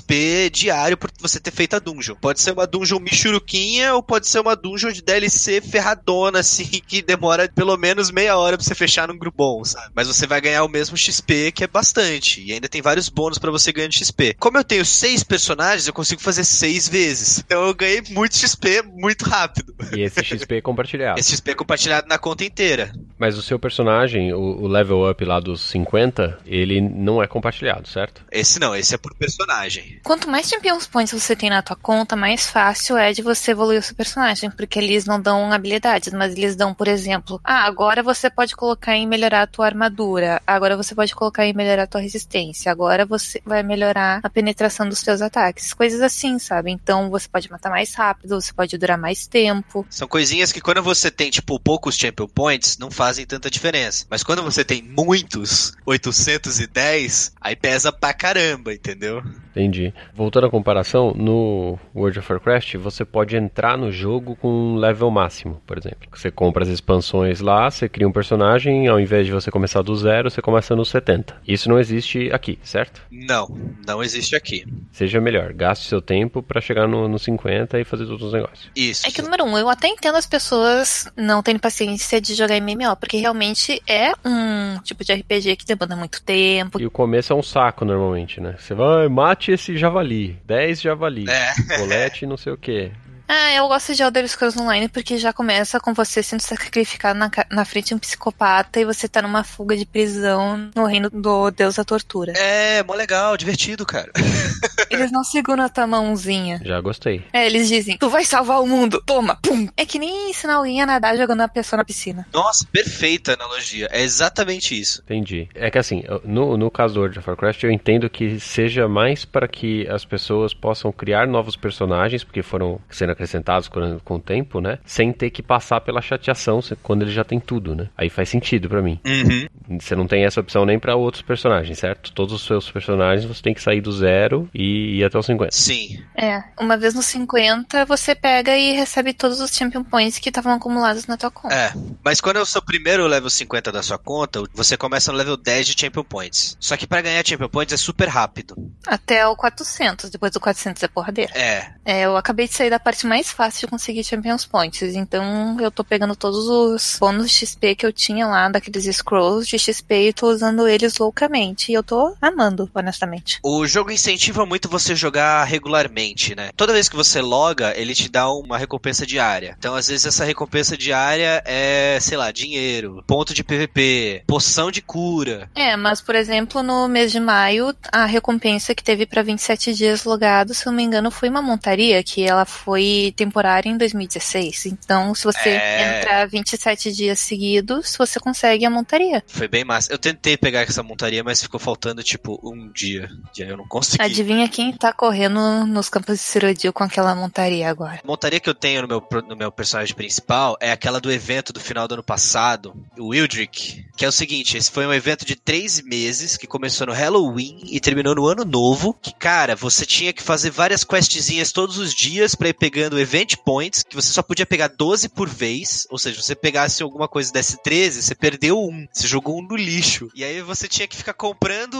diário 0.51 0.97
por 0.97 1.11
você 1.21 1.41
ter 1.41 1.51
feito 1.51 1.75
a 1.75 1.79
dungeon. 1.79 2.15
Pode 2.17 2.41
ser 2.41 2.53
uma 2.53 2.67
dungeon 2.67 3.01
michuruquinha 3.01 3.95
ou 3.95 4.03
pode 4.03 4.29
ser 4.29 4.41
uma 4.41 4.57
dungeon 4.57 4.93
de 4.93 5.03
DLC 5.03 5.61
ferradona, 5.61 6.41
assim, 6.41 6.65
que 6.87 7.03
demora 7.03 7.49
pelo 7.49 7.77
menos 7.77 8.11
meia 8.11 8.37
hora 8.37 8.57
pra 8.57 8.65
você 8.65 8.75
fechar 8.75 9.09
num 9.09 9.19
grupo 9.19 9.41
bom, 9.41 9.65
sabe? 9.65 9.91
Mas 9.95 10.07
você 10.07 10.27
vai 10.27 10.39
ganhar 10.39 10.65
o 10.65 10.69
mesmo 10.69 10.97
XP, 10.97 11.53
que 11.53 11.65
é 11.65 11.67
bastante. 11.67 12.43
E 12.43 12.53
ainda 12.53 12.69
tem 12.69 12.83
vários 12.83 13.09
bônus 13.09 13.39
pra 13.39 13.51
você 13.51 13.73
ganhar 13.73 13.89
de 13.89 13.97
XP. 13.97 14.37
Como 14.39 14.59
eu 14.59 14.65
tenho 14.65 14.85
seis 14.85 15.25
personagens, 15.25 15.87
eu 15.87 15.95
consigo 15.95 16.21
fazer 16.21 16.45
seis 16.45 16.87
vezes. 16.87 17.39
Então 17.39 17.67
eu 17.67 17.75
ganhei 17.75 18.03
muito 18.11 18.37
XP 18.37 18.83
muito 18.83 19.25
rápido. 19.25 19.75
E 19.97 20.03
esse 20.03 20.23
XP 20.23 20.57
é 20.57 20.61
compartilhado. 20.61 21.19
Esse 21.19 21.31
XP 21.33 21.53
é 21.53 21.55
compartilhado 21.55 22.07
na 22.07 22.19
conta 22.19 22.45
inteira. 22.45 22.93
Mas 23.19 23.39
o 23.39 23.43
seu 23.43 23.59
personagem, 23.59 24.33
o, 24.35 24.39
o 24.39 24.69
level 24.69 25.11
up 25.11 25.25
lá 25.25 25.41
dos 25.41 25.63
50, 25.63 26.41
ele 26.47 26.81
não 26.81 27.23
é 27.23 27.27
compartilhado, 27.27 27.89
certo? 27.89 28.23
Esse 28.31 28.59
não, 28.61 28.77
esse 28.77 28.95
é 28.95 28.99
por 28.99 29.15
personagem. 29.15 29.90
Quanto 30.03 30.29
mais 30.29 30.49
Champions 30.49 30.87
Points 30.87 31.13
você 31.13 31.37
tem 31.37 31.51
na 31.51 31.63
tua 31.63 31.77
conta, 31.77 32.17
mais 32.17 32.49
fácil 32.49 32.97
é 32.97 33.13
de 33.13 33.23
você 33.23 33.53
evoluir 33.53 33.79
o 33.79 33.83
seu 33.83 33.95
personagem, 33.95 34.51
porque 34.51 34.79
eles 34.79 35.05
não 35.05 35.21
dão 35.21 35.53
habilidades, 35.53 36.13
mas 36.13 36.37
eles 36.37 36.57
dão, 36.57 36.75
por 36.75 36.89
exemplo, 36.89 37.41
ah, 37.45 37.65
agora 37.65 38.03
você 38.03 38.31
pode 38.31 38.57
colocar 38.57 38.97
em 38.97 39.07
melhorar 39.07 39.43
a 39.43 39.47
tua 39.47 39.67
armadura, 39.67 40.41
agora 40.47 40.77
você 40.77 40.95
pode 40.95 41.15
colocar 41.15 41.47
em 41.47 41.53
melhorar 41.53 41.85
a 41.85 41.87
tua 41.87 42.01
resistência, 42.01 42.71
agora 42.71 43.05
você 43.05 43.41
vai 43.45 43.63
melhorar 43.63 44.21
a 44.23 44.31
penetração 44.31 44.89
dos 44.89 45.03
teus 45.03 45.23
ataques, 45.23 45.73
coisas 45.73 46.01
assim, 46.01 46.39
sabe? 46.39 46.71
Então 46.71 47.11
você 47.11 47.29
pode 47.29 47.51
matar 47.51 47.71
mais 47.71 47.95
rápido, 47.95 48.41
você 48.41 48.53
pode 48.53 48.77
durar 48.79 48.99
mais 48.99 49.27
tempo. 49.27 49.87
São 49.91 50.09
coisinhas 50.09 50.53
que 50.53 50.61
quando 50.61 50.83
você 50.83 51.11
tem, 51.11 51.31
tipo, 51.31 51.59
poucos 51.59 51.97
Champion 51.97 52.27
Points, 52.27 52.79
não 52.79 52.91
fazem 52.91 53.27
tanta 53.27 53.51
diferença. 53.51 54.07
Mas 54.09 54.23
quando 54.23 54.43
você 54.43 54.65
tem 54.65 54.83
muitos, 54.83 55.73
810, 55.87 57.33
aí 57.41 57.57
pesa 57.57 57.93
pra 57.93 58.13
caramba, 58.13 58.73
entendeu? 58.73 59.23
Entendi. 59.51 59.93
Voltando 60.15 60.47
à 60.47 60.51
comparação, 60.51 61.13
no 61.15 61.79
World 61.95 62.19
of 62.19 62.33
Warcraft 62.33 62.77
você 62.77 63.05
pode 63.05 63.37
entrar 63.37 63.77
no 63.77 63.91
jogo 63.91 64.37
com 64.37 64.49
um 64.49 64.77
level 64.77 65.11
máximo, 65.11 65.61
por 65.67 65.77
exemplo. 65.77 66.09
Você 66.13 66.31
compra 66.31 66.63
as 66.63 66.69
expansões 66.69 67.41
lá, 67.41 67.71
você 67.71 67.89
cria 67.89 68.07
um 68.07 68.13
personagem, 68.13 68.87
ao 68.89 69.01
invés 69.01 69.27
de 69.27 69.33
você 69.33 69.51
começar 69.51 69.83
do 69.83 69.95
zero, 69.97 70.31
você 70.31 70.41
começa 70.41 70.77
no 70.77 70.85
70. 70.85 71.37
Isso 71.47 71.69
não 71.69 71.79
existe 71.79 72.31
aqui, 72.33 72.59
certo? 72.63 73.03
Não, 73.11 73.49
não 73.87 74.03
existe 74.03 74.37
aqui. 74.37 74.65
Seja 74.93 75.21
melhor, 75.21 75.53
gaste 75.53 75.87
seu 75.87 76.01
tempo 76.01 76.43
para 76.43 76.61
chegar 76.61 76.87
no, 76.87 77.09
no 77.09 77.19
50 77.19 77.81
e 77.81 77.85
fazer 77.85 78.07
todos 78.07 78.27
os 78.27 78.33
negócios. 78.33 78.71
Isso. 78.75 79.07
É 79.07 79.11
que, 79.11 79.23
número 79.23 79.45
um, 79.45 79.59
eu 79.59 79.69
até 79.69 79.89
entendo 79.89 80.17
as 80.17 80.27
pessoas 80.27 81.11
não 81.17 81.43
terem 81.43 81.59
paciência 81.59 82.21
de 82.21 82.35
jogar 82.35 82.61
MMO, 82.61 82.97
porque 82.99 83.17
realmente 83.17 83.83
é 83.87 84.13
um 84.25 84.79
tipo 84.83 85.05
de 85.05 85.13
RPG 85.13 85.57
que 85.57 85.67
demanda 85.67 85.97
muito 85.97 86.23
tempo. 86.23 86.81
E 86.81 86.87
o 86.87 86.91
começo 86.91 87.33
é 87.33 87.37
um 87.37 87.43
saco 87.43 87.85
normalmente, 87.85 88.41
né? 88.41 88.55
Você 88.59 88.75
vai, 88.75 89.09
mate 89.09 89.40
esse 89.49 89.77
javali, 89.77 90.41
10 90.45 90.81
javali, 90.81 91.25
É. 91.29 91.77
colete 91.79 92.27
não 92.27 92.37
sei 92.37 92.53
o 92.53 92.57
que. 92.57 92.91
Ah, 93.33 93.53
eu 93.55 93.69
gosto 93.69 93.95
de 93.95 94.03
Elder 94.03 94.27
Scrolls 94.29 94.61
Online 94.61 94.89
porque 94.89 95.17
já 95.17 95.33
começa 95.33 95.79
com 95.79 95.95
você 95.95 96.21
sendo 96.21 96.41
sacrificado 96.41 97.17
na, 97.17 97.31
na 97.49 97.65
frente 97.65 97.89
de 97.89 97.95
um 97.95 97.99
psicopata 97.99 98.81
e 98.81 98.85
você 98.85 99.07
tá 99.07 99.23
numa 99.23 99.45
fuga 99.45 99.77
de 99.77 99.87
prisão 99.87 100.69
no 100.75 100.85
reino 100.85 101.09
do 101.09 101.49
deus 101.53 101.77
da 101.77 101.85
tortura. 101.85 102.33
É, 102.37 102.83
mó 102.83 102.93
legal, 102.93 103.37
divertido, 103.37 103.87
cara. 103.87 104.11
Eles 104.91 105.13
não 105.13 105.25
seguram 105.25 105.65
a 105.65 105.69
tua 105.69 105.87
mãozinha. 105.87 106.61
Já 106.65 106.81
gostei. 106.81 107.23
É, 107.33 107.47
eles 107.47 107.69
dizem, 107.69 107.97
tu 107.97 108.09
vai 108.09 108.25
salvar 108.25 108.61
o 108.61 108.67
mundo, 108.67 109.03
toma, 109.07 109.39
pum. 109.43 109.69
É 109.77 109.87
que 109.87 109.99
nem 109.99 110.31
ensinar 110.31 110.55
alguém 110.55 110.83
a 110.83 110.87
nadar 110.87 111.17
jogando 111.17 111.43
a 111.43 111.49
pessoa 111.49 111.79
na 111.79 111.85
piscina. 111.85 112.27
Nossa, 112.33 112.67
perfeita 112.71 113.35
analogia. 113.35 113.89
É 113.91 114.03
exatamente 114.03 114.79
isso. 114.79 115.03
Entendi. 115.05 115.49
É 115.55 115.71
que 115.71 115.79
assim, 115.79 116.03
no, 116.25 116.57
no 116.57 116.71
caso 116.71 116.95
do 116.95 117.01
World 117.01 117.19
of 117.19 117.29
Warcraft, 117.29 117.63
eu 117.63 117.71
entendo 117.71 118.11
que 118.11 118.41
seja 118.41 118.89
mais 118.89 119.25
para 119.25 119.47
que 119.47 119.87
as 119.89 120.05
pessoas 120.05 120.53
possam 120.53 120.93
criar 120.93 121.27
novos 121.27 121.57
personagens, 121.57 122.25
porque 122.25 122.43
foram 122.43 122.81
sendo 122.91 123.13
acrescentados 123.13 123.69
com, 123.69 123.99
com 124.01 124.17
o 124.17 124.21
tempo, 124.21 124.61
né? 124.61 124.79
Sem 124.85 125.13
ter 125.13 125.31
que 125.31 125.43
passar 125.43 125.81
pela 125.81 126.03
chateação 126.03 126.61
quando 126.83 127.03
ele 127.03 127.13
já 127.13 127.25
tem 127.25 127.39
tudo, 127.39 127.75
né? 127.75 127.89
Aí 127.97 128.09
faz 128.09 128.29
sentido 128.29 128.69
pra 128.69 128.83
mim. 128.83 128.99
Uhum. 129.07 129.79
Você 129.79 129.95
não 129.95 130.07
tem 130.07 130.25
essa 130.25 130.41
opção 130.41 130.65
nem 130.65 130.79
pra 130.79 130.97
outros 130.97 131.23
personagens, 131.23 131.79
certo? 131.79 132.13
Todos 132.13 132.35
os 132.35 132.43
seus 132.43 132.71
personagens 132.71 133.25
você 133.25 133.43
tem 133.43 133.55
que 133.55 133.63
sair 133.63 133.81
do 133.81 133.93
zero 133.93 134.49
e 134.55 134.80
ir 134.81 135.05
até 135.05 135.19
os 135.19 135.27
50. 135.27 135.51
Sim. 135.53 136.03
É, 136.17 136.43
uma 136.59 136.77
vez 136.77 136.95
nos 136.95 137.07
50, 137.07 137.85
você 137.87 138.15
pega 138.15 138.57
e 138.57 138.73
recebe 138.73 139.13
todos 139.13 139.41
os 139.41 139.51
Champion 139.51 139.85
Points 139.85 140.19
que 140.19 140.29
estavam 140.29 140.53
acumulados 140.53 141.07
na 141.07 141.17
tua 141.17 141.31
conta. 141.31 141.55
É, 141.55 141.73
mas 142.05 142.21
quando 142.21 142.37
é 142.37 142.41
o 142.41 142.47
seu 142.47 142.63
primeiro 142.63 143.07
level 143.07 143.31
50 143.31 143.73
da 143.73 143.83
sua 143.83 143.99
conta, 143.99 144.43
você 144.55 144.77
começa 144.77 145.13
no 145.13 145.19
level 145.19 145.37
10 145.37 145.67
de 145.67 145.81
Champion 145.81 146.05
Points. 146.05 146.57
Só 146.61 146.77
que 146.77 146.87
para 146.87 147.03
ganhar 147.03 147.27
Champion 147.27 147.49
Points 147.49 147.75
é 147.75 147.77
super 147.77 148.09
rápido. 148.09 148.55
Até 148.87 149.27
o 149.27 149.37
400, 149.37 150.11
depois 150.11 150.33
do 150.33 150.41
400 150.41 150.83
é 150.83 150.89
porradeira. 150.89 151.33
É. 151.35 151.73
É, 151.85 152.03
eu 152.03 152.17
acabei 152.17 152.47
de 152.47 152.55
sair 152.55 152.71
da 152.71 152.79
parte 152.79 153.07
mais 153.07 153.31
fácil 153.31 153.67
de 153.67 153.71
conseguir 153.71 154.05
Champions 154.05 154.45
Points, 154.47 154.95
então 154.95 155.59
eu 155.61 155.71
tô 155.71 155.85
pegando 155.85 156.17
todos 156.17 156.47
os 156.47 156.97
bônus 156.99 157.31
de 157.31 157.47
XP 157.47 157.75
que 157.75 157.87
eu 157.87 157.93
tinha 157.93 158.27
lá, 158.27 158.49
daqueles 158.49 158.85
scrolls 158.97 159.49
de 159.49 159.59
XP 159.59 160.09
e 160.09 160.13
tô 160.13 160.29
usando 160.29 160.67
eles 160.67 160.99
loucamente. 160.99 161.73
E 161.73 161.75
eu 161.75 161.83
tô 161.83 162.15
amando, 162.21 162.71
honestamente. 162.75 163.39
O 163.43 163.67
jogo 163.67 163.91
incentiva 163.91 164.47
muito 164.47 164.69
você 164.71 164.95
jogar 164.95 165.45
regularmente, 165.45 166.35
né? 166.35 166.51
Toda 166.57 166.73
vez 166.73 166.89
que 166.89 166.97
você 166.97 167.21
loga, 167.21 167.73
ele 167.77 167.95
te 167.95 168.09
dá 168.09 168.31
uma 168.33 168.57
recompensa 168.59 169.07
diária. 169.07 169.55
Então, 169.59 169.75
às 169.75 169.89
vezes, 169.89 170.07
essa 170.07 170.25
recompensa 170.25 170.77
diária 170.77 171.43
é, 171.45 171.99
sei 172.01 172.17
lá, 172.17 172.31
dinheiro, 172.31 173.03
ponto 173.07 173.33
de 173.35 173.43
PVP, 173.45 174.23
poção 174.27 174.71
de 174.71 174.83
cura. 174.83 175.51
É, 175.55 175.77
mas 175.77 176.01
por 176.01 176.15
exemplo, 176.15 176.63
no 176.63 176.89
mês 176.89 177.13
de 177.13 177.21
maio, 177.21 177.75
a 177.93 178.05
recompensa 178.05 178.75
que 178.75 178.83
teve 178.85 179.07
pra 179.07 179.23
27 179.23 179.73
dias 179.75 180.05
logados, 180.05 180.59
se 180.59 180.67
eu 180.67 180.73
não 180.73 180.77
me 180.77 180.83
engano, 180.83 181.11
foi 181.11 181.29
uma 181.29 181.43
montaria, 181.43 182.03
que 182.03 182.23
ela 182.25 182.45
foi 182.45 183.13
temporária 183.17 183.69
em 183.69 183.77
2016. 183.77 184.67
Então, 184.67 185.15
se 185.15 185.25
você 185.25 185.49
É. 185.51 186.01
entrar 186.01 186.29
27 186.29 186.93
dias 186.93 187.19
seguidos, 187.19 187.95
você 187.97 188.19
consegue 188.21 188.65
a 188.65 188.71
montaria. 188.71 189.23
Foi 189.27 189.49
bem 189.49 189.65
massa. 189.65 189.93
Eu 189.93 189.99
tentei 189.99 190.37
pegar 190.37 190.61
essa 190.63 190.83
montaria, 190.83 191.23
mas 191.25 191.43
ficou 191.43 191.59
faltando, 191.61 192.03
tipo, 192.03 192.39
um 192.43 192.69
dia. 192.73 193.09
E 193.37 193.43
aí 193.43 193.49
eu 193.49 193.57
não 193.57 193.67
consegui. 193.67 194.03
Adivinha 194.03 194.49
quem 194.49 194.60
tá 194.77 194.93
correndo 194.93 195.67
nos 195.67 195.89
campos 195.89 196.19
de 196.19 196.25
Cirodil 196.25 196.73
com 196.73 196.85
aquela 196.85 197.15
montaria 197.15 197.69
agora? 197.69 198.01
A 198.03 198.07
montaria 198.07 198.41
que 198.41 198.49
eu 198.49 198.55
tenho 198.55 198.83
no 198.83 198.89
meu, 198.89 199.07
no 199.29 199.37
meu 199.37 199.53
personagem 199.53 199.95
principal 199.95 200.57
é 200.61 200.71
aquela 200.71 201.01
do 201.01 201.11
evento 201.11 201.53
do 201.53 201.61
final 201.61 201.87
do 201.89 201.95
ano 201.95 202.03
passado, 202.03 202.75
o 202.99 203.09
Wildrick. 203.09 203.85
Que 203.97 204.05
é 204.05 204.09
o 204.09 204.13
seguinte: 204.13 204.57
esse 204.57 204.71
foi 204.71 204.87
um 204.87 204.93
evento 204.93 205.25
de 205.25 205.37
três 205.37 205.83
meses 205.83 206.37
que 206.37 206.47
começou 206.47 206.87
no 206.87 206.93
Halloween 206.93 207.61
e 207.65 207.81
terminou 207.81 208.15
no 208.15 208.27
ano 208.27 208.45
novo. 208.45 208.95
Que, 208.95 209.13
cara, 209.15 209.55
você 209.57 209.85
tinha 209.85 210.13
que 210.13 210.23
fazer 210.23 210.51
várias 210.51 210.85
questzinhas 210.85 211.53
todos 211.53 211.79
os 211.79 211.95
dias 211.95 212.35
pra 212.35 212.49
ir 212.49 212.55
pegando 212.55 212.99
event 212.99 213.37
points, 213.45 213.83
que 213.83 213.95
você 213.95 214.13
só 214.13 214.23
podia 214.23 214.47
pegar 214.47 214.69
12 214.69 215.09
por 215.09 215.29
vez. 215.29 215.87
Ou 215.91 215.99
seja, 215.99 216.21
se 216.21 216.27
você 216.27 216.35
pegasse 216.35 216.83
alguma 216.83 217.09
coisa 217.09 217.33
desse 217.33 217.63
13, 217.63 218.03
você 218.03 218.15
perdeu 218.15 218.59
um. 218.59 218.87
Você 218.93 219.07
jogou 219.07 219.39
um 219.39 219.43
no 219.43 219.57
lixo. 219.57 220.09
E 220.15 220.25
aí 220.25 220.41
você 220.43 220.67
tinha 220.67 220.89
que 220.89 220.97
ficar 220.97 221.15
comprando 221.15 221.77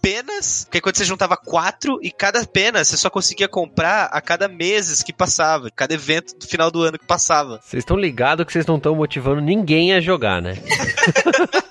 penas, 0.00 0.64
porque 0.64 0.80
quando 0.80 0.96
você 0.96 1.04
juntava 1.04 1.36
quatro, 1.36 1.98
e 2.02 2.10
cada 2.10 2.44
pena 2.46 2.84
você 2.84 2.96
só 2.96 3.10
conseguia 3.10 3.48
comprar 3.48 4.04
a 4.06 4.20
cada 4.20 4.48
meses 4.48 5.02
que 5.02 5.12
passava, 5.12 5.70
cada 5.70 5.94
evento 5.94 6.36
do 6.38 6.46
final 6.46 6.70
do 6.70 6.82
ano 6.82 6.98
que 6.98 7.06
passava. 7.06 7.60
Vocês 7.62 7.82
estão 7.82 7.96
ligados 7.96 8.46
que 8.46 8.52
vocês 8.52 8.66
não 8.66 8.76
estão 8.76 8.94
motivando 8.94 9.40
ninguém 9.40 9.92
a 9.92 10.00
jogar, 10.00 10.40
né? 10.40 10.54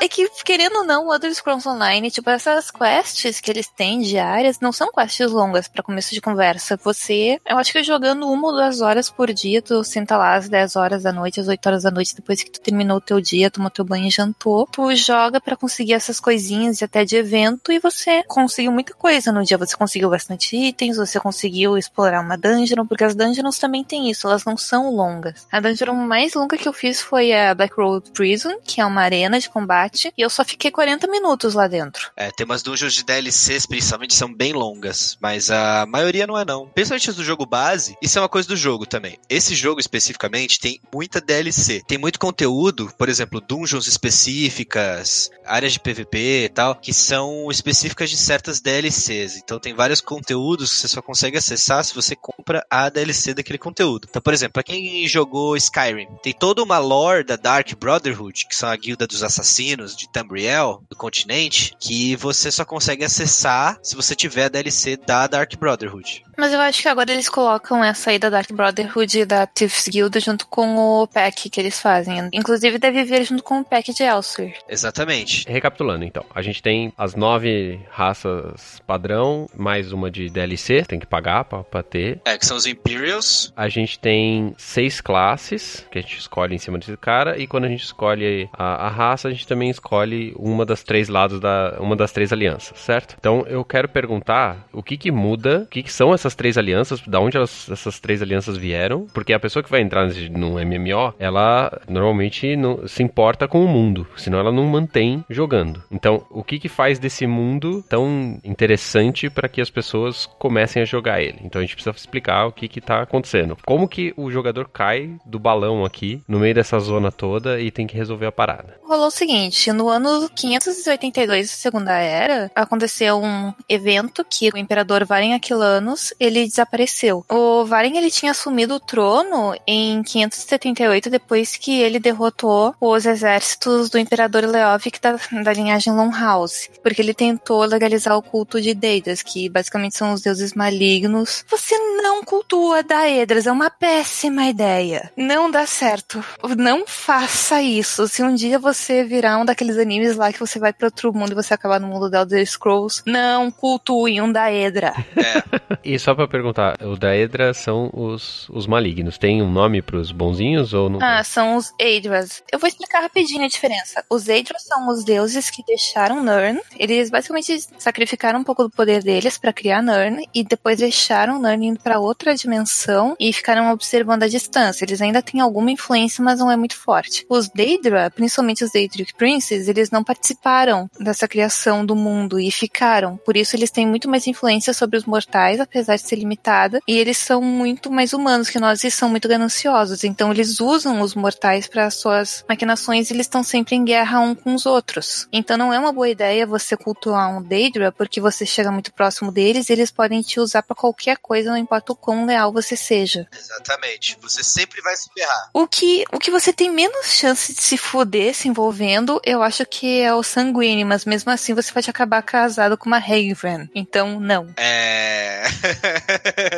É 0.00 0.08
que, 0.08 0.28
querendo 0.44 0.76
ou 0.76 0.84
não, 0.84 1.06
o 1.06 1.14
Elder 1.14 1.34
Scrolls 1.34 1.68
Online, 1.68 2.10
tipo, 2.10 2.28
essas 2.30 2.70
quests 2.70 3.40
que 3.40 3.50
eles 3.50 3.68
têm 3.68 4.00
diárias 4.00 4.60
não 4.60 4.72
são 4.72 4.90
quests 4.92 5.30
longas 5.30 5.68
pra 5.68 5.82
começo 5.82 6.14
de 6.14 6.20
conversa. 6.20 6.78
Você, 6.82 7.40
eu 7.46 7.58
acho 7.58 7.72
que 7.72 7.82
jogando 7.82 8.28
uma 8.28 8.48
ou 8.48 8.52
duas 8.52 8.80
horas 8.80 9.10
por 9.10 9.32
dia, 9.32 9.62
tu 9.62 9.82
senta 9.84 10.16
lá 10.16 10.34
às 10.34 10.48
10 10.48 10.76
horas 10.76 11.02
da 11.02 11.12
noite, 11.12 11.40
às 11.40 11.48
8 11.48 11.66
horas 11.66 11.82
da 11.82 11.90
noite, 11.90 12.14
depois 12.14 12.42
que 12.42 12.50
tu 12.50 12.60
terminou 12.60 12.98
o 12.98 13.00
teu 13.00 13.20
dia, 13.20 13.50
tomou 13.50 13.70
teu 13.70 13.84
banho 13.84 14.06
e 14.06 14.10
jantou, 14.10 14.66
tu 14.70 14.94
joga 14.94 15.40
pra 15.40 15.56
conseguir 15.56 15.94
essas 15.94 16.20
coisinhas 16.20 16.78
de 16.78 16.84
até 16.84 17.04
de 17.04 17.16
evento 17.16 17.72
e 17.72 17.78
você 17.78 18.22
conseguiu 18.24 18.72
muita 18.72 18.94
coisa 18.94 19.32
no 19.32 19.44
dia. 19.44 19.58
Você 19.58 19.76
conseguiu 19.76 20.10
bastante 20.10 20.56
itens, 20.56 20.96
você 20.96 21.18
conseguiu 21.18 21.76
explorar 21.76 22.20
uma 22.20 22.36
dungeon, 22.36 22.86
porque 22.86 23.04
as 23.04 23.14
dungeons 23.14 23.58
também 23.58 23.84
têm 23.84 24.10
isso, 24.10 24.26
elas 24.26 24.44
não 24.44 24.56
são 24.56 24.94
longas. 24.94 25.46
A 25.50 25.60
dungeon 25.60 25.94
mais 25.94 26.34
longa 26.34 26.56
que 26.56 26.68
eu 26.68 26.72
fiz 26.72 27.00
foi 27.00 27.32
a 27.32 27.54
Black 27.54 27.74
Road 27.76 28.10
Prison, 28.12 28.58
que 28.64 28.80
é 28.80 28.84
uma 28.84 29.02
arena 29.02 29.38
de 29.38 29.48
combate, 29.48 29.77
e 30.16 30.22
eu 30.22 30.30
só 30.30 30.44
fiquei 30.44 30.70
40 30.70 31.06
minutos 31.08 31.54
lá 31.54 31.68
dentro. 31.68 32.10
É, 32.16 32.30
tem 32.30 32.44
umas 32.44 32.62
dungeons 32.62 32.94
de 32.94 33.04
DLCs, 33.04 33.66
principalmente, 33.66 34.14
são 34.14 34.32
bem 34.32 34.52
longas, 34.52 35.16
mas 35.20 35.50
a 35.50 35.86
maioria 35.86 36.26
não 36.26 36.38
é 36.38 36.44
não. 36.44 36.68
Principalmente 36.68 37.10
as 37.10 37.16
do 37.16 37.24
jogo 37.24 37.46
base, 37.46 37.96
isso 38.02 38.18
é 38.18 38.22
uma 38.22 38.28
coisa 38.28 38.48
do 38.48 38.56
jogo 38.56 38.86
também. 38.86 39.18
Esse 39.28 39.54
jogo 39.54 39.80
especificamente 39.80 40.60
tem 40.60 40.80
muita 40.92 41.20
DLC, 41.20 41.82
tem 41.86 41.98
muito 41.98 42.18
conteúdo, 42.18 42.92
por 42.96 43.08
exemplo, 43.08 43.40
dungeons 43.40 43.86
específicas, 43.86 45.30
áreas 45.44 45.72
de 45.72 45.80
PVP 45.80 46.44
e 46.44 46.48
tal, 46.48 46.74
que 46.74 46.92
são 46.92 47.50
específicas 47.50 48.10
de 48.10 48.16
certas 48.16 48.60
DLCs. 48.60 49.36
Então 49.36 49.58
tem 49.58 49.74
vários 49.74 50.00
conteúdos 50.00 50.72
que 50.72 50.80
você 50.80 50.88
só 50.88 51.02
consegue 51.02 51.36
acessar 51.36 51.84
se 51.84 51.94
você 51.94 52.16
compra 52.16 52.64
a 52.70 52.88
DLC 52.88 53.34
daquele 53.34 53.58
conteúdo. 53.58 54.06
Então, 54.08 54.22
por 54.22 54.32
exemplo, 54.32 54.54
pra 54.54 54.62
quem 54.62 55.06
jogou 55.06 55.56
Skyrim, 55.56 56.08
tem 56.22 56.32
toda 56.32 56.62
uma 56.62 56.78
lore 56.78 57.24
da 57.24 57.36
Dark 57.36 57.72
Brotherhood, 57.74 58.46
que 58.48 58.56
são 58.56 58.68
a 58.68 58.76
guilda 58.76 59.06
dos 59.06 59.22
assassinos 59.22 59.67
de 59.76 60.10
Tamriel, 60.10 60.82
do 60.88 60.96
continente, 60.96 61.74
que 61.78 62.16
você 62.16 62.50
só 62.50 62.64
consegue 62.64 63.04
acessar 63.04 63.78
se 63.82 63.94
você 63.94 64.14
tiver 64.14 64.44
a 64.44 64.48
DLC 64.48 64.96
da 64.96 65.26
Dark 65.26 65.54
Brotherhood. 65.56 66.24
Mas 66.38 66.52
eu 66.52 66.60
acho 66.60 66.80
que 66.80 66.88
agora 66.88 67.10
eles 67.10 67.28
colocam 67.28 67.82
essa 67.82 68.10
aí 68.10 68.18
da 68.18 68.30
Dark 68.30 68.52
Brotherhood 68.52 69.18
e 69.18 69.24
da 69.24 69.44
Thieves 69.44 69.88
Guild 69.88 70.20
junto 70.20 70.46
com 70.46 70.76
o 70.76 71.06
pack 71.08 71.50
que 71.50 71.60
eles 71.60 71.80
fazem. 71.80 72.30
Inclusive 72.32 72.78
deve 72.78 73.02
vir 73.02 73.24
junto 73.24 73.42
com 73.42 73.58
o 73.58 73.64
pack 73.64 73.92
de 73.92 74.04
Elsewhere. 74.04 74.54
Exatamente. 74.68 75.44
Recapitulando, 75.48 76.04
então. 76.04 76.24
A 76.32 76.40
gente 76.40 76.62
tem 76.62 76.92
as 76.96 77.16
nove 77.16 77.80
raças 77.90 78.80
padrão, 78.86 79.48
mais 79.56 79.92
uma 79.92 80.12
de 80.12 80.30
DLC, 80.30 80.84
tem 80.84 81.00
que 81.00 81.06
pagar 81.06 81.44
pra, 81.44 81.64
pra 81.64 81.82
ter. 81.82 82.20
É, 82.24 82.38
que 82.38 82.46
são 82.46 82.56
os 82.56 82.66
Imperials. 82.66 83.52
A 83.56 83.68
gente 83.68 83.98
tem 83.98 84.54
seis 84.56 85.00
classes, 85.00 85.84
que 85.90 85.98
a 85.98 86.02
gente 86.02 86.18
escolhe 86.18 86.54
em 86.54 86.58
cima 86.58 86.78
desse 86.78 86.96
cara, 86.96 87.36
e 87.36 87.48
quando 87.48 87.64
a 87.64 87.68
gente 87.68 87.82
escolhe 87.82 88.48
a, 88.52 88.86
a 88.86 88.88
raça, 88.88 89.26
a 89.26 89.30
gente 89.32 89.46
também 89.46 89.57
escolhe 89.66 90.32
uma 90.36 90.64
das 90.64 90.82
três 90.82 91.08
lados 91.08 91.40
da. 91.40 91.76
uma 91.80 91.96
das 91.96 92.12
três 92.12 92.32
alianças, 92.32 92.78
certo? 92.78 93.16
Então 93.18 93.44
eu 93.48 93.64
quero 93.64 93.88
perguntar 93.88 94.66
o 94.72 94.82
que 94.82 94.96
que 94.96 95.10
muda, 95.10 95.62
o 95.64 95.66
que, 95.66 95.82
que 95.82 95.92
são 95.92 96.14
essas 96.14 96.34
três 96.34 96.56
alianças, 96.56 97.00
da 97.06 97.20
onde 97.20 97.36
elas- 97.36 97.68
essas 97.70 97.98
três 97.98 98.22
alianças 98.22 98.56
vieram, 98.56 99.06
porque 99.12 99.32
a 99.32 99.40
pessoa 99.40 99.62
que 99.62 99.70
vai 99.70 99.80
entrar 99.80 100.06
nesse, 100.06 100.28
num 100.28 100.58
MMO, 100.58 101.14
ela 101.18 101.80
normalmente 101.88 102.54
não, 102.56 102.86
se 102.86 103.02
importa 103.02 103.48
com 103.48 103.64
o 103.64 103.68
mundo, 103.68 104.06
senão 104.16 104.38
ela 104.38 104.52
não 104.52 104.64
mantém 104.64 105.24
jogando. 105.28 105.82
Então, 105.90 106.24
o 106.30 106.42
que 106.44 106.58
que 106.58 106.68
faz 106.68 106.98
desse 106.98 107.26
mundo 107.26 107.82
tão 107.88 108.38
interessante 108.44 109.30
para 109.30 109.48
que 109.48 109.60
as 109.60 109.70
pessoas 109.70 110.26
comecem 110.38 110.82
a 110.82 110.84
jogar 110.84 111.20
ele? 111.22 111.38
Então 111.42 111.60
a 111.60 111.64
gente 111.64 111.74
precisa 111.74 111.96
explicar 111.96 112.46
o 112.46 112.52
que 112.52 112.68
que 112.68 112.80
tá 112.80 113.02
acontecendo. 113.02 113.56
Como 113.66 113.88
que 113.88 114.12
o 114.16 114.30
jogador 114.30 114.68
cai 114.68 115.10
do 115.24 115.38
balão 115.38 115.84
aqui, 115.84 116.22
no 116.28 116.38
meio 116.38 116.54
dessa 116.54 116.78
zona 116.78 117.10
toda, 117.10 117.60
e 117.60 117.70
tem 117.70 117.86
que 117.86 117.96
resolver 117.96 118.26
a 118.26 118.32
parada? 118.32 118.76
Rolou 118.86 119.06
o 119.08 119.10
seguinte, 119.10 119.47
no 119.74 119.88
ano 119.88 120.30
582 120.34 121.48
da 121.48 121.54
Segunda 121.54 121.92
Era, 121.92 122.50
aconteceu 122.54 123.18
um 123.18 123.52
evento 123.68 124.24
que 124.24 124.48
o 124.50 124.58
imperador 124.58 125.04
Varen 125.04 125.34
Aquilanos, 125.34 126.12
ele 126.18 126.46
desapareceu. 126.46 127.24
O 127.28 127.64
Varen, 127.64 127.96
ele 127.96 128.10
tinha 128.10 128.32
assumido 128.32 128.74
o 128.74 128.80
trono 128.80 129.54
em 129.66 130.02
578, 130.02 131.10
depois 131.10 131.56
que 131.56 131.80
ele 131.80 131.98
derrotou 131.98 132.74
os 132.80 133.06
exércitos 133.06 133.90
do 133.90 133.98
imperador 133.98 134.44
Leovic 134.44 135.00
da, 135.00 135.18
da 135.42 135.52
linhagem 135.52 135.92
Longhouse, 135.92 136.70
porque 136.82 137.02
ele 137.02 137.14
tentou 137.14 137.64
legalizar 137.64 138.16
o 138.16 138.22
culto 138.22 138.60
de 138.60 138.74
Deidas, 138.74 139.22
que 139.22 139.48
basicamente 139.48 139.96
são 139.96 140.12
os 140.12 140.22
deuses 140.22 140.54
malignos. 140.54 141.44
Você 141.48 141.76
não 142.02 142.22
cultua 142.22 142.82
Daedras, 142.82 143.46
é 143.46 143.52
uma 143.52 143.70
péssima 143.70 144.46
ideia. 144.46 145.10
Não 145.16 145.50
dá 145.50 145.66
certo. 145.66 146.24
Não 146.56 146.86
faça 146.86 147.62
isso. 147.62 148.08
Se 148.08 148.22
um 148.22 148.34
dia 148.34 148.58
você 148.58 149.04
virar 149.04 149.37
um 149.38 149.44
daqueles 149.44 149.78
animes 149.78 150.16
lá 150.16 150.32
que 150.32 150.40
você 150.40 150.58
vai 150.58 150.72
para 150.72 150.86
outro 150.86 151.12
mundo 151.12 151.32
e 151.32 151.34
você 151.34 151.54
acabar 151.54 151.80
no 151.80 151.88
mundo 151.88 152.10
da 152.10 152.20
Elder 152.20 152.46
Scrolls, 152.46 153.02
não 153.06 153.50
cultue 153.50 154.20
um 154.20 154.30
Daedra. 154.30 154.92
E 155.84 155.98
só 155.98 156.14
pra 156.14 156.28
perguntar, 156.28 156.76
o 156.82 156.96
Daedra 156.96 157.54
são 157.54 157.90
os, 157.94 158.48
os 158.50 158.66
malignos. 158.66 159.16
Tem 159.16 159.40
um 159.42 159.50
nome 159.50 159.80
pros 159.80 160.10
bonzinhos 160.10 160.74
ou 160.74 160.90
não? 160.90 160.98
Ah, 161.00 161.22
são 161.24 161.56
os 161.56 161.72
Aedras. 161.80 162.42
Eu 162.52 162.58
vou 162.58 162.68
explicar 162.68 163.00
rapidinho 163.00 163.44
a 163.44 163.48
diferença. 163.48 164.04
Os 164.10 164.28
Aedras 164.28 164.64
são 164.64 164.88
os 164.88 165.04
deuses 165.04 165.50
que 165.50 165.64
deixaram 165.64 166.22
Nirn. 166.22 166.60
Eles 166.78 167.10
basicamente 167.10 167.66
sacrificaram 167.78 168.40
um 168.40 168.44
pouco 168.44 168.64
do 168.64 168.70
poder 168.70 169.02
deles 169.02 169.38
pra 169.38 169.52
criar 169.52 169.82
Nirn 169.82 170.28
e 170.34 170.44
depois 170.44 170.78
deixaram 170.78 171.40
Nirn 171.40 171.68
indo 171.68 171.80
pra 171.80 171.98
outra 171.98 172.34
dimensão 172.34 173.16
e 173.18 173.32
ficaram 173.32 173.72
observando 173.72 174.24
a 174.24 174.28
distância. 174.28 174.84
Eles 174.84 175.00
ainda 175.00 175.22
têm 175.22 175.40
alguma 175.40 175.70
influência, 175.70 176.22
mas 176.22 176.38
não 176.38 176.50
é 176.50 176.56
muito 176.56 176.76
forte. 176.76 177.24
Os 177.28 177.48
Daedra, 177.48 178.10
principalmente 178.10 178.64
os 178.64 178.72
Daedric 178.72 179.14
Princes, 179.28 179.68
eles 179.68 179.90
não 179.90 180.02
participaram 180.02 180.88
dessa 180.98 181.28
criação 181.28 181.84
do 181.84 181.94
mundo 181.94 182.40
e 182.40 182.50
ficaram. 182.50 183.18
Por 183.18 183.36
isso 183.36 183.54
eles 183.54 183.70
têm 183.70 183.86
muito 183.86 184.08
mais 184.08 184.26
influência 184.26 184.72
sobre 184.72 184.96
os 184.96 185.04
mortais, 185.04 185.60
apesar 185.60 185.96
de 185.96 186.02
ser 186.08 186.16
limitada, 186.16 186.80
e 186.88 186.96
eles 186.96 187.18
são 187.18 187.42
muito 187.42 187.90
mais 187.90 188.14
humanos 188.14 188.48
que 188.48 188.58
nós 188.58 188.82
e 188.84 188.90
são 188.90 189.10
muito 189.10 189.28
gananciosos. 189.28 190.02
Então 190.02 190.32
eles 190.32 190.60
usam 190.60 191.02
os 191.02 191.14
mortais 191.14 191.66
para 191.66 191.90
suas 191.90 192.42
maquinações 192.48 193.10
e 193.10 193.12
eles 193.12 193.26
estão 193.26 193.42
sempre 193.42 193.76
em 193.76 193.84
guerra 193.84 194.18
um 194.18 194.34
com 194.34 194.54
os 194.54 194.64
outros. 194.64 195.28
Então 195.30 195.58
não 195.58 195.74
é 195.74 195.78
uma 195.78 195.92
boa 195.92 196.08
ideia 196.08 196.46
você 196.46 196.74
cultuar 196.74 197.28
um 197.28 197.42
Daedra 197.42 197.92
porque 197.92 198.22
você 198.22 198.46
chega 198.46 198.72
muito 198.72 198.94
próximo 198.94 199.30
deles 199.30 199.68
e 199.68 199.74
eles 199.74 199.90
podem 199.90 200.22
te 200.22 200.40
usar 200.40 200.62
para 200.62 200.74
qualquer 200.74 201.18
coisa, 201.18 201.50
não 201.50 201.58
importa 201.58 201.92
o 201.92 201.96
quão 201.96 202.24
leal 202.24 202.50
você 202.50 202.74
seja. 202.74 203.28
Exatamente. 203.30 204.16
Você 204.22 204.42
sempre 204.42 204.80
vai 204.80 204.96
se 204.96 205.10
ferrar. 205.12 205.50
O 205.52 205.68
que, 205.68 206.06
o 206.10 206.18
que 206.18 206.30
você 206.30 206.50
tem 206.50 206.70
menos 206.70 207.08
chance 207.08 207.52
de 207.52 207.60
se 207.60 207.76
foder 207.76 208.34
se 208.34 208.48
envolvendo, 208.48 209.07
eu 209.24 209.42
acho 209.42 209.64
que 209.64 210.00
é 210.00 210.12
o 210.12 210.22
sanguíneo, 210.22 210.86
mas 210.86 211.04
mesmo 211.04 211.30
assim 211.30 211.54
você 211.54 211.72
pode 211.72 211.88
acabar 211.88 212.22
casado 212.22 212.76
com 212.76 212.86
uma 212.86 212.98
Haven. 212.98 213.70
Então, 213.74 214.20
não. 214.20 214.48
É. 214.56 215.42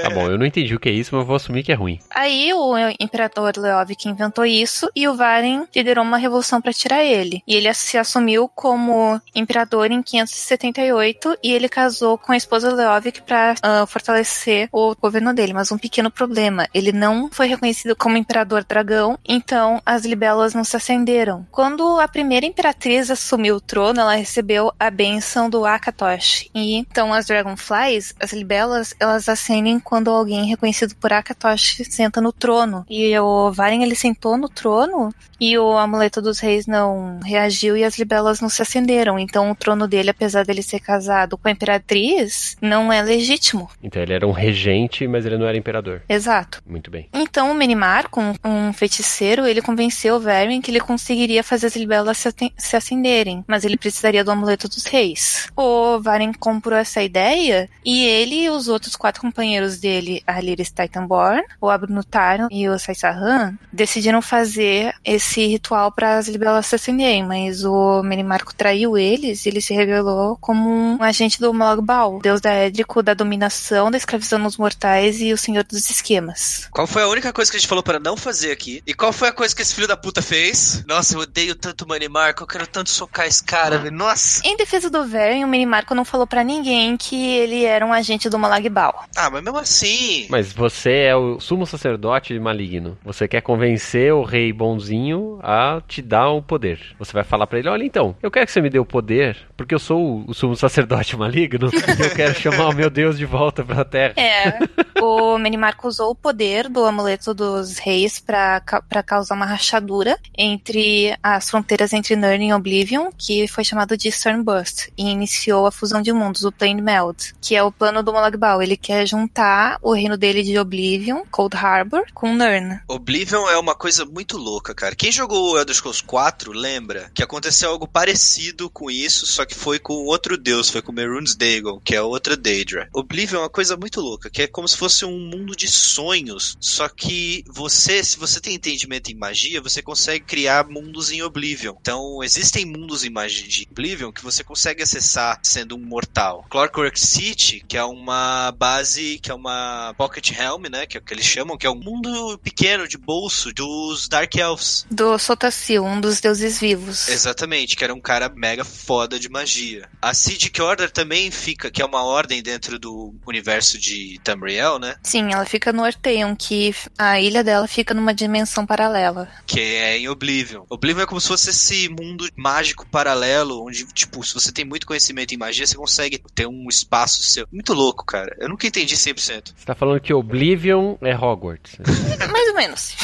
Tá 0.02 0.10
bom, 0.10 0.26
eu 0.26 0.38
não 0.38 0.46
entendi 0.46 0.74
o 0.74 0.80
que 0.80 0.88
é 0.88 0.92
isso, 0.92 1.14
mas 1.14 1.22
eu 1.22 1.26
vou 1.26 1.36
assumir 1.36 1.62
que 1.62 1.72
é 1.72 1.74
ruim. 1.74 1.98
Aí 2.10 2.52
o 2.52 2.74
imperador 2.98 3.52
Leovic 3.56 4.08
inventou 4.08 4.44
isso 4.44 4.90
e 4.94 5.06
o 5.08 5.14
Varen 5.14 5.64
liderou 5.74 6.04
uma 6.04 6.16
revolução 6.16 6.60
para 6.60 6.72
tirar 6.72 7.04
ele. 7.04 7.42
E 7.46 7.54
ele 7.54 7.72
se 7.74 7.98
assumiu 7.98 8.48
como 8.48 9.20
imperador 9.34 9.90
em 9.90 10.02
578 10.02 11.38
e 11.42 11.52
ele 11.52 11.68
casou 11.68 12.18
com 12.18 12.32
a 12.32 12.36
esposa 12.36 12.72
Leovic 12.72 13.22
para 13.22 13.54
uh, 13.54 13.86
fortalecer 13.86 14.68
o 14.72 14.94
governo 14.94 15.32
dele. 15.34 15.52
Mas 15.52 15.72
um 15.72 15.78
pequeno 15.78 16.10
problema, 16.10 16.68
ele 16.74 16.92
não 16.92 17.30
foi 17.30 17.46
reconhecido 17.46 17.96
como 17.96 18.16
imperador 18.16 18.64
dragão, 18.64 19.18
então 19.26 19.80
as 19.84 20.04
libelas 20.04 20.54
não 20.54 20.64
se 20.64 20.76
acenderam. 20.76 21.46
Quando 21.50 21.98
a 22.00 22.08
primeira 22.08 22.39
imperatriz 22.44 23.11
assumiu 23.11 23.57
o 23.57 23.61
trono, 23.61 24.00
ela 24.00 24.14
recebeu 24.14 24.72
a 24.79 24.90
benção 24.90 25.50
do 25.50 25.64
Akatosh. 25.64 26.48
E 26.55 26.74
então 26.74 27.12
as 27.12 27.26
Dragonflies, 27.26 28.14
as 28.20 28.33
libelas, 28.33 28.94
elas 28.98 29.29
acendem 29.29 29.79
quando 29.79 30.11
alguém 30.11 30.46
reconhecido 30.46 30.94
por 30.96 31.12
Akatosh 31.12 31.83
senta 31.88 32.20
no 32.20 32.33
trono. 32.33 32.85
E 32.88 33.18
o 33.18 33.50
Varen 33.53 33.83
ele 33.83 33.94
sentou 33.94 34.37
no 34.37 34.48
trono 34.48 35.12
e 35.40 35.57
o 35.59 35.76
amuleto 35.76 36.20
dos 36.20 36.38
reis 36.38 36.66
não 36.66 37.18
reagiu 37.20 37.76
e 37.76 37.85
as 37.85 37.98
libelas 37.98 38.40
não 38.40 38.48
se 38.48 38.62
acenderam. 38.62 39.18
Então 39.18 39.50
o 39.50 39.55
trono 39.55 39.87
dele, 39.87 40.11
apesar 40.11 40.44
dele 40.44 40.62
ser 40.62 40.81
casado 40.81 41.37
com 41.37 41.48
a 41.48 41.53
imperatriz, 41.53 42.57
não 42.61 42.92
é 42.92 43.03
legítimo. 43.03 43.70
Então 43.83 44.03
ele 44.03 44.12
era 44.12 44.26
um 44.26 44.33
regente, 44.33 45.07
mas 45.07 45.24
ele 45.26 45.38
não 45.38 45.46
era 45.46 45.57
imperador. 45.57 46.03
Exato. 46.09 46.62
Muito 46.66 46.90
bem. 46.90 47.09
Então 47.12 47.50
o 47.50 47.55
Menimar, 47.55 48.09
com 48.09 48.35
um 48.44 48.72
feiticeiro, 48.72 49.46
ele 49.46 49.62
convenceu 49.62 50.16
o 50.16 50.20
Varen 50.20 50.61
que 50.61 50.70
ele 50.70 50.81
conseguiria 50.81 51.42
fazer 51.42 51.66
as 51.66 51.76
libelas 51.76 52.18
se, 52.18 52.29
se 52.56 52.76
acenderem, 52.76 53.44
mas 53.46 53.64
ele 53.64 53.76
precisaria 53.76 54.24
do 54.24 54.30
amuleto 54.30 54.68
dos 54.68 54.84
reis. 54.84 55.48
O 55.56 55.98
Varen 56.00 56.32
comprou 56.32 56.78
essa 56.78 57.02
ideia 57.02 57.68
e 57.84 58.04
ele 58.04 58.44
e 58.44 58.50
os 58.50 58.68
outros 58.68 58.96
quatro 58.96 59.20
companheiros 59.20 59.78
dele, 59.78 60.22
a 60.26 60.40
Lyris 60.40 60.70
Titanborn, 60.70 61.42
o 61.60 61.68
Abnutaron 61.68 62.48
e 62.50 62.68
o 62.68 62.78
Saisahan, 62.78 63.54
decidiram 63.72 64.22
fazer 64.22 64.94
esse 65.04 65.46
ritual 65.46 65.92
para 65.92 66.18
as 66.18 66.28
libelas 66.28 66.66
se 66.66 66.74
acenderem, 66.74 67.24
mas 67.24 67.64
o 67.64 68.02
Menimarco 68.02 68.54
traiu 68.54 68.96
eles 68.96 69.44
e 69.44 69.48
ele 69.48 69.60
se 69.60 69.74
revelou 69.74 70.36
como 70.40 70.70
um 70.70 71.02
agente 71.02 71.40
do 71.40 71.52
Mologbal, 71.52 72.20
deus 72.20 72.40
da 72.40 72.52
Édrico 72.52 73.02
da 73.02 73.14
dominação, 73.14 73.90
da 73.90 73.96
escravização 73.96 74.42
dos 74.42 74.56
mortais 74.56 75.20
e 75.20 75.32
o 75.32 75.38
senhor 75.38 75.64
dos 75.64 75.90
esquemas. 75.90 76.68
Qual 76.70 76.86
foi 76.86 77.02
a 77.02 77.08
única 77.08 77.32
coisa 77.32 77.50
que 77.50 77.56
a 77.56 77.60
gente 77.60 77.68
falou 77.68 77.82
para 77.82 77.98
não 77.98 78.16
fazer 78.16 78.52
aqui? 78.52 78.82
E 78.86 78.94
qual 78.94 79.12
foi 79.12 79.28
a 79.28 79.32
coisa 79.32 79.54
que 79.54 79.62
esse 79.62 79.74
filho 79.74 79.88
da 79.88 79.96
puta 79.96 80.22
fez? 80.22 80.84
Nossa, 80.86 81.14
eu 81.14 81.20
odeio 81.20 81.54
tanto 81.54 81.84
o 81.84 81.88
Manimarco, 81.88 82.19
eu 82.28 82.46
quero 82.46 82.66
tanto 82.66 82.90
socar 82.90 83.26
esse 83.26 83.42
cara, 83.42 83.78
velho. 83.78 83.96
Nossa! 83.96 84.40
Em 84.44 84.56
defesa 84.56 84.90
do 84.90 85.06
Varen, 85.06 85.44
o 85.44 85.48
Menimarco 85.48 85.94
não 85.94 86.04
falou 86.04 86.26
para 86.26 86.44
ninguém 86.44 86.96
que 86.96 87.37
ele 87.37 87.64
era 87.64 87.85
um 87.85 87.92
agente 87.92 88.28
do 88.28 88.38
Malagbal. 88.38 89.04
Ah, 89.16 89.30
mas 89.30 89.42
mesmo 89.42 89.59
assim. 89.59 90.26
Mas 90.28 90.52
você 90.52 90.92
é 91.04 91.16
o 91.16 91.40
sumo 91.40 91.66
sacerdote 91.66 92.38
maligno. 92.38 92.98
Você 93.04 93.26
quer 93.26 93.40
convencer 93.40 94.12
o 94.12 94.22
rei 94.22 94.52
bonzinho 94.52 95.38
a 95.42 95.83
te 95.87 96.02
dar 96.02 96.30
o 96.30 96.42
poder. 96.42 96.80
Você 96.98 97.12
vai 97.12 97.24
falar 97.24 97.46
para 97.46 97.59
ele: 97.59 97.68
olha, 97.68 97.85
então, 97.85 98.16
eu 98.22 98.30
quero 98.30 98.46
que 98.46 98.52
você 98.52 98.61
me 98.61 98.70
dê 98.70 98.78
o 98.78 98.85
poder, 98.85 99.37
porque 99.56 99.74
eu 99.74 99.78
sou 99.78 100.24
o 100.26 100.35
sumo 100.35 100.56
sacerdote 100.56 101.16
maligno 101.18 101.70
e 101.72 102.02
eu 102.02 102.11
quero 102.11 102.35
chamar 102.35 102.68
o 102.68 102.74
meu 102.74 102.90
Deus 102.90 103.18
de 103.18 103.24
volta 103.24 103.64
pra 103.64 103.85
terra. 103.85 104.14
É. 104.16 104.59
O 105.02 105.38
Menimarco 105.38 105.88
usou 105.88 106.11
o 106.11 106.14
poder 106.14 106.68
do 106.68 106.85
amuleto 106.85 107.33
dos 107.33 107.78
reis 107.78 108.20
para 108.20 108.61
causar 109.06 109.35
uma 109.35 109.46
rachadura 109.46 110.18
entre 110.37 111.16
as 111.22 111.48
fronteiras 111.48 111.94
entre 111.94 112.09
Nirn 112.16 112.48
e 112.48 112.52
Oblivion, 112.52 113.10
que 113.16 113.46
foi 113.48 113.64
chamado 113.64 113.96
de 113.96 114.10
Sternburst, 114.10 114.88
e 114.96 115.08
iniciou 115.08 115.66
a 115.66 115.72
fusão 115.72 116.02
de 116.02 116.12
mundos, 116.12 116.44
o 116.44 116.52
Plane 116.52 116.82
Meld, 116.82 117.34
que 117.40 117.54
é 117.54 117.62
o 117.62 117.72
plano 117.72 118.02
do 118.02 118.12
Malagbal. 118.12 118.62
Ele 118.62 118.76
quer 118.76 119.06
juntar 119.06 119.78
o 119.82 119.92
reino 119.92 120.16
dele 120.16 120.42
de 120.42 120.58
Oblivion, 120.58 121.22
Cold 121.30 121.56
Harbor, 121.56 122.04
com 122.14 122.34
Nirn. 122.34 122.80
Oblivion 122.88 123.48
é 123.48 123.58
uma 123.58 123.74
coisa 123.74 124.04
muito 124.04 124.36
louca, 124.36 124.74
cara. 124.74 124.94
Quem 124.94 125.12
jogou 125.12 125.58
Elder 125.58 125.74
Scrolls 125.74 126.02
4 126.02 126.52
lembra 126.52 127.10
que 127.14 127.22
aconteceu 127.22 127.70
algo 127.70 127.86
parecido 127.86 128.68
com 128.70 128.90
isso, 128.90 129.26
só 129.26 129.44
que 129.44 129.54
foi 129.54 129.78
com 129.78 129.94
outro 130.04 130.36
deus, 130.36 130.70
foi 130.70 130.82
com 130.82 130.92
Mehrunes 130.92 131.34
Dagon, 131.34 131.80
que 131.84 131.94
é 131.94 132.02
outra 132.02 132.36
Daedra. 132.36 132.88
Oblivion 132.92 133.38
é 133.38 133.42
uma 133.42 133.50
coisa 133.50 133.76
muito 133.76 134.00
louca, 134.00 134.30
que 134.30 134.42
é 134.42 134.46
como 134.46 134.68
se 134.68 134.76
fosse 134.76 135.04
um 135.04 135.18
mundo 135.18 135.54
de 135.54 135.68
sonhos, 135.68 136.56
só 136.60 136.88
que 136.88 137.44
você, 137.48 138.02
se 138.02 138.18
você 138.18 138.40
tem 138.40 138.54
entendimento 138.54 139.10
em 139.10 139.14
magia, 139.14 139.60
você 139.60 139.82
consegue 139.82 140.24
criar 140.24 140.68
mundos 140.68 141.10
em 141.10 141.22
Oblivion. 141.22 141.74
Então, 141.80 141.99
existem 142.22 142.64
mundos 142.64 143.02
de 143.02 143.66
Oblivion 143.70 144.12
que 144.12 144.22
você 144.22 144.42
consegue 144.44 144.82
acessar 144.82 145.38
sendo 145.42 145.76
um 145.76 145.78
mortal. 145.78 146.44
Clockwork 146.50 146.98
City, 146.98 147.64
que 147.66 147.76
é 147.76 147.84
uma 147.84 148.52
base, 148.52 149.18
que 149.22 149.30
é 149.30 149.34
uma 149.34 149.94
Pocket 149.96 150.30
Helm, 150.30 150.64
né, 150.70 150.86
que 150.86 150.96
é 150.96 151.00
o 151.00 151.02
que 151.02 151.12
eles 151.12 151.24
chamam, 151.24 151.56
que 151.56 151.66
é 151.66 151.70
um 151.70 151.78
mundo 151.78 152.38
pequeno 152.42 152.86
de 152.86 152.96
bolso 152.96 153.52
dos 153.52 154.08
Dark 154.08 154.34
Elves. 154.36 154.86
Do 154.90 155.18
Sotacil, 155.18 155.84
um 155.84 156.00
dos 156.00 156.20
deuses 156.20 156.58
vivos. 156.58 157.08
Exatamente, 157.08 157.76
que 157.76 157.84
era 157.84 157.94
um 157.94 158.00
cara 158.00 158.28
mega 158.28 158.64
foda 158.64 159.18
de 159.18 159.28
magia. 159.28 159.88
A 160.00 160.14
Sidic 160.14 160.60
Order 160.60 160.90
também 160.90 161.30
fica, 161.30 161.70
que 161.70 161.82
é 161.82 161.84
uma 161.84 162.02
ordem 162.02 162.42
dentro 162.42 162.78
do 162.78 163.14
universo 163.26 163.78
de 163.78 164.20
Tamriel, 164.24 164.78
né? 164.78 164.96
Sim, 165.02 165.32
ela 165.32 165.44
fica 165.44 165.72
no 165.72 165.82
Orteon, 165.82 166.34
que 166.36 166.74
a 166.98 167.20
ilha 167.20 167.44
dela 167.44 167.66
fica 167.66 167.94
numa 167.94 168.14
dimensão 168.14 168.64
paralela. 168.66 169.28
Que 169.46 169.60
é 169.60 169.98
em 169.98 170.08
Oblivion. 170.08 170.64
Oblivion 170.68 171.02
é 171.02 171.06
como 171.06 171.20
se 171.20 171.28
fosse 171.28 171.50
esse 171.50 171.88
mundo 171.90 172.29
mágico 172.37 172.87
paralelo, 172.87 173.64
onde, 173.66 173.85
tipo, 173.87 174.22
se 174.24 174.35
você 174.35 174.53
tem 174.53 174.64
muito 174.64 174.87
conhecimento 174.87 175.33
em 175.35 175.38
magia, 175.38 175.66
você 175.66 175.76
consegue 175.76 176.22
ter 176.35 176.46
um 176.46 176.68
espaço 176.68 177.22
seu. 177.22 177.46
Muito 177.53 177.72
louco, 177.72 178.05
cara. 178.05 178.37
Eu 178.38 178.48
nunca 178.48 178.66
entendi 178.66 178.96
100%. 178.96 179.53
Você 179.57 179.64
tá 179.64 179.74
falando 179.74 180.00
que 180.00 180.12
Oblivion 180.12 180.96
é 181.03 181.14
Hogwarts. 181.14 181.79
Mais 182.31 182.48
ou 182.48 182.55
menos. 182.55 182.96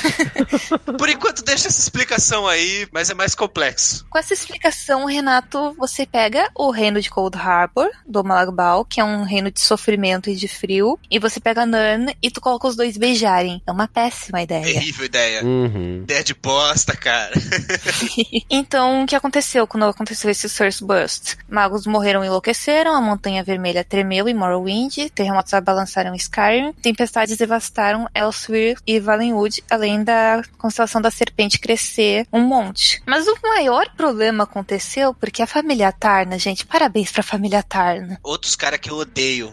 Por 0.99 1.09
enquanto, 1.09 1.45
deixa 1.45 1.69
essa 1.69 1.81
explicação 1.81 2.47
aí, 2.47 2.87
mas 2.93 3.11
é 3.11 3.15
mais 3.15 3.35
complexo. 3.35 4.07
Com 4.09 4.19
essa 4.19 4.35
explicação, 4.35 5.07
Renato, 5.07 5.75
você 5.79 6.07
pega 6.07 6.51
o 6.55 6.71
reino 6.71 7.01
de 7.01 7.11
Cold 7.11 7.37
Harbor, 7.37 7.91
do 8.07 8.23
Malagbal, 8.23 8.85
que 8.85 9.01
é 9.01 9.05
um 9.05 9.25
reino 9.25 9.51
de 9.51 9.61
sofrimento 9.61 10.31
e 10.31 10.37
de 10.37 10.49
frio, 10.49 10.99
e 11.11 11.19
você 11.19 11.41
pega 11.41 11.67
Nern 11.67 12.15
e 12.23 12.31
tu 12.31 12.41
coloca 12.41 12.69
os 12.69 12.77
dois 12.77 12.97
beijarem. 12.97 13.63
É 13.67 13.73
uma 13.73 13.89
péssima 13.89 14.43
ideia. 14.43 14.65
Terrível 14.65 15.07
ideia. 15.07 15.45
Uhum. 15.45 16.03
Ideia 16.03 16.25
de 16.25 16.35
bosta, 16.35 16.97
cara. 16.97 17.33
então, 18.51 18.76
o 18.79 19.07
que 19.07 19.15
aconteceu 19.17 19.67
quando 19.67 19.87
aconteceu 19.87 20.31
esse 20.31 20.49
Source 20.49 20.85
Burst? 20.85 21.37
Magos 21.49 21.87
morreram 21.87 22.25
e 22.25 22.27
enlouqueceram, 22.27 22.95
a 22.95 23.01
Montanha 23.01 23.43
Vermelha 23.43 23.85
tremeu 23.85 24.29
em 24.29 24.35
Morrowind, 24.35 25.11
terremotos 25.15 25.55
abalançaram 25.55 26.15
Skyrim, 26.15 26.73
tempestades 26.75 27.37
devastaram 27.37 28.09
Elsewhere 28.15 28.79
e 28.87 28.99
Valenwood, 29.01 29.63
além 29.71 30.03
da 30.03 30.43
constelação 30.59 31.01
da 31.01 31.11
Serpente 31.11 31.59
crescer 31.59 32.27
um 32.33 32.41
monte. 32.41 33.03
Mas 33.07 33.27
o 33.27 33.37
maior 33.43 33.89
problema 33.97 34.45
aconteceu 34.45 35.15
porque 35.15 35.43
a 35.43 35.47
família 35.47 35.93
Tarna, 35.93 36.39
gente, 36.39 36.67
parabéns 36.67 37.11
pra 37.11 37.23
família 37.23 37.63
Tarna. 37.63 38.19
Outros 38.23 38.57
caras 38.57 38.81
que 38.81 38.91
eu 38.91 38.97
odeio. 38.97 39.51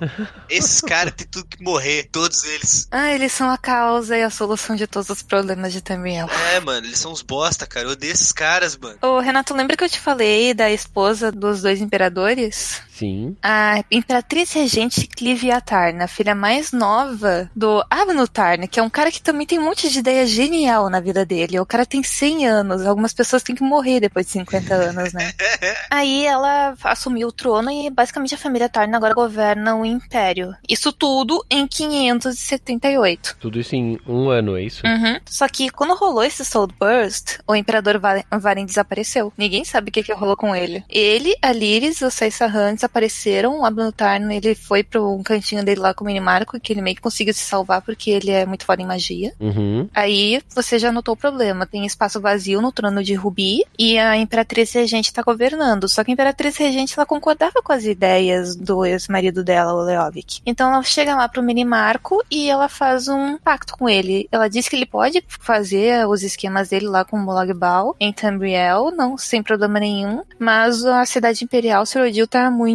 Esses 0.49 0.81
caras 0.81 1.13
têm 1.15 1.27
tudo 1.27 1.45
que 1.45 1.63
morrer, 1.63 2.09
todos 2.11 2.43
eles. 2.43 2.87
Ah, 2.91 3.11
eles 3.11 3.31
são 3.31 3.49
a 3.49 3.57
causa 3.57 4.17
e 4.17 4.23
a 4.23 4.29
solução 4.29 4.75
de 4.75 4.87
todos 4.87 5.09
os 5.09 5.21
problemas 5.21 5.71
de 5.73 5.81
Tamriel. 5.81 6.27
É, 6.53 6.59
mano, 6.59 6.85
eles 6.85 6.99
são 6.99 7.11
uns 7.11 7.21
bosta, 7.21 7.65
cara. 7.65 7.87
Eu 7.87 7.91
odeio 7.91 8.13
esses 8.13 8.31
caras, 8.31 8.77
mano. 8.77 8.97
Ô, 9.05 9.19
Renato, 9.19 9.53
lembra 9.53 9.75
que 9.75 9.83
eu 9.83 9.89
te 9.89 9.99
falei 9.99 10.53
da 10.53 10.71
esposa 10.71 11.29
dos 11.29 11.61
dois 11.61 11.81
imperadores? 11.81 12.81
Sim. 12.93 13.35
A 13.41 13.83
Imperatriz 13.89 14.53
Regente 14.53 15.07
Clive 15.07 15.51
Atarna, 15.51 16.07
filha 16.07 16.35
mais 16.35 16.71
nova 16.71 17.49
do 17.55 17.83
Abnu 17.89 18.27
Tarna, 18.27 18.67
que 18.67 18.79
é 18.79 18.83
um 18.83 18.89
cara 18.89 19.11
que 19.11 19.21
também 19.21 19.47
tem 19.47 19.57
um 19.57 19.65
monte 19.65 19.89
de 19.89 19.99
ideia 19.99 20.25
genial 20.27 20.89
na 20.89 20.99
vida 20.99 21.25
dele. 21.25 21.59
O 21.59 21.65
cara 21.65 21.87
tem 21.87 22.03
100 22.03 22.47
anos, 22.47 22.85
algumas 22.85 23.13
pessoas 23.13 23.41
têm 23.41 23.55
que 23.55 23.63
morrer 23.63 23.99
depois 23.99 24.27
de 24.27 24.33
50 24.33 24.73
anos, 24.75 25.13
né? 25.13 25.33
Aí 25.89 26.25
ela 26.25 26.75
assumiu 26.83 27.29
o 27.29 27.31
trono 27.31 27.71
e 27.71 27.89
basicamente 27.89 28.35
a 28.35 28.37
família 28.37 28.69
Tarna 28.69 28.97
agora 28.97 29.15
governa 29.15 29.75
o 29.75 29.83
Império. 29.83 30.53
Isso 30.69 30.93
tudo 30.93 31.43
em 31.49 31.67
578. 31.67 33.37
Tudo 33.39 33.59
isso 33.59 33.75
em 33.75 33.99
um 34.07 34.29
ano, 34.29 34.55
é 34.55 34.63
isso? 34.63 34.85
Uhum. 34.85 35.19
Só 35.25 35.47
que 35.47 35.69
quando 35.69 35.95
rolou 35.95 36.23
esse 36.23 36.45
Soul 36.45 36.67
Burst, 36.79 37.39
o 37.47 37.55
Imperador 37.55 37.99
Varen 37.99 38.65
desapareceu. 38.65 39.33
Ninguém 39.35 39.65
sabe 39.65 39.89
o 39.89 39.91
que, 39.91 40.03
que 40.03 40.13
rolou 40.13 40.37
com 40.37 40.55
ele. 40.55 40.83
Ele, 40.87 41.35
a 41.41 41.51
Lyris 41.51 42.01
o 42.01 42.11
Saissahan 42.11 42.75
desapareceram. 42.83 43.61
O 43.61 43.65
Abnutarno, 43.65 44.31
ele 44.31 44.55
foi 44.55 44.83
pro 44.83 45.13
um 45.13 45.23
cantinho 45.23 45.63
dele 45.63 45.79
lá 45.79 45.93
com 45.93 46.03
o 46.03 46.07
Minimarco, 46.07 46.59
que 46.59 46.73
ele 46.73 46.81
meio 46.81 46.95
que 46.95 47.01
conseguiu 47.01 47.33
se 47.33 47.43
salvar 47.43 47.81
porque 47.81 48.11
ele 48.11 48.31
é 48.31 48.45
muito 48.45 48.65
foda 48.65 48.81
em 48.81 48.85
magia. 48.85 49.33
Uhum. 49.39 49.89
Aí 49.93 50.41
você 50.53 50.77
já 50.77 50.91
notou 50.91 51.13
o 51.13 51.17
problema. 51.17 51.65
Tem 51.65 51.85
espaço 51.85 52.19
vazio 52.19 52.61
no 52.61 52.71
trono 52.71 53.03
de 53.03 53.13
Rubi 53.13 53.63
e 53.77 53.97
a 53.97 54.17
Imperatriz 54.17 54.71
Regente 54.73 55.13
tá 55.13 55.21
governando. 55.21 55.87
Só 55.87 56.03
que 56.03 56.11
a 56.11 56.13
Imperatriz 56.13 56.57
Regente, 56.57 56.93
ela 56.97 57.05
concordava 57.05 57.61
com 57.63 57.71
as 57.71 57.85
ideias 57.85 58.55
do 58.55 58.85
ex-marido 58.85 59.43
dela, 59.43 59.73
o 59.73 59.81
Leovic. 59.81 60.41
Então 60.45 60.71
ela 60.71 60.83
chega 60.83 61.15
lá 61.15 61.27
pro 61.27 61.43
Minimarco 61.43 62.23
e 62.29 62.49
ela 62.49 62.67
faz 62.67 63.07
um 63.07 63.37
pacto 63.37 63.77
com 63.77 63.87
ele. 63.87 64.27
Ela 64.31 64.47
diz 64.47 64.67
que 64.67 64.75
ele 64.75 64.85
pode 64.85 65.23
fazer 65.27 66.07
os 66.07 66.23
esquemas 66.23 66.69
dele 66.69 66.87
lá 66.87 67.05
com 67.05 67.17
o 67.17 67.19
Molagbal 67.19 67.95
em 67.99 68.11
Tamriel, 68.11 68.91
não 68.91 69.17
sem 69.17 69.41
problema 69.41 69.79
nenhum, 69.79 70.23
mas 70.39 70.83
a 70.85 71.05
cidade 71.05 71.43
imperial 71.43 71.85
Serodil 71.85 72.27
tá 72.27 72.49
muito 72.49 72.72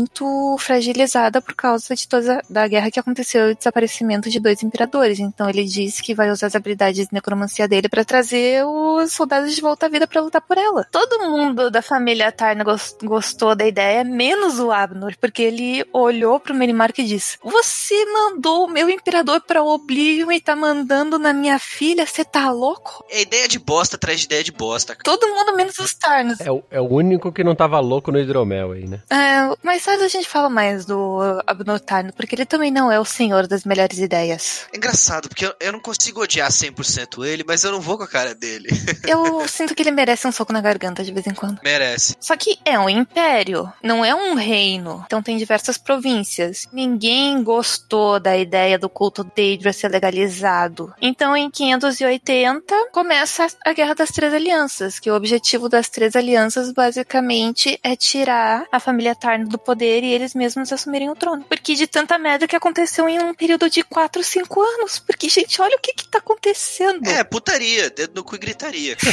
fragilizada 0.58 1.40
por 1.40 1.54
causa 1.54 1.94
de 1.94 2.06
toda 2.06 2.42
da 2.48 2.66
guerra 2.68 2.90
que 2.90 3.00
aconteceu 3.00 3.48
e 3.48 3.52
o 3.52 3.56
desaparecimento 3.56 4.28
de 4.30 4.38
dois 4.40 4.62
imperadores. 4.62 5.18
Então 5.18 5.48
ele 5.48 5.64
diz 5.64 6.00
que 6.00 6.14
vai 6.14 6.30
usar 6.30 6.46
as 6.48 6.54
habilidades 6.54 7.06
de 7.08 7.14
necromancia 7.14 7.66
dele 7.66 7.88
para 7.88 8.04
trazer 8.04 8.64
os 8.64 9.12
soldados 9.12 9.54
de 9.54 9.60
volta 9.60 9.86
à 9.86 9.88
vida 9.88 10.06
para 10.06 10.20
lutar 10.20 10.40
por 10.42 10.58
ela. 10.58 10.86
Todo 10.90 11.30
mundo 11.30 11.70
da 11.70 11.82
família 11.82 12.30
Tarna 12.32 12.64
gostou 13.02 13.54
da 13.54 13.66
ideia, 13.66 14.04
menos 14.04 14.58
o 14.58 14.70
Abnor, 14.70 15.14
porque 15.20 15.42
ele 15.42 15.84
olhou 15.92 16.38
pro 16.40 16.54
Merimark 16.54 16.98
e 16.98 17.04
disse: 17.04 17.38
Você 17.42 18.04
mandou 18.12 18.64
o 18.66 18.70
meu 18.70 18.88
imperador 18.88 19.40
pra 19.40 19.62
Oblivion 19.62 20.30
e 20.32 20.40
tá 20.40 20.54
mandando 20.54 21.18
na 21.18 21.32
minha 21.32 21.58
filha? 21.58 22.06
Você 22.06 22.24
tá 22.24 22.50
louco? 22.50 23.04
É 23.10 23.22
ideia 23.22 23.48
de 23.48 23.58
bosta 23.58 23.96
atrás 23.96 24.20
de 24.20 24.26
ideia 24.26 24.44
de 24.44 24.52
bosta. 24.52 24.96
Todo 25.02 25.26
mundo 25.28 25.56
menos 25.56 25.78
os 25.78 25.94
Tarnos. 25.94 26.40
É, 26.40 26.50
o- 26.50 26.62
é 26.70 26.80
o 26.80 26.84
único 26.88 27.32
que 27.32 27.42
não 27.42 27.54
tava 27.54 27.80
louco 27.80 28.12
no 28.12 28.18
hidromel 28.18 28.72
aí, 28.72 28.86
né? 28.86 29.00
É, 29.10 29.56
mas 29.62 29.87
sabe, 29.88 30.04
a 30.04 30.08
gente 30.08 30.28
fala 30.28 30.50
mais 30.50 30.84
do 30.84 31.18
Abnor 31.46 31.80
Tarno, 31.80 32.12
porque 32.12 32.34
ele 32.34 32.44
também 32.44 32.70
não 32.70 32.92
é 32.92 33.00
o 33.00 33.04
senhor 33.04 33.46
das 33.46 33.64
melhores 33.64 33.98
ideias. 33.98 34.66
É 34.72 34.76
engraçado, 34.76 35.28
porque 35.28 35.46
eu, 35.46 35.54
eu 35.58 35.72
não 35.72 35.80
consigo 35.80 36.20
odiar 36.20 36.50
100% 36.50 37.24
ele, 37.24 37.42
mas 37.46 37.64
eu 37.64 37.72
não 37.72 37.80
vou 37.80 37.96
com 37.96 38.04
a 38.04 38.08
cara 38.08 38.34
dele. 38.34 38.68
Eu 39.08 39.48
sinto 39.48 39.74
que 39.74 39.82
ele 39.82 39.90
merece 39.90 40.26
um 40.26 40.32
soco 40.32 40.52
na 40.52 40.60
garganta 40.60 41.02
de 41.02 41.12
vez 41.12 41.26
em 41.26 41.32
quando. 41.32 41.60
Merece. 41.64 42.16
Só 42.20 42.36
que 42.36 42.58
é 42.64 42.78
um 42.78 42.88
império, 42.88 43.72
não 43.82 44.04
é 44.04 44.14
um 44.14 44.34
reino. 44.34 45.02
Então 45.06 45.22
tem 45.22 45.38
diversas 45.38 45.78
províncias. 45.78 46.68
Ninguém 46.72 47.42
gostou 47.42 48.20
da 48.20 48.36
ideia 48.36 48.78
do 48.78 48.88
culto 48.88 49.24
Daedra 49.24 49.72
ser 49.72 49.88
legalizado. 49.88 50.92
Então 51.00 51.34
em 51.34 51.50
580 51.50 52.90
começa 52.92 53.46
a 53.64 53.72
Guerra 53.72 53.94
das 53.94 54.10
Três 54.10 54.34
Alianças, 54.34 54.98
que 54.98 55.10
o 55.10 55.14
objetivo 55.14 55.68
das 55.68 55.88
Três 55.88 56.14
Alianças 56.14 56.72
basicamente 56.72 57.78
é 57.82 57.96
tirar 57.96 58.66
a 58.70 58.78
família 58.78 59.14
Tarno 59.14 59.48
do 59.48 59.58
poder 59.58 59.77
e 59.84 60.12
eles 60.12 60.34
mesmos 60.34 60.72
assumirem 60.72 61.10
o 61.10 61.14
trono. 61.14 61.44
Porque 61.44 61.74
de 61.74 61.86
tanta 61.86 62.18
merda 62.18 62.46
que 62.46 62.56
aconteceu 62.56 63.08
em 63.08 63.18
um 63.18 63.34
período 63.34 63.68
de 63.70 63.82
4, 63.82 64.22
5 64.22 64.60
anos. 64.60 64.98
Porque, 64.98 65.28
gente, 65.28 65.60
olha 65.60 65.76
o 65.76 65.80
que 65.80 65.92
que 65.92 66.08
tá 66.08 66.18
acontecendo. 66.18 67.06
É, 67.08 67.22
putaria, 67.24 67.90
dedo 67.90 68.14
no 68.14 68.24
cu 68.24 68.36
e 68.36 68.38
gritaria. 68.38 68.96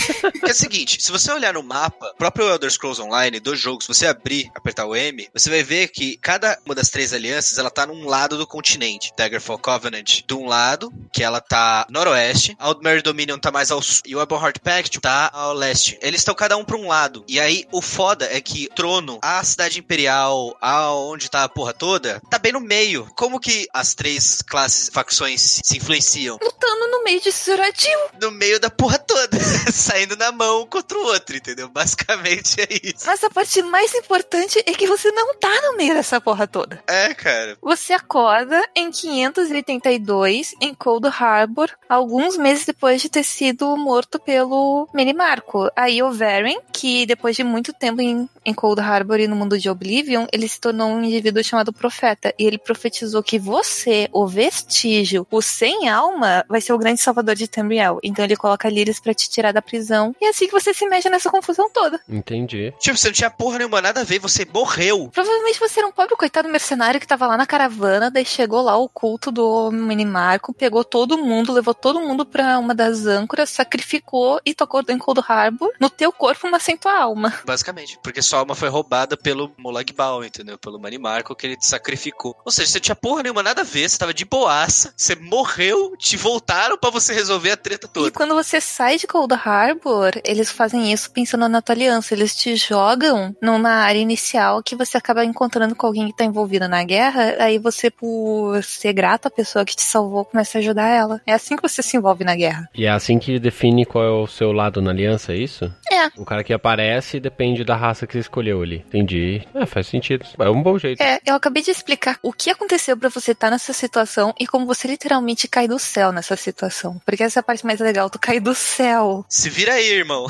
É 0.45 0.51
o 0.51 0.53
seguinte, 0.53 1.01
se 1.01 1.11
você 1.11 1.31
olhar 1.31 1.53
no 1.53 1.63
mapa, 1.63 2.13
próprio 2.17 2.47
Elder 2.47 2.69
Scrolls 2.69 3.01
Online 3.01 3.39
do 3.39 3.55
jogo, 3.55 3.81
se 3.81 3.87
você 3.87 4.05
abrir, 4.05 4.51
apertar 4.53 4.85
o 4.85 4.95
M, 4.95 5.27
você 5.33 5.49
vai 5.49 5.63
ver 5.63 5.87
que 5.87 6.17
cada 6.17 6.57
uma 6.65 6.75
das 6.75 6.89
três 6.89 7.13
alianças, 7.13 7.57
ela 7.57 7.69
tá 7.69 7.85
num 7.85 8.05
lado 8.05 8.37
do 8.37 8.45
continente. 8.45 9.11
Daggerfall 9.17 9.57
Covenant, 9.57 10.21
de 10.25 10.33
um 10.33 10.45
lado, 10.45 10.93
que 11.11 11.23
ela 11.23 11.41
tá 11.41 11.87
noroeste, 11.89 12.55
Aldmere 12.59 13.01
Dominion 13.01 13.39
tá 13.39 13.51
mais 13.51 13.71
ao 13.71 13.81
sul, 13.81 14.01
e 14.05 14.15
o 14.15 14.21
Eberhard 14.21 14.59
Pact 14.59 14.99
tá 14.99 15.29
ao 15.33 15.53
leste. 15.53 15.97
Eles 16.01 16.21
estão 16.21 16.35
cada 16.35 16.57
um 16.57 16.65
pra 16.65 16.77
um 16.77 16.87
lado. 16.87 17.23
E 17.27 17.39
aí, 17.39 17.65
o 17.71 17.81
foda 17.81 18.27
é 18.31 18.39
que 18.39 18.69
Trono, 18.75 19.19
a 19.21 19.43
cidade 19.43 19.79
imperial, 19.79 20.54
aonde 20.61 21.29
tá 21.29 21.43
a 21.43 21.49
porra 21.49 21.73
toda, 21.73 22.21
tá 22.29 22.37
bem 22.39 22.51
no 22.51 22.59
meio. 22.59 23.07
Como 23.15 23.39
que 23.39 23.67
as 23.73 23.93
três 23.93 24.41
classes, 24.41 24.89
facções 24.91 25.61
se 25.63 25.77
influenciam? 25.77 26.37
Lutando 26.41 26.87
no 26.89 27.03
meio 27.03 27.21
de 27.21 27.31
Suradil. 27.31 27.99
no 28.21 28.31
meio 28.31 28.59
da 28.59 28.69
porra 28.69 28.97
toda, 28.97 29.37
saindo 29.71 30.15
na 30.15 30.31
mão 30.31 30.65
contra 30.67 30.97
o 30.97 31.03
outro, 31.05 31.35
entendeu? 31.35 31.69
Basicamente 31.69 32.61
é 32.61 32.67
isso. 32.83 33.05
Mas 33.05 33.23
a 33.23 33.29
parte 33.29 33.61
mais 33.61 33.93
importante 33.93 34.61
é 34.65 34.73
que 34.73 34.87
você 34.87 35.11
não 35.11 35.35
tá 35.35 35.61
no 35.63 35.77
meio 35.77 35.93
dessa 35.93 36.19
porra 36.21 36.47
toda. 36.47 36.81
É, 36.87 37.13
cara. 37.13 37.57
Você 37.61 37.93
acorda 37.93 38.61
em 38.75 38.91
582 38.91 40.53
em 40.61 40.73
Cold 40.73 41.07
Harbor, 41.07 41.69
alguns 41.87 42.37
meses 42.37 42.65
depois 42.65 43.01
de 43.01 43.09
ter 43.09 43.23
sido 43.23 43.75
morto 43.77 44.19
pelo 44.19 44.87
Minimarco. 44.93 45.69
Aí 45.75 46.01
o 46.01 46.11
Varen, 46.11 46.59
que 46.71 47.05
depois 47.05 47.35
de 47.35 47.43
muito 47.43 47.73
tempo 47.73 48.01
em, 48.01 48.29
em 48.45 48.53
Cold 48.53 48.81
Harbor 48.81 49.19
e 49.19 49.27
no 49.27 49.35
mundo 49.35 49.57
de 49.57 49.69
Oblivion, 49.69 50.25
ele 50.31 50.44
se 50.47 50.59
tornou 50.59 50.89
um 50.89 51.03
indivíduo 51.03 51.43
chamado 51.43 51.73
Profeta. 51.73 52.33
E 52.37 52.45
ele 52.45 52.57
profetizou 52.57 53.23
que 53.23 53.39
você, 53.39 54.07
o 54.13 54.27
vestígio, 54.27 55.27
o 55.31 55.41
sem 55.41 55.89
alma, 55.89 56.45
vai 56.47 56.61
ser 56.61 56.73
o 56.73 56.77
grande 56.77 57.01
salvador 57.01 57.35
de 57.35 57.47
Tamriel. 57.47 57.99
Então 58.03 58.23
ele 58.23 58.35
coloca 58.35 58.69
Lyris 58.69 58.99
pra 58.99 59.13
te 59.13 59.29
tirar 59.29 59.51
da 59.51 59.61
prisão. 59.61 60.15
E 60.21 60.25
é 60.25 60.29
assim 60.29 60.45
que 60.45 60.51
você 60.51 60.73
se 60.73 60.87
mexe 60.87 61.09
nessa 61.09 61.29
confusão 61.29 61.69
toda. 61.69 61.99
Entendi. 62.07 62.73
Tipo, 62.79 62.97
você 62.97 63.07
não 63.07 63.13
tinha 63.13 63.29
porra 63.29 63.57
nenhuma 63.57 63.81
nada 63.81 64.01
a 64.01 64.03
ver, 64.03 64.19
você 64.19 64.45
morreu. 64.45 65.09
Provavelmente 65.13 65.59
você 65.59 65.79
era 65.79 65.87
um 65.87 65.91
pobre 65.91 66.15
coitado 66.15 66.47
mercenário 66.47 66.99
que 66.99 67.07
tava 67.07 67.27
lá 67.27 67.37
na 67.37 67.45
caravana, 67.45 68.11
daí 68.11 68.25
chegou 68.25 68.61
lá 68.61 68.77
o 68.77 68.87
culto 68.87 69.31
do 69.31 69.71
Minimarco, 69.71 70.53
pegou 70.53 70.83
todo 70.83 71.17
mundo, 71.17 71.51
levou 71.51 71.73
todo 71.73 71.99
mundo 71.99 72.25
pra 72.25 72.59
uma 72.59 72.75
das 72.75 73.05
âncoras, 73.05 73.49
sacrificou 73.49 74.39
e 74.45 74.53
tocou 74.53 74.83
em 74.87 74.97
Cold 74.97 75.21
Harbor. 75.27 75.71
No 75.79 75.89
teu 75.89 76.11
corpo 76.11 76.49
nasceu 76.49 76.75
tua 76.77 76.99
alma. 76.99 77.33
Basicamente. 77.45 77.99
Porque 78.03 78.21
sua 78.21 78.39
alma 78.39 78.55
foi 78.55 78.69
roubada 78.69 79.17
pelo 79.17 79.51
Molagbal, 79.57 80.23
entendeu? 80.35 80.57
Pelo 80.57 80.79
Manimarco 80.79 81.35
que 81.35 81.47
ele 81.47 81.57
te 81.57 81.65
sacrificou. 81.65 82.35
Ou 82.45 82.51
seja, 82.51 82.69
você 82.71 82.77
não 82.77 82.81
tinha 82.83 82.95
porra 82.95 83.23
nenhuma 83.23 83.43
nada 83.43 83.61
a 83.61 83.63
ver, 83.63 83.89
você 83.89 83.97
tava 83.97 84.13
de 84.13 84.25
boaça, 84.25 84.93
você 84.95 85.15
morreu, 85.15 85.95
te 85.97 86.17
voltaram 86.17 86.77
pra 86.77 86.89
você 86.89 87.13
resolver 87.13 87.51
a 87.51 87.57
treta 87.57 87.87
E 87.87 87.89
toda. 87.93 88.11
quando 88.11 88.33
você 88.35 88.59
sai 88.61 88.97
de 88.97 89.07
Cold 89.07 89.33
Harbor, 89.33 90.11
eles 90.23 90.51
fazem 90.51 90.91
isso 90.91 91.11
pensando 91.11 91.47
na 91.47 91.61
tua 91.61 91.75
aliança. 91.75 92.13
Eles 92.13 92.35
te 92.35 92.55
jogam 92.55 93.35
numa 93.41 93.69
área 93.69 93.99
inicial 93.99 94.61
que 94.63 94.75
você 94.75 94.97
acaba 94.97 95.23
encontrando 95.25 95.75
com 95.75 95.87
alguém 95.87 96.07
que 96.07 96.15
tá 96.17 96.23
envolvido 96.25 96.67
na 96.67 96.83
guerra. 96.83 97.35
Aí 97.39 97.57
você, 97.57 97.89
por 97.89 98.63
ser 98.63 98.93
grato 98.93 99.27
à 99.27 99.31
pessoa 99.31 99.65
que 99.65 99.75
te 99.75 99.81
salvou, 99.81 100.25
começa 100.25 100.57
a 100.57 100.59
ajudar 100.59 100.87
ela. 100.87 101.21
É 101.25 101.33
assim 101.33 101.55
que 101.55 101.61
você 101.61 101.81
se 101.81 101.97
envolve 101.97 102.23
na 102.23 102.35
guerra. 102.35 102.69
E 102.75 102.85
é 102.85 102.89
assim 102.89 103.19
que 103.19 103.39
define 103.39 103.85
qual 103.85 104.03
é 104.03 104.09
o 104.11 104.27
seu 104.27 104.51
lado 104.51 104.81
na 104.81 104.91
aliança, 104.91 105.33
é 105.33 105.37
isso? 105.37 105.71
É. 105.91 106.07
O 106.17 106.25
cara 106.25 106.43
que 106.43 106.53
aparece 106.53 107.19
depende 107.19 107.63
da 107.63 107.75
raça 107.75 108.05
que 108.07 108.13
você 108.13 108.19
escolheu 108.19 108.61
ali. 108.61 108.83
Entendi. 108.87 109.45
É, 109.53 109.65
faz 109.65 109.87
sentido. 109.87 110.24
É 110.37 110.49
um 110.49 110.61
bom 110.61 110.77
jeito. 110.77 111.01
É, 111.01 111.19
eu 111.25 111.35
acabei 111.35 111.61
de 111.63 111.71
explicar 111.71 112.17
o 112.21 112.31
que 112.33 112.49
aconteceu 112.49 112.97
pra 112.97 113.09
você 113.09 113.31
estar 113.31 113.49
nessa 113.49 113.73
situação 113.73 114.33
e 114.39 114.47
como 114.47 114.65
você 114.65 114.87
literalmente 114.87 115.47
cai 115.47 115.67
do 115.67 115.79
céu 115.79 116.11
nessa 116.11 116.35
situação. 116.35 117.01
Porque 117.05 117.23
essa 117.23 117.39
é 117.39 117.41
a 117.41 117.43
parte 117.43 117.65
mais 117.65 117.79
legal, 117.79 118.09
tu 118.09 118.19
cai 118.19 118.39
do 118.39 118.53
céu. 118.55 119.25
Se 119.29 119.49
vira 119.49 119.73
aí, 119.73 119.91
irmão. 119.91 120.27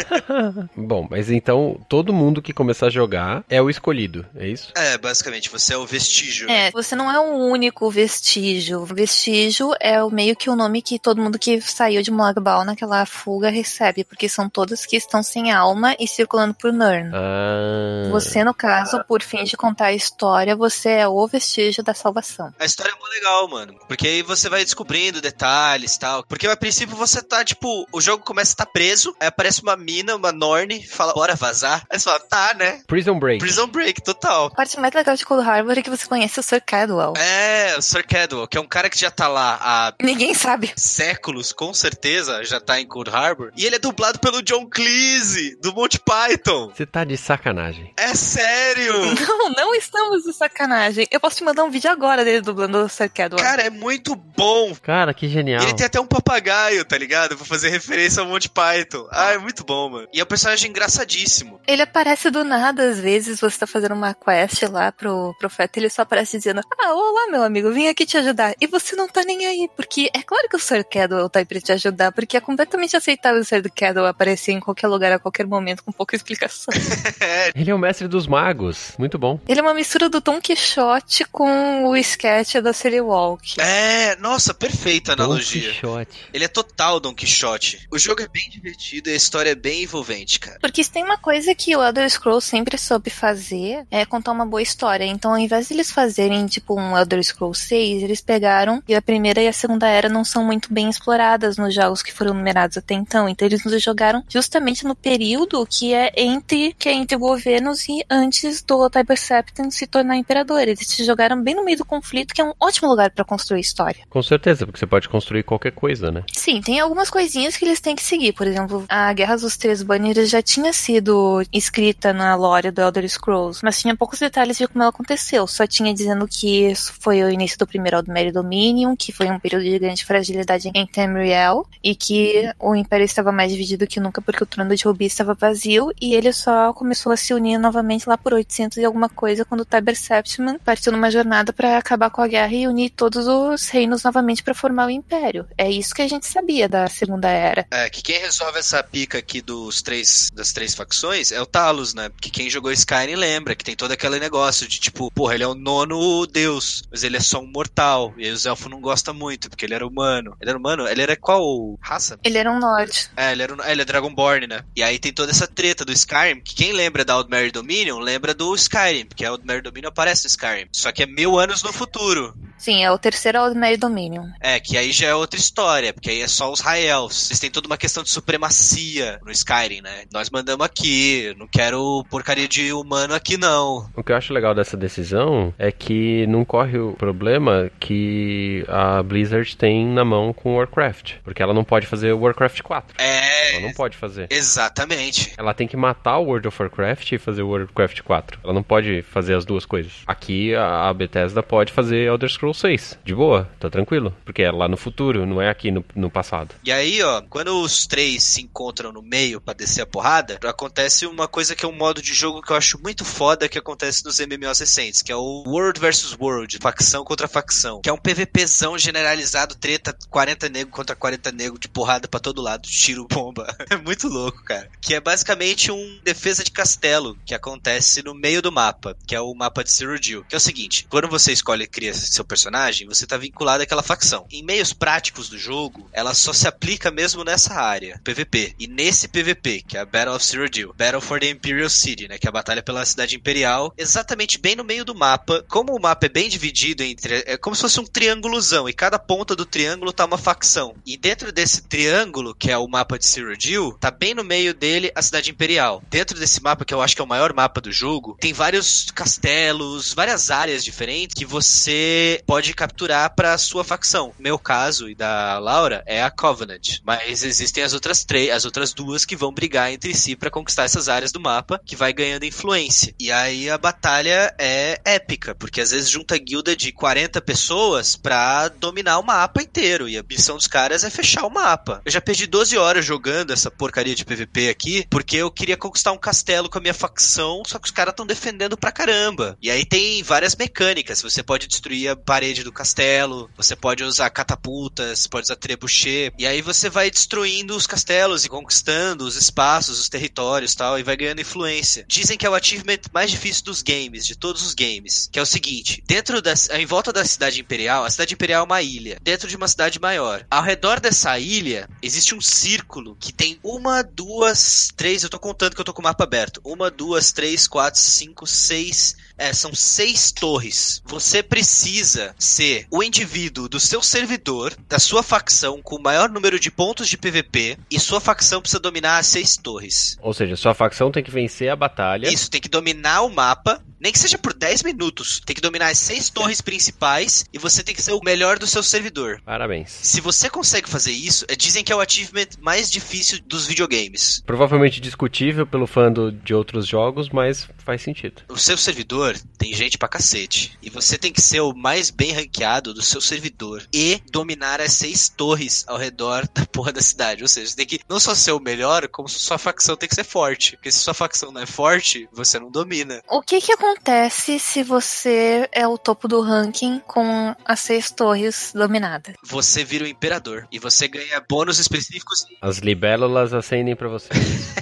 Bom, 0.76 1.06
mas 1.10 1.30
então 1.30 1.80
todo 1.88 2.12
mundo 2.12 2.42
que 2.42 2.52
começar 2.52 2.86
a 2.86 2.90
jogar 2.90 3.44
é 3.48 3.60
o 3.60 3.70
escolhido, 3.70 4.26
é 4.36 4.48
isso? 4.48 4.72
É, 4.76 4.96
basicamente, 4.98 5.50
você 5.50 5.74
é 5.74 5.76
o 5.76 5.86
vestígio. 5.86 6.50
É, 6.50 6.70
você 6.70 6.94
não 6.94 7.10
é 7.10 7.18
o 7.18 7.36
único 7.36 7.90
vestígio. 7.90 8.84
Vestígio 8.84 9.72
é 9.80 10.02
o 10.02 10.10
meio 10.10 10.36
que 10.36 10.50
o 10.50 10.56
nome 10.56 10.82
que 10.82 10.98
todo 10.98 11.20
mundo 11.20 11.38
que 11.38 11.60
saiu 11.60 12.02
de 12.02 12.10
Moagbal 12.10 12.64
naquela 12.64 13.04
fuga 13.06 13.50
recebe, 13.50 14.04
porque 14.04 14.28
são 14.28 14.48
todos 14.48 14.86
que 14.86 14.96
estão 14.96 15.22
sem 15.22 15.52
alma 15.52 15.94
e 15.98 16.06
circulando 16.06 16.54
por 16.54 16.72
Nirn. 16.72 17.10
Ah. 17.14 18.08
Você, 18.10 18.44
no 18.44 18.54
caso, 18.54 19.02
por 19.08 19.22
fim 19.22 19.42
de 19.44 19.56
contar 19.56 19.86
a 19.86 19.92
história, 19.92 20.54
você 20.54 20.90
é 20.90 21.08
o 21.08 21.26
vestígio 21.26 21.82
da 21.82 21.94
salvação. 21.94 22.52
A 22.58 22.64
história 22.66 22.90
é 22.90 22.94
muito 22.94 23.10
legal, 23.14 23.48
mano. 23.48 23.74
Porque 23.88 24.06
aí 24.06 24.22
você 24.22 24.50
vai 24.50 24.62
descobrindo 24.62 25.20
detalhes 25.20 25.94
e 25.94 25.98
tal. 25.98 26.22
Porque 26.24 26.46
a 26.46 26.56
princípio 26.56 26.94
você 26.94 27.22
tá, 27.22 27.42
tipo, 27.42 27.86
o 27.90 28.00
jogo 28.00 28.22
começa 28.22 28.50
a 28.50 28.54
estar 28.54 28.66
preso, 28.66 29.16
aí 29.18 29.28
aparece 29.28 29.62
uma 29.62 29.76
mina, 29.76 30.14
uma 30.14 30.30
Norne, 30.30 30.86
fala, 30.86 31.14
bora 31.14 31.34
vazar. 31.34 31.84
Aí 31.90 31.98
você 31.98 32.04
fala, 32.04 32.20
tá, 32.20 32.54
né? 32.54 32.82
Prison 32.86 33.18
Break. 33.18 33.38
Prison 33.40 33.66
Break, 33.66 34.02
total. 34.02 34.46
A 34.46 34.50
parte 34.50 34.78
mais 34.78 34.92
legal 34.92 35.16
de 35.16 35.24
Cold 35.24 35.48
Harbor 35.48 35.78
é 35.78 35.82
que 35.82 35.90
você 35.90 36.06
conhece 36.06 36.38
o 36.38 36.42
Sir 36.42 36.62
Cadwell. 36.64 37.14
É, 37.16 37.76
o 37.78 37.82
Sir 37.82 38.06
Cadwell, 38.06 38.46
que 38.46 38.58
é 38.58 38.60
um 38.60 38.68
cara 38.68 38.90
que 38.90 38.98
já 38.98 39.10
tá 39.10 39.26
lá 39.26 39.58
há 39.60 39.94
Ninguém 40.02 40.34
sabe. 40.34 40.70
séculos, 40.76 41.52
com 41.52 41.72
certeza, 41.72 42.44
já 42.44 42.60
tá 42.60 42.78
em 42.78 42.86
Cold 42.86 43.08
Harbor. 43.10 43.52
E 43.56 43.64
ele 43.64 43.76
é 43.76 43.78
dublado 43.78 44.18
pelo 44.18 44.42
John 44.42 44.68
Cleese, 44.68 45.56
do 45.62 45.72
Monty 45.72 45.98
Python. 45.98 46.70
Você 46.74 46.84
tá 46.84 47.04
de 47.04 47.16
sacanagem. 47.16 47.94
É 47.96 48.14
sério! 48.14 48.97
Não, 49.28 49.50
não 49.50 49.74
estamos 49.74 50.24
de 50.24 50.32
sacanagem. 50.32 51.06
Eu 51.10 51.20
posso 51.20 51.36
te 51.36 51.44
mandar 51.44 51.64
um 51.64 51.70
vídeo 51.70 51.90
agora 51.90 52.24
dele 52.24 52.40
dublando 52.40 52.78
o 52.78 52.88
Sir 52.88 53.10
Cadwell. 53.10 53.42
Cara, 53.42 53.62
é 53.62 53.70
muito 53.70 54.14
bom. 54.14 54.74
Cara, 54.82 55.12
que 55.14 55.28
genial. 55.28 55.62
Ele 55.62 55.74
tem 55.74 55.86
até 55.86 56.00
um 56.00 56.06
papagaio, 56.06 56.84
tá 56.84 56.96
ligado? 56.96 57.36
Pra 57.36 57.44
fazer 57.44 57.68
referência 57.68 58.22
ao 58.22 58.28
Monty 58.28 58.48
Python. 58.48 59.06
Ah, 59.10 59.32
é 59.32 59.38
muito 59.38 59.64
bom, 59.64 59.90
mano. 59.90 60.08
E 60.12 60.20
é 60.20 60.22
um 60.22 60.26
personagem 60.26 60.70
engraçadíssimo. 60.70 61.60
Ele 61.66 61.82
aparece 61.82 62.30
do 62.30 62.44
nada, 62.44 62.88
às 62.88 62.98
vezes 62.98 63.40
você 63.40 63.58
tá 63.58 63.66
fazendo 63.66 63.94
uma 63.94 64.14
quest 64.14 64.62
lá 64.64 64.92
pro 64.92 65.34
profeta, 65.38 65.78
ele 65.78 65.90
só 65.90 66.02
aparece 66.02 66.38
dizendo: 66.38 66.60
Ah, 66.80 66.92
olá, 66.94 67.28
meu 67.30 67.42
amigo, 67.42 67.70
vim 67.72 67.88
aqui 67.88 68.06
te 68.06 68.16
ajudar. 68.16 68.54
E 68.60 68.66
você 68.66 68.96
não 68.96 69.08
tá 69.08 69.22
nem 69.22 69.46
aí, 69.46 69.68
porque 69.76 70.10
é 70.14 70.22
claro 70.22 70.48
que 70.48 70.56
o 70.56 70.60
Sir 70.60 70.84
Cadwell 70.84 71.28
tá 71.28 71.38
aí 71.40 71.44
pra 71.44 71.60
te 71.60 71.72
ajudar, 71.72 72.12
porque 72.12 72.36
é 72.36 72.40
completamente 72.40 72.96
aceitável 72.96 73.40
o 73.40 73.44
Sir 73.44 73.62
Cadwell 73.74 74.06
aparecer 74.06 74.52
em 74.52 74.60
qualquer 74.60 74.88
lugar 74.88 75.12
a 75.12 75.18
qualquer 75.18 75.46
momento 75.46 75.84
com 75.84 75.92
pouca 75.92 76.16
explicação. 76.16 76.72
Ele 77.54 77.70
é 77.70 77.74
o 77.74 77.78
mestre 77.78 78.08
dos 78.08 78.26
magos. 78.26 78.87
Muito 78.98 79.18
bom. 79.18 79.40
ele 79.48 79.60
é 79.60 79.62
uma 79.62 79.74
mistura 79.74 80.08
do 80.08 80.20
Don 80.20 80.40
Quixote 80.40 81.24
com 81.26 81.86
o 81.86 81.96
sketch 81.96 82.54
da 82.56 82.72
Silly 82.72 83.00
Walk. 83.00 83.60
É, 83.60 84.16
nossa, 84.16 84.54
perfeita 84.54 85.14
Don 85.14 85.24
analogia. 85.24 85.70
Quixote. 85.72 86.28
Ele 86.32 86.44
é 86.44 86.48
total 86.48 87.00
Don 87.00 87.14
Quixote. 87.14 87.86
O 87.90 87.98
jogo 87.98 88.22
é 88.22 88.28
bem 88.28 88.48
divertido 88.50 89.10
e 89.10 89.12
a 89.12 89.16
história 89.16 89.50
é 89.50 89.54
bem 89.54 89.82
envolvente, 89.82 90.40
cara. 90.40 90.58
Porque 90.60 90.82
se 90.82 90.90
tem 90.90 91.04
uma 91.04 91.18
coisa 91.18 91.54
que 91.54 91.76
o 91.76 91.82
Elder 91.82 92.08
Scrolls 92.08 92.46
sempre 92.48 92.78
soube 92.78 93.10
fazer, 93.10 93.86
é 93.90 94.04
contar 94.04 94.32
uma 94.32 94.46
boa 94.46 94.62
história. 94.62 95.04
Então, 95.04 95.32
ao 95.32 95.38
invés 95.38 95.68
de 95.68 95.74
eles 95.74 95.90
fazerem, 95.90 96.46
tipo, 96.46 96.78
um 96.78 96.96
Elder 96.96 97.22
Scrolls 97.22 97.66
6, 97.66 98.02
eles 98.02 98.20
pegaram, 98.20 98.82
e 98.86 98.94
a 98.94 99.02
primeira 99.02 99.42
e 99.42 99.48
a 99.48 99.52
segunda 99.52 99.88
era 99.88 100.08
não 100.08 100.24
são 100.24 100.44
muito 100.44 100.72
bem 100.72 100.88
exploradas 100.88 101.56
nos 101.56 101.74
jogos 101.74 102.02
que 102.02 102.12
foram 102.12 102.34
numerados 102.34 102.76
até 102.76 102.94
então. 102.94 103.28
Então, 103.28 103.46
eles 103.46 103.64
nos 103.64 103.82
jogaram 103.82 104.24
justamente 104.28 104.84
no 104.84 104.94
período 104.94 105.66
que 105.66 105.94
é 105.94 106.12
entre, 106.16 106.74
que 106.78 106.88
é 106.88 106.92
entre 106.92 107.16
governos 107.16 107.88
e 107.88 108.04
antes 108.08 108.62
do 108.62 108.77
Tiber 108.90 109.18
Septim 109.18 109.70
se 109.70 109.86
tornar 109.86 110.16
imperador. 110.16 110.60
Eles 110.60 110.80
se 110.80 111.04
jogaram 111.04 111.42
bem 111.42 111.54
no 111.54 111.64
meio 111.64 111.78
do 111.78 111.84
conflito, 111.84 112.34
que 112.34 112.40
é 112.40 112.44
um 112.44 112.52
ótimo 112.60 112.88
lugar 112.88 113.10
pra 113.10 113.24
construir 113.24 113.60
história. 113.60 114.04
Com 114.08 114.22
certeza, 114.22 114.66
porque 114.66 114.78
você 114.78 114.86
pode 114.86 115.08
construir 115.08 115.42
qualquer 115.42 115.72
coisa, 115.72 116.10
né? 116.10 116.24
Sim, 116.32 116.60
tem 116.60 116.80
algumas 116.80 117.10
coisinhas 117.10 117.56
que 117.56 117.64
eles 117.64 117.80
têm 117.80 117.96
que 117.96 118.02
seguir. 118.02 118.32
Por 118.32 118.46
exemplo, 118.46 118.84
a 118.88 119.12
Guerra 119.12 119.36
dos 119.36 119.56
Três 119.56 119.82
Banners 119.82 120.28
já 120.28 120.42
tinha 120.42 120.72
sido 120.72 121.42
escrita 121.52 122.12
na 122.12 122.34
lore 122.34 122.70
do 122.70 122.80
Elder 122.80 123.08
Scrolls, 123.08 123.60
mas 123.62 123.80
tinha 123.80 123.96
poucos 123.96 124.18
detalhes 124.18 124.58
de 124.58 124.66
como 124.66 124.82
ela 124.82 124.90
aconteceu. 124.90 125.46
Só 125.46 125.66
tinha 125.66 125.92
dizendo 125.94 126.26
que 126.28 126.66
isso 126.66 126.92
foi 127.00 127.22
o 127.22 127.30
início 127.30 127.58
do 127.58 127.66
primeiro 127.66 127.96
Aldmeri 127.96 128.32
Dominion, 128.32 128.94
que 128.96 129.12
foi 129.12 129.30
um 129.30 129.38
período 129.38 129.64
de 129.64 129.78
grande 129.78 130.04
fragilidade 130.04 130.70
em 130.74 130.86
Tamriel, 130.86 131.66
e 131.82 131.94
que 131.94 132.50
o 132.58 132.74
Império 132.74 133.04
estava 133.04 133.32
mais 133.32 133.52
dividido 133.52 133.86
que 133.86 134.00
nunca 134.00 134.20
porque 134.20 134.42
o 134.42 134.46
trono 134.46 134.74
de 134.74 134.84
Rubi 134.84 135.06
estava 135.06 135.34
vazio, 135.34 135.92
e 136.00 136.14
ele 136.14 136.32
só 136.32 136.72
começou 136.72 137.12
a 137.12 137.16
se 137.16 137.32
unir 137.32 137.58
novamente 137.58 138.08
lá 138.08 138.18
por 138.18 138.34
800 138.34 138.67
e 138.76 138.84
alguma 138.84 139.08
coisa, 139.08 139.44
quando 139.44 139.64
Tiber 139.64 139.96
Septim 139.96 140.58
partiu 140.64 140.92
numa 140.92 141.10
jornada 141.10 141.52
para 141.52 141.78
acabar 141.78 142.10
com 142.10 142.22
a 142.22 142.28
guerra 142.28 142.54
e 142.54 142.66
unir 142.66 142.90
todos 142.90 143.26
os 143.26 143.68
reinos 143.68 144.02
novamente 144.02 144.42
para 144.42 144.54
formar 144.54 144.86
o 144.86 144.90
Império. 144.90 145.46
É 145.56 145.70
isso 145.70 145.94
que 145.94 146.02
a 146.02 146.08
gente 146.08 146.26
sabia 146.26 146.68
da 146.68 146.88
Segunda 146.88 147.28
Era. 147.28 147.66
É, 147.70 147.88
que 147.90 148.02
quem 148.02 148.18
resolve 148.18 148.58
essa 148.58 148.82
pica 148.82 149.18
aqui 149.18 149.40
dos 149.40 149.82
três, 149.82 150.30
das 150.32 150.52
três 150.52 150.74
facções 150.74 151.32
é 151.32 151.40
o 151.40 151.46
Talos, 151.46 151.94
né? 151.94 152.10
Que 152.20 152.30
quem 152.30 152.50
jogou 152.50 152.72
Skyrim 152.72 153.14
lembra 153.14 153.54
que 153.54 153.64
tem 153.64 153.76
todo 153.76 153.92
aquele 153.92 154.18
negócio 154.18 154.66
de 154.66 154.78
tipo, 154.78 155.10
porra, 155.10 155.34
ele 155.34 155.44
é 155.44 155.48
o 155.48 155.54
nono 155.54 156.26
deus, 156.26 156.82
mas 156.90 157.02
ele 157.02 157.16
é 157.16 157.20
só 157.20 157.40
um 157.40 157.46
mortal. 157.46 158.14
E 158.16 158.24
aí 158.24 158.30
os 158.30 158.46
elfos 158.46 158.70
não 158.70 158.80
gostam 158.80 159.14
muito, 159.14 159.48
porque 159.48 159.64
ele 159.64 159.74
era 159.74 159.86
humano. 159.86 160.36
Ele 160.40 160.50
era 160.50 160.58
humano? 160.58 160.86
Ele 160.86 161.02
era 161.02 161.16
qual 161.16 161.78
raça? 161.80 162.18
Ele 162.24 162.38
era 162.38 162.50
um 162.50 162.58
Lorde. 162.58 163.10
É, 163.16 163.32
ele, 163.32 163.42
era 163.42 163.54
um, 163.54 163.62
é, 163.62 163.72
ele 163.72 163.82
é 163.82 163.84
Dragonborn, 163.84 164.46
né? 164.46 164.64
E 164.76 164.82
aí 164.82 164.98
tem 164.98 165.12
toda 165.12 165.30
essa 165.30 165.46
treta 165.46 165.84
do 165.84 165.92
Skyrim, 165.92 166.40
que 166.40 166.54
quem 166.54 166.72
lembra 166.72 167.04
da 167.04 167.14
Aldmeri 167.14 167.50
Dominion 167.50 167.98
lembra 167.98 168.34
do 168.34 168.56
Skyrim, 168.58 169.06
porque 169.06 169.24
a 169.24 169.30
Aldmeri 169.30 169.62
Dominion 169.62 169.88
aparece 169.88 170.24
no 170.24 170.28
Skyrim. 170.28 170.68
Só 170.72 170.92
que 170.92 171.02
é 171.02 171.06
mil 171.06 171.38
anos 171.38 171.62
no 171.62 171.72
futuro. 171.72 172.34
Sim, 172.58 172.82
é 172.82 172.90
o 172.90 172.98
terceiro 172.98 173.38
Aldmeri 173.38 173.76
Dominion. 173.76 174.24
É, 174.40 174.58
que 174.58 174.76
aí 174.76 174.90
já 174.90 175.08
é 175.08 175.14
outra 175.14 175.38
história, 175.38 175.92
porque 175.92 176.10
aí 176.10 176.20
é 176.22 176.26
só 176.26 176.50
os 176.50 176.60
High 176.60 176.86
Elves. 176.86 177.30
Eles 177.30 177.38
têm 177.38 177.50
toda 177.50 177.68
uma 177.68 177.76
questão 177.76 178.02
de 178.02 178.10
supremacia 178.10 179.20
no 179.24 179.30
Skyrim, 179.30 179.80
né? 179.80 180.04
Nós 180.12 180.28
mandamos 180.30 180.64
aqui, 180.66 181.34
não 181.38 181.46
quero 181.46 182.04
porcaria 182.10 182.48
de 182.48 182.72
humano 182.72 183.14
aqui 183.14 183.36
não. 183.36 183.88
O 183.96 184.02
que 184.02 184.10
eu 184.10 184.16
acho 184.16 184.32
legal 184.32 184.54
dessa 184.54 184.76
decisão 184.76 185.54
é 185.58 185.70
que 185.70 186.26
não 186.26 186.44
corre 186.44 186.78
o 186.78 186.94
problema 186.94 187.70
que 187.78 188.64
a 188.68 189.02
Blizzard 189.04 189.56
tem 189.56 189.86
na 189.86 190.04
mão 190.04 190.32
com 190.32 190.56
Warcraft. 190.56 191.14
Porque 191.22 191.42
ela 191.42 191.54
não 191.54 191.62
pode 191.64 191.86
fazer 191.86 192.12
o 192.12 192.18
Warcraft 192.20 192.62
4. 192.62 192.96
É, 192.98 193.52
Ela 193.56 193.66
não 193.66 193.72
pode 193.72 193.96
fazer. 193.96 194.26
exatamente. 194.30 195.32
Ela 195.36 195.54
tem 195.54 195.68
que 195.68 195.76
matar 195.76 196.18
o 196.18 196.24
World 196.24 196.48
of 196.48 196.60
Warcraft 196.60 197.12
e 197.12 197.18
fazer 197.18 197.42
o 197.42 197.50
Warcraft 197.50 198.00
4. 198.02 198.40
Ela 198.48 198.54
não 198.54 198.62
pode 198.62 199.02
fazer 199.02 199.34
as 199.34 199.44
duas 199.44 199.66
coisas. 199.66 199.92
Aqui 200.06 200.54
a 200.54 200.90
Bethesda 200.94 201.42
pode 201.42 201.70
fazer 201.70 202.06
Elder 202.06 202.30
Scrolls 202.30 202.58
6. 202.58 202.98
De 203.04 203.14
boa, 203.14 203.46
tá 203.60 203.68
tranquilo. 203.68 204.14
Porque 204.24 204.42
é 204.42 204.50
lá 204.50 204.66
no 204.66 204.78
futuro, 204.78 205.26
não 205.26 205.42
é 205.42 205.50
aqui 205.50 205.70
no, 205.70 205.84
no 205.94 206.08
passado. 206.08 206.54
E 206.64 206.72
aí, 206.72 207.02
ó, 207.02 207.20
quando 207.28 207.60
os 207.60 207.86
três 207.86 208.22
se 208.22 208.40
encontram 208.40 208.90
no 208.90 209.02
meio 209.02 209.38
pra 209.38 209.52
descer 209.52 209.82
a 209.82 209.86
porrada, 209.86 210.38
acontece 210.44 211.04
uma 211.04 211.28
coisa 211.28 211.54
que 211.54 211.66
é 211.66 211.68
um 211.68 211.72
modo 211.72 212.00
de 212.00 212.14
jogo 212.14 212.40
que 212.40 212.50
eu 212.50 212.56
acho 212.56 212.80
muito 212.82 213.04
foda 213.04 213.50
que 213.50 213.58
acontece 213.58 214.02
nos 214.02 214.18
MMOs 214.18 214.60
recentes, 214.60 215.02
que 215.02 215.12
é 215.12 215.16
o 215.16 215.44
World 215.46 215.78
versus 215.78 216.16
World, 216.18 216.58
facção 216.62 217.04
contra 217.04 217.28
facção, 217.28 217.82
que 217.82 217.90
é 217.90 217.92
um 217.92 217.98
PVPzão 217.98 218.78
generalizado, 218.78 219.56
treta 219.56 219.94
40 220.08 220.48
nego 220.48 220.70
contra 220.70 220.96
40 220.96 221.32
nego 221.32 221.58
de 221.58 221.68
porrada 221.68 222.08
pra 222.08 222.18
todo 222.18 222.40
lado, 222.40 222.66
tiro, 222.66 223.06
bomba. 223.06 223.46
É 223.70 223.76
muito 223.76 224.08
louco, 224.08 224.42
cara. 224.44 224.70
Que 224.80 224.94
é 224.94 225.00
basicamente 225.00 225.70
um 225.70 226.00
defesa 226.02 226.42
de 226.42 226.50
castelo 226.50 227.18
que 227.26 227.34
acontece 227.34 228.02
no 228.02 228.14
meio 228.14 228.37
do 228.42 228.52
mapa, 228.52 228.96
que 229.06 229.14
é 229.14 229.20
o 229.20 229.34
mapa 229.34 229.62
de 229.62 229.72
Cyrodiil. 229.72 230.24
Que 230.24 230.34
é 230.34 230.38
o 230.38 230.40
seguinte, 230.40 230.86
quando 230.90 231.08
você 231.08 231.32
escolhe 231.32 231.64
e 231.64 231.68
cria 231.68 231.94
seu 231.94 232.24
personagem, 232.24 232.86
você 232.86 233.06
tá 233.06 233.16
vinculado 233.16 233.62
àquela 233.62 233.82
facção. 233.82 234.26
Em 234.30 234.42
meios 234.42 234.72
práticos 234.72 235.28
do 235.28 235.38
jogo, 235.38 235.88
ela 235.92 236.14
só 236.14 236.32
se 236.32 236.48
aplica 236.48 236.90
mesmo 236.90 237.24
nessa 237.24 237.54
área, 237.54 238.00
PVP. 238.04 238.54
E 238.58 238.66
nesse 238.66 239.08
PVP, 239.08 239.62
que 239.66 239.76
é 239.76 239.80
a 239.80 239.84
Battle 239.84 240.16
of 240.16 240.24
Cyrodiil, 240.24 240.74
Battle 240.76 241.00
for 241.00 241.20
the 241.20 241.30
Imperial 241.30 241.70
City, 241.70 242.08
né, 242.08 242.18
que 242.18 242.26
é 242.26 242.30
a 242.30 242.32
batalha 242.32 242.62
pela 242.62 242.84
cidade 242.84 243.16
imperial, 243.16 243.72
exatamente 243.76 244.38
bem 244.38 244.56
no 244.56 244.64
meio 244.64 244.84
do 244.84 244.94
mapa. 244.94 245.44
Como 245.48 245.74
o 245.74 245.80
mapa 245.80 246.06
é 246.06 246.08
bem 246.08 246.28
dividido 246.28 246.82
entre 246.82 247.24
é 247.26 247.36
como 247.36 247.56
se 247.56 247.62
fosse 247.62 247.80
um 247.80 247.86
triângulozão 247.86 248.68
e 248.68 248.72
cada 248.72 248.98
ponta 248.98 249.34
do 249.34 249.46
triângulo 249.46 249.92
tá 249.92 250.04
uma 250.04 250.18
facção. 250.18 250.74
E 250.84 250.96
dentro 250.96 251.32
desse 251.32 251.62
triângulo, 251.62 252.34
que 252.34 252.50
é 252.50 252.58
o 252.58 252.68
mapa 252.68 252.98
de 252.98 253.06
Cyrodiil, 253.06 253.76
tá 253.80 253.90
bem 253.90 254.14
no 254.14 254.24
meio 254.24 254.52
dele 254.52 254.92
a 254.94 255.02
cidade 255.02 255.30
imperial. 255.30 255.82
Dentro 255.88 256.18
desse 256.18 256.42
mapa, 256.42 256.64
que 256.64 256.74
eu 256.74 256.82
acho 256.82 256.94
que 256.94 257.00
é 257.00 257.04
o 257.04 257.08
maior 257.08 257.32
mapa 257.32 257.60
do 257.60 257.72
jogo, 257.72 258.16
tem 258.18 258.32
vários 258.32 258.90
castelos, 258.90 259.94
várias 259.94 260.30
áreas 260.30 260.64
diferentes 260.64 261.14
que 261.14 261.24
você 261.24 262.22
pode 262.26 262.52
capturar 262.52 263.14
para 263.14 263.38
sua 263.38 263.64
facção. 263.64 264.12
No 264.18 264.24
meu 264.24 264.38
caso 264.38 264.88
e 264.88 264.94
da 264.94 265.38
Laura 265.38 265.82
é 265.86 266.02
a 266.02 266.10
Covenant, 266.10 266.78
mas 266.84 267.22
existem 267.22 267.62
as 267.62 267.72
outras 267.72 268.04
três, 268.04 268.30
as 268.30 268.44
outras 268.44 268.72
duas 268.72 269.04
que 269.04 269.16
vão 269.16 269.32
brigar 269.32 269.72
entre 269.72 269.94
si 269.94 270.16
para 270.16 270.30
conquistar 270.30 270.64
essas 270.64 270.88
áreas 270.88 271.12
do 271.12 271.20
mapa, 271.20 271.60
que 271.64 271.76
vai 271.76 271.92
ganhando 271.92 272.24
influência. 272.24 272.94
E 272.98 273.12
aí 273.12 273.48
a 273.48 273.56
batalha 273.56 274.34
é 274.38 274.80
épica, 274.84 275.34
porque 275.34 275.60
às 275.60 275.70
vezes 275.70 275.88
junta 275.88 276.18
guilda 276.18 276.56
de 276.56 276.72
40 276.72 277.20
pessoas 277.20 277.94
pra 277.96 278.48
dominar 278.48 278.98
o 278.98 279.04
mapa 279.04 279.42
inteiro, 279.42 279.88
e 279.88 279.96
a 279.96 280.02
missão 280.02 280.36
dos 280.36 280.46
caras 280.46 280.82
é 280.84 280.90
fechar 280.90 281.24
o 281.24 281.30
mapa. 281.30 281.80
Eu 281.84 281.92
já 281.92 282.00
perdi 282.00 282.26
12 282.26 282.56
horas 282.56 282.84
jogando 282.84 283.32
essa 283.32 283.50
porcaria 283.50 283.94
de 283.94 284.04
PVP 284.04 284.48
aqui, 284.48 284.86
porque 284.90 285.16
eu 285.16 285.30
queria 285.30 285.56
conquistar 285.56 285.92
um 285.92 285.98
castelo 285.98 286.48
com 286.48 286.58
a 286.58 286.60
minha 286.60 286.74
facção, 286.74 287.42
só 287.46 287.58
que 287.58 287.66
os 287.66 287.72
caras 287.72 287.92
estão 287.92 288.07
defendendo 288.08 288.56
pra 288.56 288.72
caramba. 288.72 289.36
E 289.40 289.50
aí 289.50 289.64
tem 289.64 290.02
várias 290.02 290.34
mecânicas, 290.34 291.02
você 291.02 291.22
pode 291.22 291.46
destruir 291.46 291.90
a 291.90 291.96
parede 291.96 292.42
do 292.42 292.50
castelo, 292.50 293.30
você 293.36 293.54
pode 293.54 293.84
usar 293.84 294.10
catapultas, 294.10 295.06
pode 295.06 295.26
usar 295.26 295.36
trebuchet, 295.36 296.12
e 296.18 296.26
aí 296.26 296.40
você 296.40 296.70
vai 296.70 296.90
destruindo 296.90 297.54
os 297.54 297.66
castelos 297.66 298.24
e 298.24 298.28
conquistando 298.28 299.04
os 299.04 299.14
espaços, 299.14 299.78
os 299.78 299.88
territórios 299.88 300.54
tal, 300.54 300.78
e 300.78 300.82
vai 300.82 300.96
ganhando 300.96 301.20
influência. 301.20 301.84
Dizem 301.86 302.16
que 302.16 302.26
é 302.26 302.30
o 302.30 302.34
achievement 302.34 302.80
mais 302.92 303.10
difícil 303.10 303.44
dos 303.44 303.62
games, 303.62 304.06
de 304.06 304.16
todos 304.16 304.42
os 304.42 304.54
games, 304.54 305.08
que 305.12 305.18
é 305.18 305.22
o 305.22 305.26
seguinte, 305.26 305.82
dentro 305.86 306.22
da, 306.22 306.32
em 306.54 306.66
volta 306.66 306.92
da 306.92 307.04
cidade 307.04 307.40
imperial, 307.40 307.84
a 307.84 307.90
cidade 307.90 308.14
imperial 308.14 308.42
é 308.42 308.46
uma 308.46 308.62
ilha, 308.62 308.98
dentro 309.02 309.28
de 309.28 309.36
uma 309.36 309.48
cidade 309.48 309.78
maior. 309.78 310.24
Ao 310.30 310.42
redor 310.42 310.80
dessa 310.80 311.18
ilha, 311.18 311.68
existe 311.82 312.14
um 312.14 312.20
círculo 312.20 312.96
que 312.98 313.12
tem 313.12 313.38
uma, 313.42 313.82
duas, 313.82 314.72
três, 314.74 315.02
eu 315.02 315.10
tô 315.10 315.18
contando 315.18 315.54
que 315.54 315.60
eu 315.60 315.64
tô 315.64 315.74
com 315.74 315.82
o 315.82 315.84
mapa 315.84 316.04
aberto, 316.04 316.40
uma, 316.42 316.70
duas, 316.70 317.12
três, 317.12 317.46
quatro, 317.46 317.80
cinco, 317.98 318.26
seis, 318.26 318.96
é, 319.16 319.32
são 319.32 319.54
seis 319.54 320.12
torres. 320.12 320.82
Você 320.86 321.22
precisa 321.22 321.48
precisa 321.48 322.14
ser 322.18 322.66
o 322.70 322.82
indivíduo 322.82 323.48
do 323.48 323.58
seu 323.60 323.82
servidor, 323.82 324.54
da 324.68 324.78
sua 324.78 325.02
facção, 325.02 325.60
com 325.62 325.76
o 325.76 325.82
maior 325.82 326.08
número 326.08 326.38
de 326.38 326.50
pontos 326.50 326.88
de 326.88 326.96
PVP, 326.96 327.56
e 327.70 327.78
sua 327.80 328.00
facção 328.00 328.40
precisa 328.40 328.60
dominar 328.60 328.98
as 328.98 329.06
seis 329.06 329.36
torres. 329.36 329.96
Ou 330.02 330.12
seja, 330.12 330.36
sua 330.36 330.54
facção 330.54 330.90
tem 330.92 331.02
que 331.02 331.10
vencer 331.10 331.48
a 331.50 331.56
batalha. 331.56 332.08
Isso, 332.08 332.30
tem 332.30 332.40
que 332.40 332.48
dominar 332.48 333.02
o 333.02 333.08
mapa, 333.08 333.62
nem 333.80 333.92
que 333.92 333.98
seja 333.98 334.18
por 334.18 334.34
10 334.34 334.62
minutos. 334.62 335.20
Tem 335.24 335.34
que 335.34 335.40
dominar 335.40 335.68
as 335.70 335.78
seis 335.78 336.10
torres 336.10 336.40
principais 336.40 337.24
e 337.32 337.38
você 337.38 337.62
tem 337.62 337.74
que 337.74 337.82
ser 337.82 337.92
o 337.92 338.00
melhor 338.04 338.38
do 338.38 338.46
seu 338.46 338.62
servidor. 338.62 339.20
Parabéns. 339.24 339.70
Se 339.70 340.00
você 340.00 340.28
consegue 340.28 340.68
fazer 340.68 340.90
isso, 340.92 341.24
é, 341.28 341.36
dizem 341.36 341.62
que 341.64 341.72
é 341.72 341.76
o 341.76 341.80
achievement 341.80 342.26
mais 342.40 342.70
difícil 342.70 343.18
dos 343.26 343.46
videogames. 343.46 344.22
Provavelmente 344.26 344.80
discutível 344.80 345.46
pelo 345.46 345.66
fã 345.66 345.90
do- 345.92 346.10
de 346.12 346.34
outros 346.34 346.66
jogos, 346.66 347.08
mas 347.10 347.48
faz 347.58 347.82
sentido. 347.88 348.22
O 348.28 348.36
seu 348.36 348.56
servidor 348.56 349.16
tem 349.38 349.52
gente 349.52 349.78
pra 349.78 349.88
cacete. 349.88 350.58
E 350.62 350.68
você 350.68 350.98
tem 350.98 351.12
que 351.12 351.20
ser 351.20 351.40
o 351.40 351.54
mais 351.54 351.90
bem 351.90 352.12
ranqueado 352.12 352.74
do 352.74 352.82
seu 352.82 353.00
servidor. 353.00 353.66
E 353.72 354.00
dominar 354.10 354.60
as 354.60 354.72
seis 354.72 355.08
torres 355.08 355.64
ao 355.66 355.76
redor 355.76 356.28
da 356.34 356.44
porra 356.52 356.72
da 356.72 356.82
cidade. 356.82 357.22
Ou 357.22 357.28
seja, 357.28 357.50
você 357.50 357.56
tem 357.56 357.66
que 357.66 357.80
não 357.88 357.98
só 357.98 358.14
ser 358.14 358.32
o 358.32 358.40
melhor, 358.40 358.88
como 358.88 359.08
sua 359.08 359.38
facção 359.38 359.76
tem 359.76 359.88
que 359.88 359.94
ser 359.94 360.04
forte. 360.04 360.56
Porque 360.56 360.70
se 360.70 360.78
sua 360.78 360.94
facção 360.94 361.32
não 361.32 361.40
é 361.40 361.46
forte, 361.46 362.08
você 362.12 362.38
não 362.38 362.50
domina. 362.50 363.02
O 363.08 363.22
que 363.22 363.40
que 363.40 363.52
acontece 363.52 364.38
se 364.38 364.62
você 364.62 365.48
é 365.52 365.66
o 365.66 365.78
topo 365.78 366.08
do 366.08 366.20
ranking 366.20 366.80
com 366.80 367.34
as 367.44 367.60
seis 367.60 367.90
torres 367.90 368.52
dominadas? 368.54 369.14
Você 369.24 369.64
vira 369.64 369.84
o 369.84 369.88
imperador. 369.88 370.46
E 370.52 370.58
você 370.58 370.88
ganha 370.88 371.22
bônus 371.28 371.58
específicos. 371.58 372.24
As 372.42 372.58
libélulas 372.58 373.32
acendem 373.32 373.76
pra 373.76 373.88
você. 373.88 374.08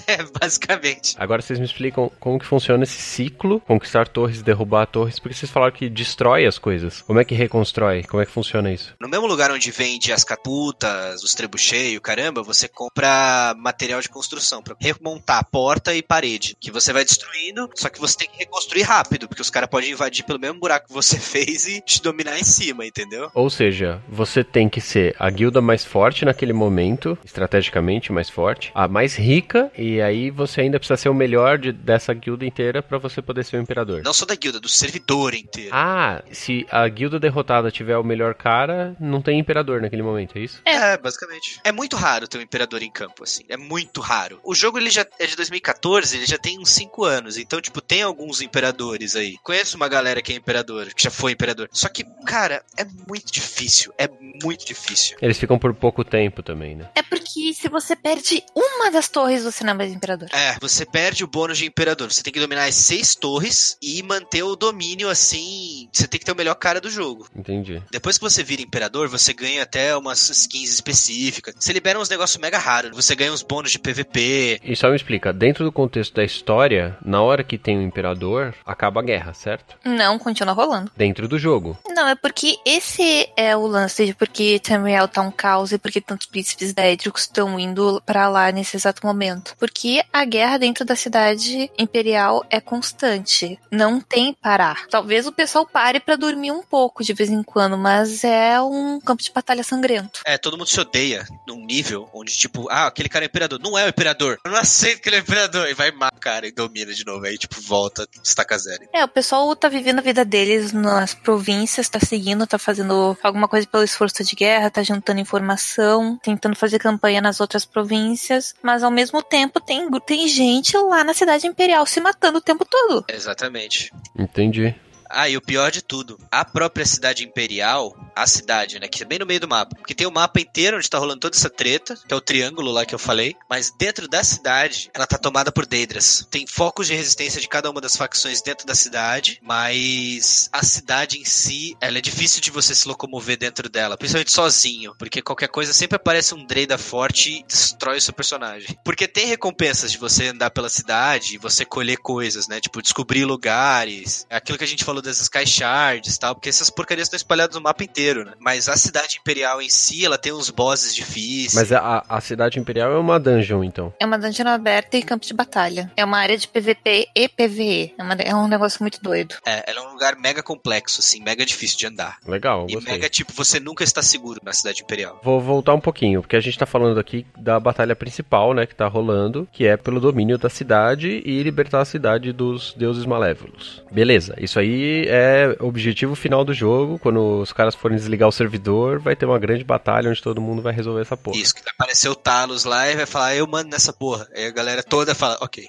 É, 0.09 0.23
basicamente. 0.41 1.17
Agora 1.19 1.43
vocês 1.43 1.59
me 1.59 1.65
explicam 1.65 2.09
como 2.21 2.39
que 2.39 2.47
funciona 2.47 2.85
esse 2.85 2.97
ciclo, 3.17 3.61
conquistar 3.61 4.07
torres, 4.09 4.43
derrubar 4.43 4.87
torres, 4.87 5.19
porque 5.19 5.35
vocês 5.35 5.51
falaram 5.51 5.73
que 5.75 5.89
destrói 5.89 6.47
as 6.47 6.59
coisas. 6.59 7.03
Como 7.03 7.19
é 7.19 7.25
que 7.25 7.35
reconstrói? 7.35 8.03
Como 8.03 8.23
é 8.23 8.27
que 8.27 8.33
funciona 8.33 8.73
isso? 8.73 8.95
No 9.01 9.09
mesmo 9.09 9.27
lugar 9.27 9.51
onde 9.51 9.71
vende 9.71 10.13
as 10.13 10.23
caputas, 10.25 11.23
os 11.23 11.33
trebucheios, 11.35 12.01
caramba, 12.03 12.43
você 12.43 12.69
compra 12.69 13.55
material 13.59 14.01
de 14.01 14.09
construção 14.09 14.63
pra 14.63 14.77
remontar 14.81 15.45
porta 15.51 15.95
e 15.95 16.03
parede, 16.03 16.57
que 16.61 16.71
você 16.71 16.93
vai 16.93 17.05
destruindo, 17.05 17.69
só 17.75 17.89
que 17.89 18.01
você 18.01 18.17
tem 18.19 18.29
que 18.29 18.39
reconstruir 18.39 18.83
rápido, 18.83 19.27
porque 19.29 19.43
os 19.43 19.51
caras 19.51 19.69
podem 19.71 19.91
invadir 19.93 20.25
pelo 20.25 20.39
mesmo 20.39 20.61
buraco 20.61 20.89
que 20.89 20.93
você 20.93 21.17
fez 21.21 21.67
e 21.67 21.81
te 21.81 22.03
dominar 22.03 22.39
em 22.39 22.45
cima, 22.45 22.85
entendeu? 22.87 23.31
Ou 23.35 23.49
seja, 23.51 24.03
você 24.09 24.45
tem 24.45 24.69
que 24.69 24.81
ser 24.81 25.15
a 25.19 25.31
guilda 25.31 25.61
mais 25.61 25.85
forte 25.85 26.25
naquele 26.25 26.53
momento, 26.53 27.19
estrategicamente 27.25 28.13
mais 28.13 28.29
forte, 28.29 28.71
a 28.75 28.87
mais 28.89 29.15
rica, 29.15 29.71
e 29.77 30.01
aí 30.01 30.31
você 30.31 30.61
ainda 30.63 30.79
precisa 30.79 30.97
ser 30.97 31.09
o 31.09 31.15
melhor 31.15 31.59
de- 31.59 31.73
dessa 31.73 32.13
guilda 32.13 32.45
inteira 32.45 32.83
pra 32.83 32.99
você 33.09 33.23
poder 33.23 33.45
ser 33.45 33.57
o 33.57 33.61
imperador. 33.61 34.03
Não 34.03 34.13
só 34.13 34.25
da 34.25 34.35
guilda, 34.35 34.61
do 34.61 34.69
servidor 34.69 35.35
inteiro. 35.35 35.71
Ah, 35.73 36.23
se 36.31 36.67
a 36.71 36.87
guilda 36.89 37.19
derrotada 37.19 37.71
tiver 37.71 37.97
o 37.97 38.05
melhor 38.05 38.35
cara, 38.35 38.97
não 39.01 39.21
tem 39.21 39.39
imperador 39.39 39.81
naquele 39.81 40.03
momento, 40.03 40.39
é 40.39 40.41
isso? 40.41 40.61
É, 40.65 40.97
basicamente. 40.97 41.61
É 41.65 41.73
muito 41.73 41.97
raro 41.97 42.29
ter 42.29 42.39
um 42.39 42.43
imperador 42.43 42.83
em 42.83 42.91
campo, 42.91 43.25
assim. 43.25 43.45
É 43.49 43.57
muito 43.57 44.01
raro. 44.01 44.41
O 44.45 44.55
jogo 44.55 44.79
ele 44.79 44.91
já 44.91 45.07
é 45.19 45.27
de 45.27 45.37
2014, 45.37 46.17
ele 46.17 46.27
já 46.27 46.39
tem 46.39 46.59
uns 46.59 46.71
5 46.71 47.05
anos. 47.05 47.37
Então, 47.37 47.61
tipo, 47.61 47.81
tem 47.81 48.03
alguns 48.03 48.41
imperadores 48.41 49.17
aí. 49.17 49.37
Conheço 49.43 49.77
uma 49.77 49.89
galera 49.89 50.23
que 50.23 50.33
é 50.33 50.37
imperador, 50.37 50.93
que 50.95 51.03
já 51.03 51.11
foi 51.11 51.33
imperador. 51.33 51.69
Só 51.73 51.89
que, 51.89 52.05
cara, 52.27 52.63
é 52.77 52.85
muito 53.09 53.33
difícil. 53.33 53.93
É 53.99 54.09
muito 54.43 54.67
difícil. 54.67 55.17
Eles 55.21 55.39
ficam 55.39 55.59
por 55.59 55.75
pouco 55.75 56.05
tempo 56.05 56.43
também, 56.43 56.77
né? 56.77 56.89
É 56.95 57.03
porque 57.03 57.53
se 57.55 57.69
você 57.69 57.95
perde 57.95 58.43
uma 58.55 58.91
das 58.91 59.09
torres, 59.09 59.45
você 59.45 59.65
não 59.65 59.73
é 59.73 59.75
mais 59.75 59.93
imperador. 59.93 60.29
É, 60.33 60.57
você 60.61 60.85
perde 60.85 61.25
o 61.25 61.27
bônus 61.27 61.59
de 61.59 61.67
imperador. 61.67 62.13
Você 62.13 62.23
tem 62.23 62.33
que 62.33 62.41
dominar 62.41 62.65
as 62.65 62.75
seis 62.97 63.15
torres 63.15 63.77
e 63.83 64.03
manter 64.03 64.43
o 64.43 64.57
domínio 64.57 65.11
assim. 65.11 65.89
Você 65.93 66.09
tem 66.09 66.19
que 66.19 66.25
ter 66.25 66.33
o 66.33 66.37
melhor 66.37 66.55
cara 66.55 66.81
do 66.81 66.89
jogo. 66.89 67.27
Entendi. 67.37 67.83
Depois 67.91 68.17
que 68.17 68.25
você 68.25 68.43
vira 68.43 68.63
imperador, 68.63 69.09
você 69.09 69.35
ganha 69.35 69.63
até 69.63 69.95
umas 69.97 70.31
skins 70.31 70.73
específicas. 70.73 71.55
Você 71.59 71.73
libera 71.73 71.99
uns 71.99 72.09
negócios 72.09 72.41
mega 72.41 72.59
raros. 72.59 72.97
Você 72.97 73.15
ganha 73.15 73.33
uns 73.33 73.43
bônus 73.43 73.73
de 73.73 73.79
PVP. 73.79 74.61
E 74.65 74.75
só 74.75 74.89
me 74.89 74.97
explica, 74.97 75.33
dentro 75.33 75.65
do 75.65 75.73
contexto 75.73 76.15
da 76.15 76.25
história, 76.25 76.97
na 77.05 77.21
hora 77.21 77.45
que 77.45 77.59
tem 77.59 77.79
o 77.79 77.83
imperador, 77.83 78.55
acaba 78.65 79.01
a 79.01 79.05
guerra, 79.05 79.35
certo? 79.35 79.77
Não, 79.85 80.19
continua 80.19 80.55
rolando. 80.55 80.91
Dentro 80.97 81.29
do 81.29 81.39
jogo. 81.39 81.79
Não, 81.89 82.09
é 82.09 82.15
porque 82.15 82.57
esse 82.65 83.29
é 83.37 83.55
o 83.55 83.67
lance 83.67 84.07
de 84.07 84.15
porque 84.15 84.59
Tamriel 84.61 85.09
tá 85.09 85.21
um 85.21 85.31
caos 85.31 85.73
e 85.73 85.79
porque 85.79 86.01
tantos 86.01 86.27
príncipes 86.27 86.73
daédricos 86.73 87.23
estão 87.23 87.59
indo 87.61 88.03
pra 88.07 88.29
lá 88.29 88.51
nesse 88.51 88.77
exato 88.77 89.07
momento. 89.07 89.55
Porque 89.59 90.03
a 90.13 90.25
guerra 90.25 90.59
dentro 90.59 90.85
da 90.85 90.97
cidade 90.97 91.71
imperial 91.79 92.45
é 92.49 92.61
constante. 92.87 93.59
Não 93.71 94.01
tem 94.01 94.33
parar. 94.33 94.87
Talvez 94.89 95.27
o 95.27 95.33
pessoal 95.33 95.67
pare 95.67 95.99
pra 95.99 96.15
dormir 96.15 96.53
um 96.53 96.63
pouco 96.63 97.03
de 97.03 97.13
vez 97.13 97.31
em 97.31 97.43
quando, 97.43 97.77
mas 97.77 98.23
é 98.23 98.61
um 98.61 99.01
campo 99.01 99.23
de 99.23 99.33
batalha 99.33 99.65
sangrento. 99.65 100.21
É, 100.25 100.39
todo 100.39 100.57
mundo 100.57 100.69
se 100.69 100.81
odeia 100.81 101.27
num 101.47 101.65
nível 101.65 102.09
onde, 102.15 102.37
tipo, 102.37 102.69
ah, 102.71 102.87
aquele 102.87 103.09
cara 103.09 103.25
é 103.25 103.27
imperador. 103.29 103.59
Não 103.61 103.77
é 103.77 103.85
o 103.85 103.89
imperador. 103.89 104.39
Eu 104.45 104.53
não 104.53 104.59
aceito 104.59 105.01
que 105.01 105.09
ele 105.09 105.17
é 105.17 105.21
imperador. 105.21 105.69
E 105.69 105.75
vai 105.75 105.91
mata 105.91 106.17
o 106.17 106.21
cara 106.21 106.47
e 106.47 106.53
domina 106.53 106.93
de 106.93 107.05
novo. 107.05 107.25
Aí, 107.27 107.37
tipo, 107.37 107.61
volta, 107.61 108.07
estaca 108.23 108.57
zero. 108.59 108.89
É, 108.93 109.05
o 109.05 109.09
pessoal 109.09 109.55
tá 109.57 109.69
vivendo 109.69 109.99
a 109.99 110.03
vida 110.03 110.25
deles 110.25 110.73
nas 110.73 111.15
províncias, 111.15 111.89
tá 111.89 111.99
seguindo, 111.99 112.47
tá 112.47 112.59
fazendo 112.59 113.17
alguma 113.23 113.49
coisa 113.49 113.67
pelo 113.67 113.83
esforço 113.83 114.23
de 114.23 114.37
guerra, 114.37 114.71
tá 114.71 114.83
juntando 114.83 115.21
informação, 115.21 116.19
tentando 116.23 116.55
fazer 116.55 116.79
campanha 116.79 117.21
nas 117.21 117.41
outras 117.41 117.65
províncias, 117.65 118.55
mas 118.63 118.83
ao 118.83 118.91
mesmo 118.91 119.23
tempo 119.23 119.61
tem, 119.61 119.89
tem 120.07 120.29
gente 120.29 120.77
lá 120.77 121.03
na 121.03 121.15
cidade 121.15 121.47
imperial 121.47 121.85
se 121.87 122.01
matando 122.01 122.39
o 122.39 122.41
tempo 122.41 122.65
todo. 122.65 122.76
Exatamente. 123.09 123.91
Entendi. 124.19 124.75
Ah, 125.19 125.31
e 125.31 125.37
o 125.39 125.41
pior 125.41 125.71
de 125.71 125.81
tudo, 125.81 126.21
a 126.31 126.45
própria 126.45 126.85
cidade 126.85 127.25
imperial, 127.25 127.97
a 128.15 128.27
cidade, 128.27 128.79
né, 128.79 128.87
que 128.87 129.03
é 129.03 129.07
bem 129.07 129.19
no 129.19 129.25
meio 129.25 129.41
do 129.41 129.49
mapa, 129.49 129.75
porque 129.75 129.95
tem 129.95 130.07
o 130.07 130.11
mapa 130.11 130.39
inteiro 130.39 130.77
onde 130.77 130.91
tá 130.91 130.99
rolando 130.99 131.21
toda 131.21 131.35
essa 131.35 131.49
treta, 131.49 131.99
que 132.07 132.13
é 132.13 132.17
o 132.17 132.21
triângulo 132.21 132.71
lá 132.71 132.85
que 132.85 132.95
eu 132.95 132.99
falei, 132.99 133.35
mas 133.49 133.73
dentro 133.79 134.07
da 134.07 134.23
cidade, 134.23 134.91
ela 134.93 135.07
tá 135.07 135.17
tomada 135.17 135.51
por 135.51 135.65
Deidras. 135.65 136.29
Tem 136.31 136.47
focos 136.47 136.87
de 136.87 136.95
resistência 136.95 137.41
de 137.41 137.49
cada 137.49 137.71
uma 137.71 137.81
das 137.81 137.97
facções 137.97 138.43
dentro 138.43 138.67
da 138.67 138.75
cidade, 138.75 139.41
mas 139.43 140.51
a 140.53 140.63
cidade 140.63 141.19
em 141.19 141.25
si, 141.25 141.75
ela 141.81 141.97
é 141.97 142.03
difícil 142.03 142.43
de 142.43 142.51
você 142.51 142.75
se 142.75 142.87
locomover 142.87 143.39
dentro 143.39 143.71
dela, 143.71 143.97
principalmente 143.97 144.33
sozinho, 144.33 144.95
porque 144.99 145.23
qualquer 145.23 145.49
coisa 145.49 145.73
sempre 145.73 145.97
aparece 145.97 146.35
um 146.35 146.45
Dreida 146.45 146.77
forte 146.77 147.39
e 147.39 147.43
destrói 147.45 147.97
o 147.97 148.03
seu 148.03 148.13
personagem. 148.13 148.79
Porque 148.85 149.09
tem 149.09 149.25
recompensas 149.25 149.91
de 149.91 149.97
você 149.97 150.29
andar 150.29 150.51
pela 150.51 150.69
cidade 150.69 151.37
e 151.37 151.39
você 151.39 151.65
colher 151.65 151.97
coisas, 151.97 152.47
né, 152.49 152.61
tipo 152.61 152.83
descobrir 152.83 153.25
lugares, 153.25 154.27
é 154.29 154.37
aquilo 154.37 154.59
que 154.59 154.65
a 154.65 154.69
gente 154.69 154.85
falou 154.85 155.06
das 155.07 155.21
Sky 155.21 155.47
Shards 155.47 156.15
e 156.15 156.19
tal, 156.21 156.35
porque 156.35 156.49
essas 156.49 156.69
porcarias 156.71 157.07
estão 157.07 157.17
espalhadas 157.17 157.57
no 157.57 157.63
mapa 157.63 157.83
inteiro, 157.85 158.25
né? 158.25 158.33
Mas 158.39 158.69
a 158.69 158.77
cidade 158.77 159.19
imperial 159.21 159.63
em 159.63 159.69
si, 159.69 160.05
ela 160.05 160.19
tem 160.19 160.33
uns 160.33 160.51
bosses 160.51 160.95
difíceis. 160.95 161.55
Mas 161.55 161.73
a, 161.73 162.05
a 162.09 162.21
cidade 162.21 162.59
imperial 162.59 162.93
é 162.93 162.99
uma 162.99 163.19
dungeon, 163.19 163.65
então. 163.65 163.93
É 164.01 164.05
uma 164.07 164.19
dungeon 164.19 164.47
aberta 164.49 164.97
e 164.97 165.03
campo 165.03 165.25
de 165.25 165.33
batalha. 165.35 165.91
É 165.97 166.05
uma 166.05 166.19
área 166.19 166.37
de 166.37 166.47
PVP 166.49 167.09
e 167.15 167.29
PVE. 167.29 167.95
É, 167.99 168.03
uma- 168.03 168.15
é 168.15 168.35
um 168.35 168.49
negócio 168.49 168.83
muito 168.83 169.01
doido. 169.03 169.37
É, 169.47 169.71
ela 169.71 169.81
é 169.81 169.89
um 169.89 169.93
lugar 169.93 170.17
mega 170.17 170.43
complexo, 170.43 171.01
assim, 171.01 171.23
mega 171.23 171.45
difícil 171.47 171.79
de 171.79 171.87
andar. 171.87 172.19
Legal, 172.27 172.67
E 172.69 172.75
gostei. 172.75 172.93
mega, 172.93 173.09
tipo, 173.09 173.33
você 173.33 173.59
nunca 173.61 173.85
está 173.85 174.03
seguro 174.03 174.41
na 174.45 174.53
cidade 174.53 174.83
imperial. 174.83 175.21
Vou 175.23 175.41
voltar 175.41 175.75
um 175.75 175.81
pouquinho, 175.81 176.21
porque 176.21 176.37
a 176.37 176.41
gente 176.41 176.59
tá 176.59 176.67
falando 176.67 176.99
aqui 176.99 177.27
da 177.39 177.59
batalha 177.61 177.95
principal, 177.97 178.53
né, 178.55 178.67
que 178.67 178.75
tá 178.75 178.87
rolando, 178.87 179.49
que 179.53 179.67
é 179.67 179.77
pelo 179.77 180.01
domínio 180.01 180.39
da 180.39 180.49
cidade 180.51 181.23
e 181.25 181.43
libertar 181.43 181.81
a 181.81 181.85
cidade 181.85 182.33
dos 182.33 182.75
deuses 182.77 183.05
malévolos. 183.05 183.83
Beleza, 183.91 184.35
isso 184.39 184.59
aí 184.59 184.96
é 185.07 185.57
o 185.61 185.67
objetivo 185.67 186.15
final 186.15 186.45
do 186.45 186.55
jogo, 186.55 186.99
quando 186.99 187.41
os 187.41 187.53
caras 187.53 187.75
forem 187.75 187.97
desligar 187.97 188.29
o 188.29 188.33
servidor, 188.33 188.99
vai 188.99 189.17
ter 189.17 189.27
uma 189.27 189.39
grande 189.39 189.65
batalha 189.65 190.11
onde 190.11 190.23
todo 190.23 190.41
mundo 190.41 190.63
vai 190.63 190.73
resolver 190.73 191.03
essa 191.03 191.17
porra. 191.17 191.37
Isso, 191.37 191.55
que 191.55 191.63
vai 191.63 191.73
aparecer 191.75 192.09
o 192.09 192.15
Talos 192.15 192.65
lá 192.65 192.89
e 192.91 192.97
vai 192.97 193.07
falar, 193.07 193.35
eu 193.35 193.47
mando 193.47 193.71
nessa 193.71 193.93
porra. 193.93 194.27
Aí 194.35 194.47
a 194.47 194.51
galera 194.51 194.83
toda 194.83 195.15
fala, 195.15 195.37
ok. 195.41 195.65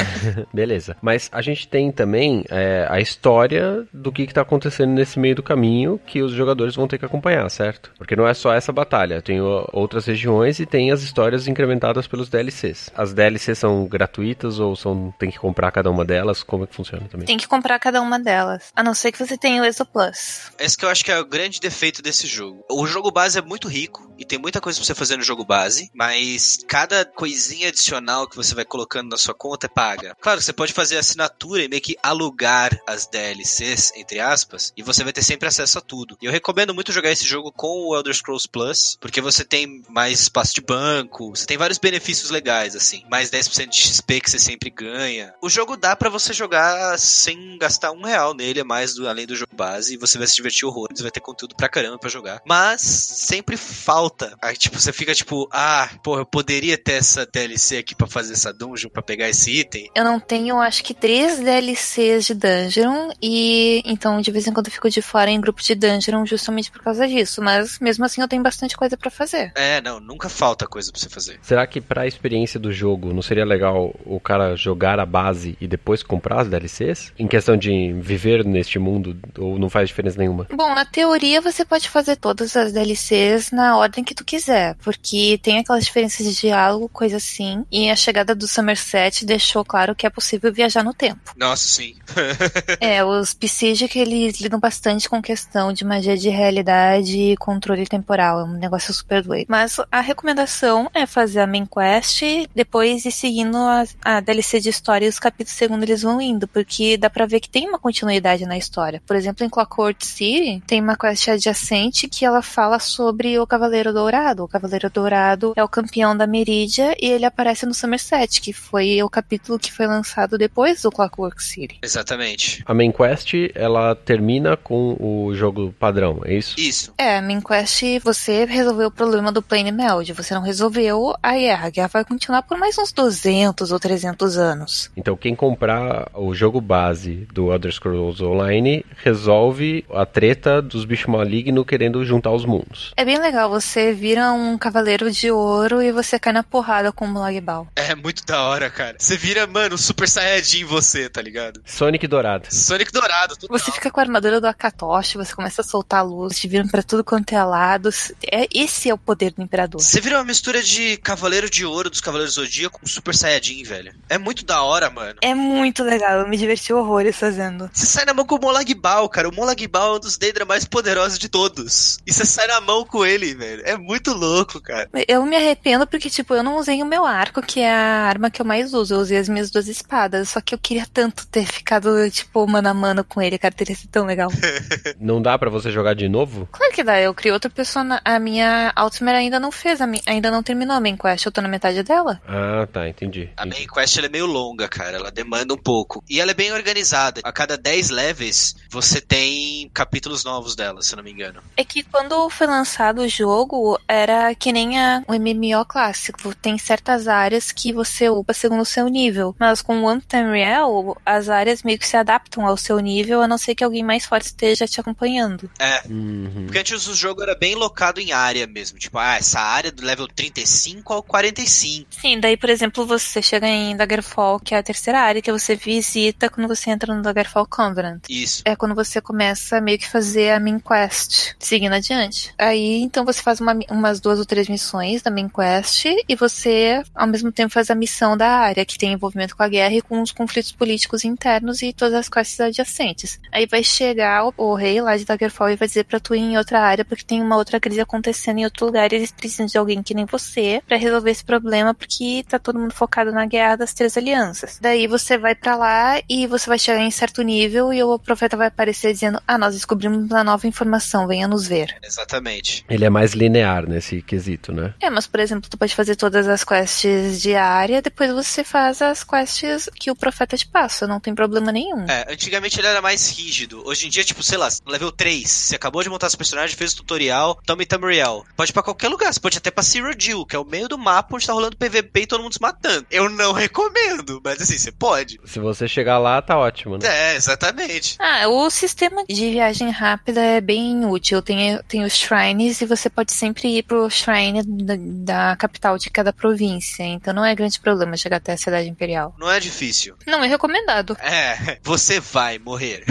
Beleza. 0.52 0.96
Mas 1.02 1.28
a 1.32 1.42
gente 1.42 1.68
tem 1.68 1.90
também 1.90 2.44
é, 2.48 2.86
a 2.88 3.00
história 3.00 3.86
do 3.92 4.12
que, 4.12 4.26
que 4.26 4.34
tá 4.34 4.42
acontecendo 4.42 4.92
nesse 4.92 5.18
meio 5.18 5.34
do 5.34 5.42
caminho 5.42 6.00
que 6.06 6.22
os 6.22 6.32
jogadores 6.32 6.74
vão 6.74 6.88
ter 6.88 6.98
que 6.98 7.04
acompanhar, 7.04 7.48
certo? 7.50 7.90
Porque 7.98 8.16
não 8.16 8.26
é 8.26 8.34
só 8.34 8.52
essa 8.52 8.72
batalha, 8.72 9.22
tem 9.22 9.40
outras 9.40 10.06
regiões 10.06 10.58
e 10.60 10.66
tem 10.66 10.90
as 10.90 11.02
histórias 11.02 11.46
incrementadas 11.46 12.06
pelos 12.06 12.28
DLCs. 12.28 12.90
As 12.96 13.12
DLCs 13.12 13.58
são 13.58 13.86
gratuitas 13.86 14.58
ou 14.58 14.76
são 14.76 15.12
tem 15.18 15.30
que 15.30 15.38
comprar 15.38 15.70
cada 15.70 15.90
uma 15.90 16.04
delas? 16.04 16.42
Como 16.42 16.64
é 16.64 16.66
que 16.66 16.74
funciona 16.74 17.06
também? 17.08 17.26
Tem 17.26 17.36
que 17.36 17.48
comprar 17.48 17.78
cada 17.78 18.00
uma 18.00 18.18
delas. 18.18 18.57
A 18.74 18.82
não 18.82 18.94
ser 18.94 19.12
que 19.12 19.24
você 19.24 19.36
tenha 19.36 19.62
o 19.62 19.64
ESO 19.64 19.84
Plus. 19.86 20.52
Esse 20.58 20.76
que 20.76 20.84
eu 20.84 20.88
acho 20.88 21.04
que 21.04 21.12
é 21.12 21.18
o 21.18 21.24
grande 21.24 21.60
defeito 21.60 22.02
desse 22.02 22.26
jogo. 22.26 22.64
O 22.70 22.86
jogo 22.86 23.10
base 23.10 23.38
é 23.38 23.42
muito 23.42 23.68
rico 23.68 24.14
e 24.18 24.24
tem 24.24 24.38
muita 24.38 24.60
coisa 24.60 24.78
pra 24.78 24.86
você 24.86 24.94
fazer 24.94 25.16
no 25.16 25.22
jogo 25.22 25.44
base, 25.44 25.90
mas 25.94 26.58
cada 26.66 27.04
coisinha 27.04 27.68
adicional 27.68 28.28
que 28.28 28.36
você 28.36 28.54
vai 28.54 28.64
colocando 28.64 29.10
na 29.10 29.16
sua 29.16 29.34
conta 29.34 29.66
é 29.66 29.68
paga. 29.68 30.16
Claro, 30.20 30.40
você 30.40 30.52
pode 30.52 30.72
fazer 30.72 30.98
assinatura 30.98 31.62
e 31.62 31.68
meio 31.68 31.82
que 31.82 31.96
alugar 32.02 32.76
as 32.86 33.06
DLCs, 33.06 33.92
entre 33.94 34.20
aspas, 34.20 34.72
e 34.76 34.82
você 34.82 35.04
vai 35.04 35.12
ter 35.12 35.22
sempre 35.22 35.48
acesso 35.48 35.78
a 35.78 35.80
tudo. 35.80 36.16
E 36.20 36.26
eu 36.26 36.32
recomendo 36.32 36.74
muito 36.74 36.92
jogar 36.92 37.10
esse 37.10 37.24
jogo 37.24 37.52
com 37.52 37.88
o 37.88 37.96
Elder 37.96 38.14
Scrolls 38.14 38.48
Plus, 38.48 38.96
porque 39.00 39.20
você 39.20 39.44
tem 39.44 39.82
mais 39.88 40.20
espaço 40.20 40.54
de 40.54 40.60
banco, 40.60 41.30
você 41.30 41.46
tem 41.46 41.56
vários 41.56 41.78
benefícios 41.78 42.30
legais, 42.30 42.74
assim. 42.74 43.04
Mais 43.10 43.30
10% 43.30 43.68
de 43.68 43.76
XP 43.76 44.20
que 44.20 44.30
você 44.30 44.38
sempre 44.38 44.70
ganha. 44.70 45.34
O 45.42 45.48
jogo 45.48 45.76
dá 45.76 45.94
pra 45.94 46.10
você 46.10 46.32
jogar 46.32 46.98
sem 46.98 47.56
gastar 47.58 47.92
um 47.92 48.02
real 48.02 48.34
nele 48.34 48.47
nele 48.48 48.60
é 48.60 48.64
mais 48.64 48.94
do, 48.94 49.08
além 49.08 49.26
do 49.26 49.36
jogo 49.36 49.54
base, 49.54 49.94
e 49.94 49.96
você 49.96 50.18
vai 50.18 50.26
se 50.26 50.34
divertir 50.34 50.66
horrores, 50.66 51.00
vai 51.00 51.10
ter 51.10 51.20
conteúdo 51.20 51.54
pra 51.54 51.68
caramba 51.68 51.98
pra 51.98 52.08
jogar. 52.08 52.40
Mas 52.46 52.80
sempre 52.80 53.56
falta. 53.56 54.34
Aí, 54.42 54.56
tipo, 54.56 54.80
você 54.80 54.92
fica 54.92 55.14
tipo, 55.14 55.48
ah, 55.52 55.88
porra, 56.02 56.22
eu 56.22 56.26
poderia 56.26 56.78
ter 56.78 56.92
essa 56.92 57.26
DLC 57.26 57.78
aqui 57.78 57.94
pra 57.94 58.06
fazer 58.06 58.32
essa 58.32 58.52
dungeon, 58.52 58.88
pra 58.90 59.02
pegar 59.02 59.28
esse 59.28 59.50
item. 59.50 59.90
Eu 59.94 60.04
não 60.04 60.18
tenho, 60.18 60.58
acho 60.58 60.82
que, 60.82 60.94
três 60.94 61.38
DLCs 61.38 62.26
de 62.26 62.34
dungeon, 62.34 63.10
e 63.22 63.82
então 63.84 64.20
de 64.20 64.30
vez 64.30 64.46
em 64.46 64.52
quando 64.52 64.66
eu 64.66 64.72
fico 64.72 64.88
de 64.90 65.02
fora 65.02 65.30
em 65.30 65.40
grupo 65.40 65.62
de 65.62 65.74
dungeon 65.74 66.24
justamente 66.24 66.70
por 66.70 66.82
causa 66.82 67.06
disso. 67.06 67.42
Mas 67.42 67.78
mesmo 67.78 68.04
assim 68.04 68.20
eu 68.20 68.28
tenho 68.28 68.42
bastante 68.42 68.76
coisa 68.76 68.96
pra 68.96 69.10
fazer. 69.10 69.52
É, 69.54 69.80
não, 69.80 70.00
nunca 70.00 70.28
falta 70.28 70.66
coisa 70.66 70.90
pra 70.90 71.00
você 71.00 71.08
fazer. 71.08 71.38
Será 71.42 71.66
que 71.66 71.80
pra 71.80 72.06
experiência 72.06 72.58
do 72.58 72.72
jogo 72.72 73.12
não 73.12 73.22
seria 73.22 73.44
legal 73.44 73.94
o 74.04 74.18
cara 74.18 74.56
jogar 74.56 74.98
a 74.98 75.06
base 75.06 75.56
e 75.60 75.66
depois 75.66 76.02
comprar 76.02 76.40
as 76.42 76.48
DLCs? 76.48 77.12
Em 77.18 77.26
questão 77.26 77.56
de 77.56 77.92
viver 77.94 78.37
neste 78.44 78.78
mundo, 78.78 79.16
ou 79.38 79.58
não 79.58 79.70
faz 79.70 79.88
diferença 79.88 80.18
nenhuma? 80.18 80.46
Bom, 80.52 80.74
na 80.74 80.84
teoria 80.84 81.40
você 81.40 81.64
pode 81.64 81.88
fazer 81.88 82.16
todas 82.16 82.56
as 82.56 82.72
DLCs 82.72 83.50
na 83.50 83.76
ordem 83.76 84.04
que 84.04 84.14
tu 84.14 84.24
quiser, 84.24 84.74
porque 84.76 85.38
tem 85.42 85.58
aquelas 85.58 85.84
diferenças 85.84 86.26
de 86.26 86.40
diálogo, 86.40 86.88
coisa 86.88 87.16
assim, 87.16 87.64
e 87.70 87.90
a 87.90 87.96
chegada 87.96 88.34
do 88.34 88.46
Somerset 88.46 89.24
deixou 89.24 89.64
claro 89.64 89.94
que 89.94 90.06
é 90.06 90.10
possível 90.10 90.52
viajar 90.52 90.82
no 90.82 90.94
tempo. 90.94 91.32
Nossa, 91.36 91.66
sim. 91.66 91.94
é, 92.80 93.04
os 93.04 93.34
Psychic, 93.34 93.98
eles 93.98 94.40
lidam 94.40 94.58
bastante 94.58 95.08
com 95.08 95.20
questão 95.22 95.72
de 95.72 95.84
magia 95.84 96.16
de 96.16 96.28
realidade 96.28 97.16
e 97.16 97.36
controle 97.36 97.86
temporal, 97.86 98.40
é 98.40 98.44
um 98.44 98.58
negócio 98.58 98.92
super 98.92 99.22
doido. 99.22 99.46
Mas 99.48 99.76
a 99.90 100.00
recomendação 100.00 100.90
é 100.94 101.06
fazer 101.06 101.40
a 101.40 101.46
main 101.46 101.66
quest, 101.66 102.22
depois 102.54 103.04
ir 103.04 103.12
seguindo 103.12 103.56
a, 103.56 103.84
a 104.04 104.20
DLC 104.20 104.60
de 104.60 104.68
história 104.68 105.06
e 105.06 105.08
os 105.08 105.18
capítulos 105.18 105.56
segundo 105.56 105.82
eles 105.82 106.02
vão 106.02 106.20
indo, 106.20 106.46
porque 106.46 106.96
dá 106.96 107.10
pra 107.10 107.26
ver 107.26 107.40
que 107.40 107.48
tem 107.48 107.68
uma 107.68 107.78
continuidade 107.78 108.27
na 108.46 108.56
história. 108.56 109.02
Por 109.06 109.16
exemplo, 109.16 109.44
em 109.44 109.48
Clockwork 109.48 110.06
City, 110.06 110.62
tem 110.66 110.80
uma 110.80 110.96
quest 110.96 111.28
adjacente 111.28 112.08
que 112.08 112.24
ela 112.24 112.42
fala 112.42 112.78
sobre 112.78 113.38
o 113.38 113.46
Cavaleiro 113.46 113.92
Dourado. 113.92 114.44
O 114.44 114.48
Cavaleiro 114.48 114.90
Dourado 114.90 115.52
é 115.56 115.62
o 115.62 115.68
campeão 115.68 116.16
da 116.16 116.26
Meridia 116.26 116.94
e 117.00 117.06
ele 117.06 117.24
aparece 117.24 117.66
no 117.66 117.74
Somerset, 117.74 118.40
que 118.40 118.52
foi 118.52 119.02
o 119.02 119.08
capítulo 119.08 119.58
que 119.58 119.72
foi 119.72 119.86
lançado 119.86 120.36
depois 120.36 120.82
do 120.82 120.90
Clockwork 120.90 121.42
City. 121.42 121.78
Exatamente. 121.82 122.62
A 122.66 122.74
main 122.74 122.92
quest, 122.92 123.34
ela 123.54 123.94
termina 123.94 124.56
com 124.56 124.96
o 124.98 125.34
jogo 125.34 125.74
padrão, 125.78 126.20
é 126.24 126.34
isso? 126.34 126.58
Isso. 126.58 126.92
É, 126.98 127.18
a 127.18 127.22
main 127.22 127.40
quest, 127.40 127.82
você 128.02 128.44
resolveu 128.44 128.88
o 128.88 128.90
problema 128.90 129.32
do 129.32 129.42
Plane 129.42 129.72
Meld. 129.72 130.12
Você 130.12 130.34
não 130.34 130.42
resolveu 130.42 131.14
a 131.22 131.32
guerra. 131.32 131.66
A 131.66 131.70
guerra 131.70 131.88
vai 131.88 132.04
continuar 132.04 132.42
por 132.42 132.58
mais 132.58 132.78
uns 132.78 132.92
200 132.92 133.72
ou 133.72 133.78
300 133.78 134.36
anos. 134.36 134.90
Então, 134.96 135.16
quem 135.16 135.34
comprar 135.34 136.10
o 136.14 136.34
jogo 136.34 136.60
base 136.60 137.26
do 137.32 137.52
Elder 137.52 137.72
Scrolls 137.72 138.17
Online 138.20 138.84
resolve 139.02 139.84
a 139.92 140.04
treta 140.06 140.60
dos 140.60 140.84
bichos 140.84 141.06
malignos 141.06 141.66
querendo 141.66 142.04
juntar 142.04 142.32
os 142.32 142.44
mundos. 142.44 142.92
É 142.96 143.04
bem 143.04 143.18
legal, 143.18 143.48
você 143.50 143.92
vira 143.92 144.32
um 144.32 144.56
cavaleiro 144.58 145.10
de 145.10 145.30
ouro 145.30 145.82
e 145.82 145.92
você 145.92 146.18
cai 146.18 146.32
na 146.32 146.42
porrada 146.42 146.92
com 146.92 147.04
o 147.04 147.08
Mulagbal. 147.08 147.68
É 147.76 147.94
muito 147.94 148.24
da 148.24 148.42
hora, 148.42 148.68
cara. 148.70 148.96
Você 148.98 149.16
vira, 149.16 149.46
mano, 149.46 149.78
Super 149.78 150.08
Saiyajin 150.08 150.64
você, 150.64 151.08
tá 151.08 151.22
ligado? 151.22 151.60
Sonic 151.64 152.06
Dourado. 152.06 152.48
Sonic 152.50 152.92
Dourado, 152.92 153.36
total. 153.36 153.58
Você 153.58 153.70
fica 153.72 153.90
com 153.90 154.00
a 154.00 154.02
armadura 154.02 154.40
do 154.40 154.46
Akatoshi, 154.46 155.16
você 155.16 155.34
começa 155.34 155.62
a 155.62 155.64
soltar 155.64 156.04
luz, 156.04 156.38
te 156.38 156.48
viram 156.48 156.68
para 156.68 156.82
tudo 156.82 157.04
quanto 157.04 157.32
é 157.32 157.42
lado. 157.42 157.90
É, 158.30 158.46
esse 158.54 158.90
é 158.90 158.94
o 158.94 158.98
poder 158.98 159.32
do 159.32 159.42
Imperador. 159.42 159.80
Você 159.80 160.00
vira 160.00 160.16
uma 160.18 160.24
mistura 160.24 160.62
de 160.62 160.96
Cavaleiro 160.98 161.48
de 161.48 161.64
Ouro 161.64 161.90
dos 161.90 162.00
Cavaleiros 162.00 162.34
Zodíaco 162.34 162.80
com 162.80 162.86
Super 162.86 163.14
Saiyajin, 163.14 163.62
velho. 163.62 163.94
É 164.08 164.18
muito 164.18 164.44
da 164.44 164.62
hora, 164.62 164.90
mano. 164.90 165.18
É 165.22 165.34
muito 165.34 165.82
legal, 165.82 166.20
eu 166.20 166.28
me 166.28 166.36
diverti 166.36 166.72
horrores 166.72 167.16
fazendo. 167.16 167.70
Você 167.72 167.86
sai 167.86 168.04
na 168.08 168.14
mão 168.14 168.24
com 168.24 168.36
o 168.36 168.40
Molagbal, 168.40 169.08
cara. 169.08 169.28
O 169.28 169.34
Molagbal 169.34 169.94
é 169.94 169.96
um 169.96 170.00
dos 170.00 170.16
Daedra 170.16 170.46
mais 170.46 170.64
poderosos 170.64 171.18
de 171.18 171.28
todos. 171.28 171.98
E 172.06 172.12
você 172.12 172.24
sai 172.24 172.46
na 172.46 172.60
mão 172.60 172.84
com 172.84 173.04
ele, 173.04 173.34
velho. 173.34 173.62
É 173.66 173.76
muito 173.76 174.14
louco, 174.14 174.60
cara. 174.60 174.88
Eu 175.06 175.24
me 175.26 175.36
arrependo 175.36 175.86
porque, 175.86 176.08
tipo, 176.08 176.34
eu 176.34 176.42
não 176.42 176.56
usei 176.56 176.82
o 176.82 176.86
meu 176.86 177.04
arco, 177.04 177.42
que 177.42 177.60
é 177.60 177.70
a 177.70 178.06
arma 178.06 178.30
que 178.30 178.40
eu 178.40 178.46
mais 178.46 178.72
uso. 178.72 178.94
Eu 178.94 179.00
usei 179.00 179.18
as 179.18 179.28
minhas 179.28 179.50
duas 179.50 179.68
espadas. 179.68 180.30
Só 180.30 180.40
que 180.40 180.54
eu 180.54 180.58
queria 180.58 180.86
tanto 180.90 181.26
ter 181.26 181.44
ficado, 181.44 182.10
tipo, 182.10 182.46
mano 182.46 182.68
a 182.68 182.74
mano 182.74 183.04
com 183.04 183.20
ele, 183.20 183.38
cara. 183.38 183.54
Teria 183.54 183.76
sido 183.76 183.90
tão 183.90 184.06
legal. 184.06 184.30
não 184.98 185.20
dá 185.20 185.38
para 185.38 185.50
você 185.50 185.70
jogar 185.70 185.94
de 185.94 186.08
novo? 186.08 186.48
Claro 186.50 186.72
que 186.72 186.82
dá. 186.82 186.98
Eu 186.98 187.12
criei 187.12 187.32
outra 187.32 187.50
pessoa. 187.50 188.00
A 188.04 188.18
minha 188.18 188.72
Altimer 188.74 189.14
ainda 189.14 189.38
não 189.38 189.52
fez, 189.52 189.80
ainda 190.06 190.30
não 190.30 190.42
terminou 190.42 190.74
a 190.74 190.80
main 190.80 190.96
quest. 190.96 191.26
Eu 191.26 191.32
tô 191.32 191.42
na 191.42 191.48
metade 191.48 191.82
dela. 191.82 192.20
Ah, 192.26 192.66
tá. 192.72 192.88
Entendi. 192.88 193.30
A 193.36 193.44
main 193.44 193.66
quest 193.66 193.98
ela 193.98 194.06
é 194.06 194.10
meio 194.10 194.26
longa, 194.26 194.66
cara. 194.66 194.96
Ela 194.96 195.10
demanda 195.10 195.52
um 195.52 195.58
pouco. 195.58 196.02
E 196.08 196.20
ela 196.20 196.30
é 196.30 196.34
bem 196.34 196.52
organizada. 196.52 197.20
A 197.22 197.32
cada 197.32 197.58
10 197.58 197.90
levels, 197.98 198.54
você 198.70 199.00
tem 199.00 199.70
capítulos 199.72 200.24
novos 200.24 200.54
dela, 200.54 200.82
se 200.82 200.92
eu 200.92 200.96
não 200.96 201.04
me 201.04 201.10
engano. 201.10 201.42
É 201.56 201.64
que 201.64 201.82
quando 201.82 202.28
foi 202.28 202.46
lançado 202.46 203.00
o 203.00 203.08
jogo, 203.08 203.80
era 203.88 204.34
que 204.34 204.52
nem 204.52 204.78
a, 204.78 205.02
o 205.06 205.14
MMO 205.14 205.64
clássico. 205.66 206.34
Tem 206.34 206.58
certas 206.58 207.08
áreas 207.08 207.50
que 207.50 207.72
você 207.72 208.08
upa 208.08 208.32
segundo 208.32 208.60
o 208.60 208.66
seu 208.66 208.88
nível. 208.88 209.34
Mas 209.38 209.62
com 209.62 209.80
o 209.80 209.84
One 209.84 210.02
Time 210.06 210.30
Real, 210.30 210.96
as 211.04 211.28
áreas 211.28 211.62
meio 211.62 211.78
que 211.78 211.86
se 211.86 211.96
adaptam 211.96 212.46
ao 212.46 212.56
seu 212.56 212.78
nível, 212.78 213.22
a 213.22 213.28
não 213.28 213.38
ser 213.38 213.54
que 213.54 213.64
alguém 213.64 213.82
mais 213.82 214.04
forte 214.04 214.26
esteja 214.26 214.66
te 214.66 214.80
acompanhando. 214.80 215.50
É. 215.58 215.82
Uhum. 215.88 216.44
Porque 216.44 216.58
antes 216.58 216.86
o 216.86 216.94
jogo 216.94 217.22
era 217.22 217.34
bem 217.34 217.54
locado 217.54 218.00
em 218.00 218.12
área 218.12 218.46
mesmo. 218.46 218.78
Tipo, 218.78 218.98
ah, 218.98 219.16
essa 219.16 219.40
área 219.40 219.72
do 219.72 219.84
level 219.84 220.06
35 220.06 220.92
ao 220.92 221.02
45. 221.02 221.88
Sim, 221.90 222.20
daí, 222.20 222.36
por 222.36 222.50
exemplo, 222.50 222.84
você 222.84 223.22
chega 223.22 223.46
em 223.46 223.76
Daggerfall, 223.76 224.38
que 224.40 224.54
é 224.54 224.58
a 224.58 224.62
terceira 224.62 225.00
área 225.00 225.22
que 225.22 225.32
você 225.32 225.56
visita 225.56 226.28
quando 226.28 226.48
você 226.48 226.70
entra 226.70 226.94
no 226.94 227.02
Daggerfall 227.02 227.46
Covenant. 227.46 228.02
Isso. 228.08 228.42
É 228.44 228.57
quando 228.58 228.74
você 228.74 229.00
começa 229.00 229.60
meio 229.60 229.78
que 229.78 229.88
fazer 229.88 230.32
a 230.32 230.40
main 230.40 230.58
quest, 230.58 231.34
seguindo 231.38 231.72
adiante. 231.72 232.34
Aí, 232.36 232.82
então, 232.82 233.04
você 233.04 233.22
faz 233.22 233.40
uma, 233.40 233.58
umas 233.70 234.00
duas 234.00 234.18
ou 234.18 234.26
três 234.26 234.48
missões 234.48 235.02
da 235.02 235.10
main 235.10 235.28
quest 235.28 235.86
e 236.08 236.14
você, 236.14 236.82
ao 236.94 237.06
mesmo 237.06 237.32
tempo, 237.32 237.52
faz 237.52 237.70
a 237.70 237.74
missão 237.74 238.16
da 238.16 238.28
área, 238.28 238.64
que 238.64 238.78
tem 238.78 238.92
envolvimento 238.92 239.36
com 239.36 239.42
a 239.42 239.48
guerra 239.48 239.74
e 239.74 239.82
com 239.82 240.02
os 240.02 240.12
conflitos 240.12 240.52
políticos 240.52 241.04
internos 241.04 241.62
e 241.62 241.72
todas 241.72 241.94
as 241.94 242.08
quests 242.08 242.40
adjacentes. 242.40 243.20
Aí 243.32 243.46
vai 243.46 243.62
chegar 243.62 244.26
o, 244.26 244.34
o 244.36 244.54
rei 244.54 244.80
lá 244.80 244.96
de 244.96 245.04
Daggerfall 245.04 245.50
e 245.50 245.56
vai 245.56 245.68
dizer 245.68 245.84
pra 245.84 246.00
tu 246.00 246.14
ir 246.14 246.20
em 246.20 246.36
outra 246.36 246.60
área, 246.60 246.84
porque 246.84 247.04
tem 247.04 247.22
uma 247.22 247.36
outra 247.36 247.60
crise 247.60 247.80
acontecendo 247.80 248.38
em 248.38 248.44
outro 248.44 248.66
lugar 248.66 248.92
e 248.92 248.96
eles 248.96 249.12
precisam 249.12 249.46
de 249.46 249.56
alguém 249.56 249.82
que 249.82 249.94
nem 249.94 250.04
você 250.04 250.60
para 250.66 250.76
resolver 250.76 251.10
esse 251.10 251.24
problema, 251.24 251.72
porque 251.72 252.24
tá 252.28 252.38
todo 252.38 252.58
mundo 252.58 252.74
focado 252.74 253.12
na 253.12 253.26
guerra 253.26 253.56
das 253.56 253.72
três 253.72 253.96
alianças. 253.96 254.58
Daí 254.60 254.86
você 254.86 255.16
vai 255.16 255.34
para 255.34 255.56
lá 255.56 256.00
e 256.08 256.26
você 256.26 256.48
vai 256.48 256.58
chegar 256.58 256.80
em 256.80 256.90
certo 256.90 257.22
nível 257.22 257.72
e 257.72 257.82
o 257.82 257.98
profeta 257.98 258.36
vai 258.36 258.47
aparecer 258.48 258.92
dizendo: 258.92 259.20
Ah, 259.26 259.38
nós 259.38 259.54
descobrimos 259.54 260.10
uma 260.10 260.24
nova 260.24 260.46
informação, 260.46 261.06
venha 261.06 261.28
nos 261.28 261.46
ver. 261.46 261.76
Exatamente. 261.82 262.64
Ele 262.68 262.84
é 262.84 262.90
mais 262.90 263.12
linear 263.12 263.68
nesse 263.68 264.02
quesito, 264.02 264.52
né? 264.52 264.74
É, 264.80 264.90
mas 264.90 265.06
por 265.06 265.20
exemplo, 265.20 265.48
tu 265.48 265.56
pode 265.56 265.74
fazer 265.74 265.96
todas 265.96 266.28
as 266.28 266.44
quests 266.44 267.20
de 267.20 267.34
área, 267.34 267.82
depois 267.82 268.10
você 268.12 268.44
faz 268.44 268.82
as 268.82 269.04
quests 269.04 269.68
que 269.74 269.90
o 269.90 269.96
profeta 269.96 270.36
te 270.36 270.46
passa, 270.46 270.86
não 270.86 271.00
tem 271.00 271.14
problema 271.14 271.52
nenhum. 271.52 271.84
É, 271.88 272.12
antigamente 272.12 272.58
ele 272.58 272.66
era 272.66 272.80
mais 272.80 273.10
rígido. 273.10 273.62
Hoje 273.66 273.86
em 273.86 273.90
dia, 273.90 274.04
tipo, 274.04 274.22
sei 274.22 274.38
lá, 274.38 274.48
level 274.66 274.92
3, 274.92 275.28
você 275.30 275.56
acabou 275.56 275.82
de 275.82 275.88
montar 275.88 276.08
seu 276.08 276.18
personagem, 276.18 276.56
fez 276.56 276.72
o 276.72 276.76
tutorial, 276.76 277.38
tome 277.46 277.66
Tamriel. 277.66 278.24
Pode 278.36 278.50
ir 278.50 278.54
pra 278.54 278.62
qualquer 278.62 278.88
lugar, 278.88 279.12
você 279.12 279.20
pode 279.20 279.38
até 279.38 279.50
pra 279.50 279.62
Cyrodiil, 279.62 280.24
que 280.26 280.36
é 280.36 280.38
o 280.38 280.44
meio 280.44 280.68
do 280.68 280.78
mapa 280.78 281.14
onde 281.14 281.26
tá 281.26 281.32
rolando 281.32 281.56
PVP 281.56 282.02
e 282.02 282.06
todo 282.06 282.22
mundo 282.22 282.32
se 282.32 282.40
matando. 282.40 282.86
Eu 282.90 283.08
não 283.08 283.32
recomendo, 283.32 284.20
mas 284.24 284.40
assim, 284.40 284.58
você 284.58 284.72
pode. 284.72 285.20
Se 285.24 285.38
você 285.38 285.68
chegar 285.68 285.98
lá, 285.98 286.20
tá 286.22 286.38
ótimo, 286.38 286.78
né? 286.78 286.86
É, 286.86 287.16
exatamente. 287.16 287.96
Ah, 287.98 288.28
o 288.28 288.37
sistema 288.50 289.04
de 289.08 289.30
viagem 289.30 289.70
rápida 289.70 290.20
é 290.20 290.40
bem 290.40 290.84
útil. 290.84 291.22
Tem, 291.22 291.58
tem 291.66 291.84
os 291.84 291.94
shrines 291.94 292.60
e 292.60 292.66
você 292.66 292.88
pode 292.90 293.12
sempre 293.12 293.58
ir 293.58 293.62
pro 293.62 293.88
shrine 293.90 294.42
da, 294.44 294.74
da 294.78 295.36
capital 295.36 295.78
de 295.78 295.90
cada 295.90 296.12
província. 296.12 296.82
Então 296.84 297.14
não 297.14 297.24
é 297.24 297.34
grande 297.34 297.58
problema 297.58 297.96
chegar 297.96 298.18
até 298.18 298.32
a 298.32 298.36
cidade 298.36 298.68
imperial. 298.68 299.14
Não 299.18 299.30
é 299.30 299.40
difícil. 299.40 299.96
Não 300.06 300.22
é 300.22 300.28
recomendado. 300.28 300.96
É, 301.00 301.58
você 301.62 302.00
vai 302.00 302.38
morrer. 302.38 302.84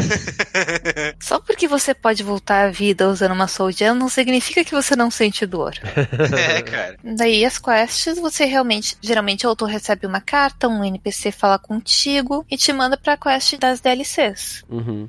Só 1.21 1.39
porque 1.39 1.67
você 1.67 1.93
pode 1.93 2.23
voltar 2.23 2.67
à 2.67 2.71
vida 2.71 3.07
usando 3.07 3.31
uma 3.31 3.47
Soul 3.47 3.71
Gem 3.71 3.93
não 3.93 4.09
significa 4.09 4.63
que 4.63 4.73
você 4.73 4.95
não 4.95 5.09
sente 5.09 5.45
dor. 5.45 5.73
é, 6.37 6.61
cara. 6.61 6.97
Daí 7.03 7.45
as 7.45 7.57
quests, 7.57 8.17
você 8.19 8.45
realmente, 8.45 8.97
geralmente 9.01 9.45
o 9.45 9.49
autor 9.49 9.69
recebe 9.69 10.05
uma 10.05 10.21
carta, 10.21 10.67
um 10.67 10.83
NPC 10.83 11.31
fala 11.31 11.57
contigo 11.57 12.45
e 12.49 12.57
te 12.57 12.71
manda 12.73 12.97
pra 12.97 13.17
quest 13.17 13.57
das 13.57 13.79
DLCs. 13.79 14.63
Uhum. 14.69 15.07